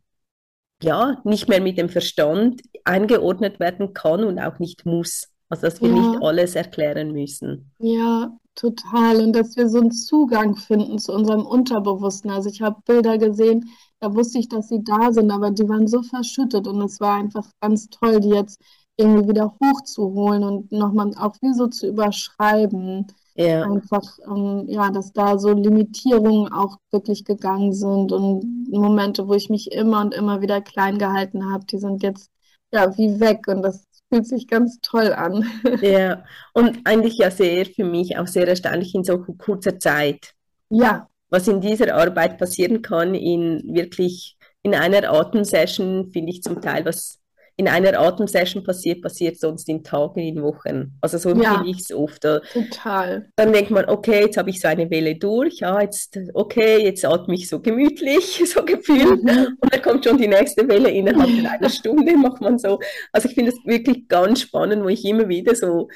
ja 0.81 1.21
nicht 1.25 1.49
mehr 1.49 1.61
mit 1.61 1.79
dem 1.79 1.89
Verstand 1.89 2.63
eingeordnet 2.85 3.59
werden 3.59 3.95
kann 3.95 4.23
und 4.23 4.39
auch 4.39 4.61
nicht 4.61 4.87
muss. 4.87 5.29
Also, 5.49 5.63
dass 5.63 5.83
wir 5.83 5.91
nicht 5.91 6.23
alles 6.23 6.55
erklären 6.55 7.11
müssen. 7.11 7.73
ja, 7.79 8.31
total. 8.55 9.21
Und 9.21 9.33
dass 9.35 9.57
wir 9.57 9.69
so 9.69 9.79
einen 9.81 9.93
Zugang 9.93 10.57
finden 10.57 10.99
zu 10.99 11.13
unserem 11.13 11.45
Unterbewussten. 11.47 12.31
Also 12.31 12.49
ich 12.49 12.63
habe 12.63 12.81
Bilder 12.87 13.19
gesehen, 13.19 13.69
da 14.01 14.15
wusste 14.15 14.39
ich, 14.39 14.49
dass 14.49 14.69
sie 14.69 14.83
da 14.83 15.13
sind, 15.13 15.31
aber 15.31 15.51
die 15.51 15.69
waren 15.69 15.87
so 15.87 16.03
verschüttet 16.03 16.67
und 16.67 16.81
es 16.83 17.01
war 17.01 17.17
einfach 17.17 17.47
ganz 17.61 17.89
toll, 17.89 18.21
die 18.21 18.31
jetzt 18.31 18.61
irgendwie 18.97 19.29
wieder 19.31 19.57
hochzuholen 19.63 20.45
und 20.45 20.73
nochmal 20.73 21.13
auch 21.17 21.35
wie 21.41 21.55
so 21.55 21.69
zu 21.69 21.87
überschreiben. 21.89 23.07
Ja, 23.35 23.63
Einfach, 23.63 24.19
ähm, 24.27 24.65
ja, 24.69 24.91
dass 24.91 25.13
da 25.13 25.39
so 25.39 25.53
Limitierungen 25.53 26.53
auch 26.53 26.79
wirklich 26.91 27.25
gegangen 27.25 27.73
sind 27.73 28.13
und 28.13 28.45
Momente, 28.71 29.29
wo 29.29 29.35
ich 29.35 29.49
mich 29.49 29.73
immer 29.73 30.01
und 30.01 30.13
immer 30.15 30.43
wieder 30.43 30.61
klein 30.61 30.99
gehalten 30.99 31.51
habe, 31.51 31.65
die 31.67 31.79
sind 31.79 32.03
jetzt 32.03 32.31
ja 32.73 32.97
wie 32.99 33.21
weg 33.21 33.47
und 33.49 33.63
das 33.63 33.87
fühlt 34.13 34.27
sich 34.27 34.47
ganz 34.47 34.79
toll 34.83 35.13
an. 35.13 35.51
ja. 35.81 36.25
Und 36.53 36.81
eigentlich 36.85 37.17
ja 37.17 37.31
sehr 37.31 37.65
für 37.65 37.85
mich 37.85 38.19
auch 38.19 38.27
sehr 38.27 38.47
erstaunlich 38.47 38.95
in 38.95 39.05
so 39.05 39.19
kurzer 39.19 39.79
Zeit. 39.79 40.35
Ja, 40.69 41.09
was 41.31 41.49
in 41.49 41.63
dieser 41.63 41.95
Arbeit 41.95 42.39
passieren 42.39 42.83
kann, 42.83 43.15
in 43.15 43.75
wirklich 43.75 44.37
in 44.63 44.75
einer 44.75 45.11
Atemsession, 45.11 46.11
finde 46.11 46.31
ich 46.31 46.43
zum 46.43 46.61
Teil, 46.61 46.85
was 46.85 47.19
in 47.57 47.69
einer 47.69 47.99
Atemsession 47.99 48.65
passiert, 48.65 49.03
passiert 49.03 49.39
sonst 49.39 49.69
in 49.69 49.85
Tagen, 49.85 50.21
in 50.21 50.43
Wochen. 50.43 50.97
Also 51.01 51.19
so 51.19 51.35
ja, 51.35 51.63
ich 51.67 51.81
es 51.81 51.93
oft. 51.93 52.23
Total. 52.23 53.29
Dann 53.37 53.53
denkt 53.53 53.71
man, 53.71 53.85
okay, 53.87 54.23
jetzt 54.23 54.37
habe 54.37 54.51
ich 54.51 54.61
so 54.61 54.69
eine 54.69 54.91
Welle 54.91 55.17
durch, 55.17 55.61
ja, 55.61 55.81
jetzt, 55.81 56.19
okay, 56.35 56.83
jetzt 56.83 57.05
atme 57.05 57.35
ich 57.35 57.49
so 57.49 57.61
gemütlich, 57.61 58.43
so 58.53 58.65
gefühlt. 58.65 59.23
Mhm. 59.23 59.59
Und 59.61 59.73
dann 59.73 59.83
kommt 59.83 60.05
schon 60.05 60.19
die 60.19 60.29
nächste 60.29 60.67
Welle 60.67 60.91
innerhalb 60.91 61.31
von 61.31 61.47
einer 61.47 61.71
Stunde, 61.71 62.17
macht 62.17 62.41
man 62.41 62.59
so. 62.59 62.79
Also 63.13 63.29
ich 63.29 63.35
finde 63.35 63.53
es 63.53 63.59
wirklich 63.65 64.09
ganz 64.09 64.41
spannend, 64.41 64.83
wo 64.83 64.89
ich 64.89 65.05
immer 65.05 65.29
wieder 65.29 65.55
so 65.55 65.89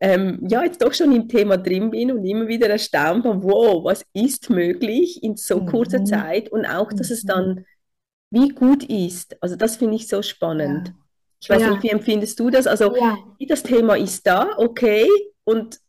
ähm, 0.00 0.40
ja, 0.48 0.64
jetzt 0.64 0.80
doch 0.82 0.94
schon 0.94 1.12
im 1.14 1.28
Thema 1.28 1.58
drin 1.58 1.90
bin 1.90 2.10
und 2.10 2.24
immer 2.24 2.48
wieder 2.48 2.68
erstaunt 2.70 3.24
war, 3.24 3.42
wow, 3.42 3.84
was 3.84 4.02
ist 4.14 4.48
möglich 4.48 5.22
in 5.22 5.36
so 5.36 5.64
kurzer 5.66 6.00
mhm. 6.00 6.06
Zeit 6.06 6.50
und 6.50 6.64
auch, 6.64 6.90
dass 6.92 7.10
es 7.10 7.24
Mhm. 7.24 7.28
dann 7.28 7.64
wie 8.30 8.48
gut 8.50 8.84
ist. 8.84 9.36
Also 9.42 9.56
das 9.56 9.76
finde 9.76 9.96
ich 9.96 10.08
so 10.08 10.22
spannend. 10.22 10.88
Ja, 10.88 10.94
Ich 11.42 11.50
weiß 11.50 11.66
nicht, 11.66 11.76
ja, 11.76 11.82
wie 11.82 11.90
empfindest 11.90 12.38
du 12.40 12.50
das? 12.50 12.66
Also 12.66 12.94
ja, 12.96 13.18
das 13.48 13.62
Thema 13.62 13.96
ist 13.96 14.26
da, 14.26 14.48
okay, 14.56 15.08
und 15.44 15.80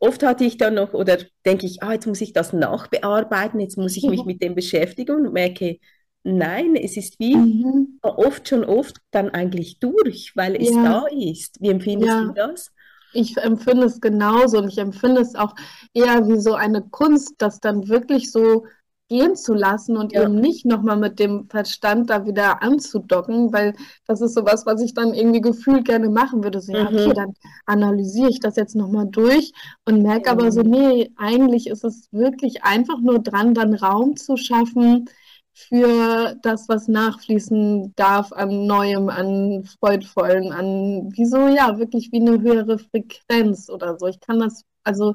oft 0.00 0.22
hatte 0.22 0.44
ich 0.44 0.56
dann 0.56 0.74
noch, 0.74 0.94
oder 0.94 1.18
denke 1.44 1.66
ich, 1.66 1.82
ah, 1.82 1.92
jetzt 1.92 2.06
muss 2.06 2.20
ich 2.20 2.32
das 2.32 2.52
nachbearbeiten, 2.52 3.60
jetzt 3.60 3.78
muss 3.78 3.96
ich 3.96 4.08
mich 4.08 4.24
mit 4.24 4.42
dem 4.42 4.54
beschäftigen 4.54 5.26
und 5.26 5.32
merke, 5.32 5.78
nein, 6.22 6.76
es 6.76 6.96
ist 6.96 7.18
wie 7.20 7.36
mhm. 7.36 7.98
oft 8.02 8.48
schon 8.48 8.64
oft 8.64 8.96
dann 9.10 9.30
eigentlich 9.30 9.78
durch, 9.78 10.32
weil 10.34 10.56
es 10.56 10.70
da 10.72 11.06
ist. 11.06 11.60
Wie 11.60 11.70
empfindest 11.70 12.12
du 12.12 12.32
das? 12.32 12.72
Ich 13.12 13.36
empfinde 13.38 13.86
es 13.86 14.00
genauso 14.00 14.58
und 14.58 14.68
ich 14.68 14.78
empfinde 14.78 15.20
es 15.22 15.34
auch 15.34 15.54
eher 15.94 16.26
wie 16.28 16.38
so 16.40 16.54
eine 16.54 16.82
Kunst, 16.82 17.34
das 17.38 17.60
dann 17.60 17.88
wirklich 17.88 18.30
so 18.30 18.66
gehen 19.08 19.36
zu 19.36 19.54
lassen 19.54 19.96
und 19.96 20.12
ja. 20.12 20.24
eben 20.24 20.40
nicht 20.40 20.66
nochmal 20.66 20.96
mit 20.96 21.18
dem 21.18 21.48
Verstand 21.48 22.10
da 22.10 22.26
wieder 22.26 22.62
anzudocken, 22.62 23.52
weil 23.52 23.74
das 24.06 24.20
ist 24.20 24.34
sowas, 24.34 24.66
was 24.66 24.82
ich 24.82 24.94
dann 24.94 25.14
irgendwie 25.14 25.40
gefühlt 25.40 25.84
gerne 25.84 26.08
machen 26.08 26.42
würde. 26.42 26.60
So, 26.60 26.72
ja, 26.72 26.86
okay, 26.86 27.08
mhm. 27.08 27.14
dann 27.14 27.34
analysiere 27.66 28.30
ich 28.30 28.40
das 28.40 28.56
jetzt 28.56 28.74
nochmal 28.74 29.06
durch 29.06 29.52
und 29.84 30.02
merke 30.02 30.32
mhm. 30.32 30.38
aber 30.38 30.52
so, 30.52 30.62
nee, 30.62 31.12
eigentlich 31.16 31.68
ist 31.68 31.84
es 31.84 32.08
wirklich 32.10 32.64
einfach 32.64 32.98
nur 33.00 33.20
dran, 33.20 33.54
dann 33.54 33.74
Raum 33.74 34.16
zu 34.16 34.36
schaffen 34.36 35.08
für 35.56 36.36
das, 36.42 36.68
was 36.68 36.86
nachfließen 36.86 37.94
darf 37.96 38.32
an 38.32 38.66
Neuem, 38.66 39.08
an 39.08 39.64
Freudvollen, 39.64 40.52
an 40.52 41.10
wie 41.16 41.24
so, 41.24 41.48
ja, 41.48 41.78
wirklich 41.78 42.10
wie 42.12 42.20
eine 42.20 42.40
höhere 42.42 42.78
Frequenz 42.78 43.70
oder 43.70 43.98
so. 43.98 44.06
Ich 44.06 44.20
kann 44.20 44.38
das, 44.40 44.64
also 44.84 45.14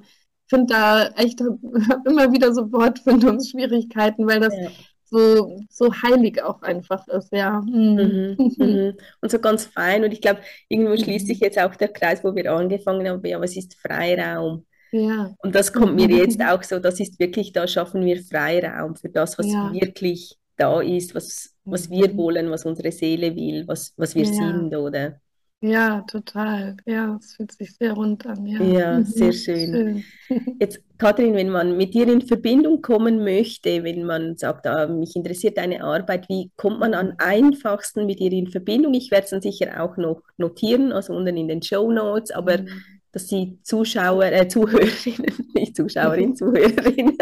finde 0.51 0.73
da 0.73 1.07
echt 1.15 1.41
immer 2.05 2.31
wieder 2.31 2.53
so 2.53 2.71
Wortfindungsschwierigkeiten, 2.71 4.27
weil 4.27 4.41
das 4.41 4.53
ja. 4.53 4.69
so, 5.05 5.57
so 5.69 5.93
heilig 5.93 6.43
auch 6.43 6.61
einfach 6.61 7.07
ist, 7.07 7.31
ja. 7.31 7.61
Mhm, 7.61 8.35
mhm. 8.57 8.93
Und 9.21 9.31
so 9.31 9.39
ganz 9.39 9.65
fein. 9.65 10.03
Und 10.03 10.11
ich 10.11 10.21
glaube, 10.21 10.41
irgendwo 10.67 10.95
schließt 11.01 11.27
sich 11.27 11.39
jetzt 11.39 11.57
auch 11.57 11.75
der 11.75 11.87
Kreis, 11.87 12.23
wo 12.23 12.35
wir 12.35 12.51
angefangen 12.51 13.07
haben, 13.07 13.25
ja, 13.25 13.39
was 13.39 13.55
ist 13.55 13.75
Freiraum? 13.81 14.65
Ja. 14.91 15.33
Und 15.41 15.55
das 15.55 15.71
kommt 15.71 15.95
mir 15.95 16.09
jetzt 16.09 16.41
auch 16.41 16.61
so, 16.63 16.77
das 16.77 16.99
ist 16.99 17.17
wirklich, 17.17 17.53
da 17.53 17.65
schaffen 17.65 18.05
wir 18.05 18.21
Freiraum 18.21 18.97
für 18.97 19.07
das, 19.07 19.39
was 19.39 19.47
ja. 19.47 19.71
wirklich 19.73 20.37
da 20.57 20.81
ist, 20.81 21.15
was, 21.15 21.55
was 21.63 21.89
wir 21.89 22.09
mhm. 22.09 22.17
wollen, 22.17 22.51
was 22.51 22.65
unsere 22.65 22.91
Seele 22.91 23.33
will, 23.37 23.63
was, 23.67 23.93
was 23.95 24.15
wir 24.15 24.25
sind, 24.25 24.75
oder? 24.75 25.21
Ja, 25.63 26.01
total. 26.01 26.75
Ja, 26.87 27.17
es 27.19 27.35
fühlt 27.35 27.51
sich 27.51 27.75
sehr 27.75 27.93
rund 27.93 28.25
an. 28.25 28.47
Ja, 28.47 28.63
ja 28.63 28.99
mhm. 28.99 29.05
sehr 29.05 29.31
schön. 29.31 30.03
schön. 30.27 30.45
Jetzt, 30.59 30.81
Kathrin, 30.97 31.35
wenn 31.35 31.49
man 31.49 31.77
mit 31.77 31.93
dir 31.93 32.07
in 32.07 32.21
Verbindung 32.21 32.81
kommen 32.81 33.23
möchte, 33.23 33.83
wenn 33.83 34.03
man 34.03 34.37
sagt, 34.37 34.65
ah, 34.65 34.87
mich 34.87 35.15
interessiert 35.15 35.59
deine 35.59 35.83
Arbeit, 35.83 36.27
wie 36.29 36.49
kommt 36.57 36.79
man 36.79 36.95
am 36.95 37.13
einfachsten 37.19 38.07
mit 38.07 38.19
dir 38.19 38.31
in 38.31 38.47
Verbindung? 38.47 38.95
Ich 38.95 39.11
werde 39.11 39.25
es 39.25 39.29
dann 39.29 39.41
sicher 39.41 39.83
auch 39.83 39.97
noch 39.97 40.23
notieren, 40.37 40.91
also 40.91 41.13
unten 41.13 41.37
in 41.37 41.47
den 41.47 41.61
Show 41.61 41.91
Notes, 41.91 42.31
aber 42.31 42.57
mhm. 42.57 42.69
dass 43.11 43.27
die 43.27 43.59
Zuschauer, 43.61 44.25
äh, 44.25 44.47
Zuhörerinnen, 44.47 45.35
nicht 45.53 45.75
Zuschauerinnen, 45.75 46.35
Zuhörerinnen, 46.37 47.17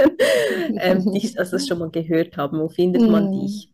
ähm, 0.77 1.11
die 1.11 1.37
also 1.37 1.57
das 1.57 1.67
schon 1.67 1.79
mal 1.79 1.89
gehört 1.89 2.37
haben, 2.37 2.57
wo 2.57 2.69
findet 2.69 3.01
man 3.01 3.25
mhm. 3.31 3.41
dich? 3.41 3.69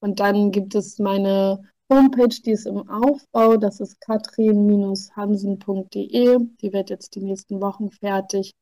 Und 0.00 0.18
dann 0.18 0.50
gibt 0.50 0.74
es 0.74 0.98
meine 0.98 1.60
Homepage, 1.92 2.28
die 2.28 2.52
ist 2.52 2.66
im 2.66 2.88
Aufbau, 2.88 3.56
das 3.56 3.80
ist 3.80 4.00
katrin-hansen.de. 4.00 6.38
Die 6.60 6.72
wird 6.72 6.90
jetzt 6.90 7.14
die 7.14 7.22
nächsten 7.22 7.60
Wochen 7.60 7.90
fertig. 7.90 8.52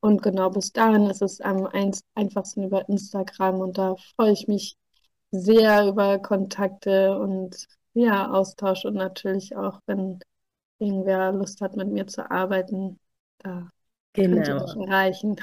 Und 0.00 0.22
genau 0.22 0.50
bis 0.50 0.72
dahin 0.72 1.06
ist 1.06 1.22
es 1.22 1.40
am 1.40 1.66
einfachsten 2.14 2.64
über 2.64 2.88
Instagram 2.88 3.60
und 3.60 3.78
da 3.78 3.96
freue 4.14 4.32
ich 4.32 4.46
mich 4.46 4.76
sehr 5.32 5.88
über 5.88 6.18
Kontakte 6.18 7.18
und 7.18 7.66
ja, 7.94 8.30
Austausch 8.30 8.84
und 8.84 8.94
natürlich 8.94 9.56
auch, 9.56 9.80
wenn 9.86 10.20
irgendwer 10.78 11.32
Lust 11.32 11.60
hat, 11.60 11.76
mit 11.76 11.88
mir 11.88 12.06
zu 12.06 12.30
arbeiten, 12.30 12.98
da 13.38 13.68
genau. 14.12 14.64
erreichen. 14.82 15.36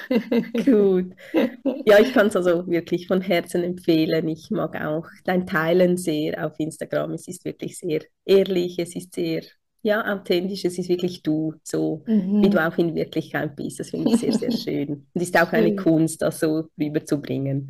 Gut. 0.66 1.14
Ja, 1.86 2.00
ich 2.00 2.14
kann 2.14 2.28
es 2.28 2.36
also 2.38 2.66
wirklich 2.68 3.08
von 3.08 3.20
Herzen 3.20 3.62
empfehlen. 3.62 4.28
Ich 4.30 4.50
mag 4.52 4.80
auch 4.82 5.06
dein 5.26 5.46
Teilen 5.46 5.98
sehr 5.98 6.46
auf 6.46 6.54
Instagram. 6.58 7.12
Es 7.12 7.28
ist 7.28 7.44
wirklich 7.44 7.78
sehr 7.78 8.02
ehrlich, 8.26 8.80
es 8.80 8.96
ist 8.96 9.14
sehr 9.14 9.42
ja, 9.82 10.14
authentisch, 10.14 10.64
es 10.64 10.78
ist 10.78 10.88
wirklich 10.88 11.24
du, 11.24 11.56
so 11.62 12.04
mhm. 12.08 12.42
wie 12.42 12.50
du 12.50 12.66
auch 12.66 12.78
in 12.78 12.96
Wirklichkeit 12.96 13.54
bist. 13.58 13.82
Das 13.82 13.90
finde 13.90 14.12
ich 14.12 14.22
sehr, 14.22 14.32
sehr 14.32 14.52
schön. 14.52 15.08
Und 15.14 15.22
ist 15.22 15.38
auch 15.38 15.52
eine 15.52 15.76
Kunst, 15.76 16.22
das 16.22 16.40
so 16.40 16.70
rüberzubringen. 16.80 17.70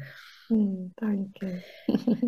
Mhm, 0.49 0.93
danke. 0.95 1.63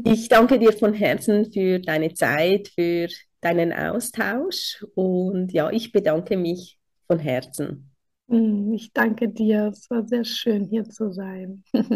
Ich 0.06 0.28
danke 0.28 0.58
dir 0.58 0.74
von 0.74 0.94
Herzen 0.94 1.52
für 1.52 1.80
deine 1.80 2.14
Zeit, 2.14 2.70
für 2.70 3.08
deinen 3.46 3.72
Austausch 3.74 4.84
und 4.96 5.54
ja, 5.54 5.70
ich 5.72 5.92
bedanke 5.92 6.36
mich 6.38 6.80
von 7.08 7.20
Herzen. 7.20 7.92
Hm, 8.30 8.74
ich 8.74 8.92
danke 8.94 9.30
dir. 9.30 9.68
Es 9.72 9.90
war 9.90 10.08
sehr 10.08 10.24
schön, 10.26 10.66
hier 10.66 10.86
zu 10.90 11.12
sein. 11.12 11.64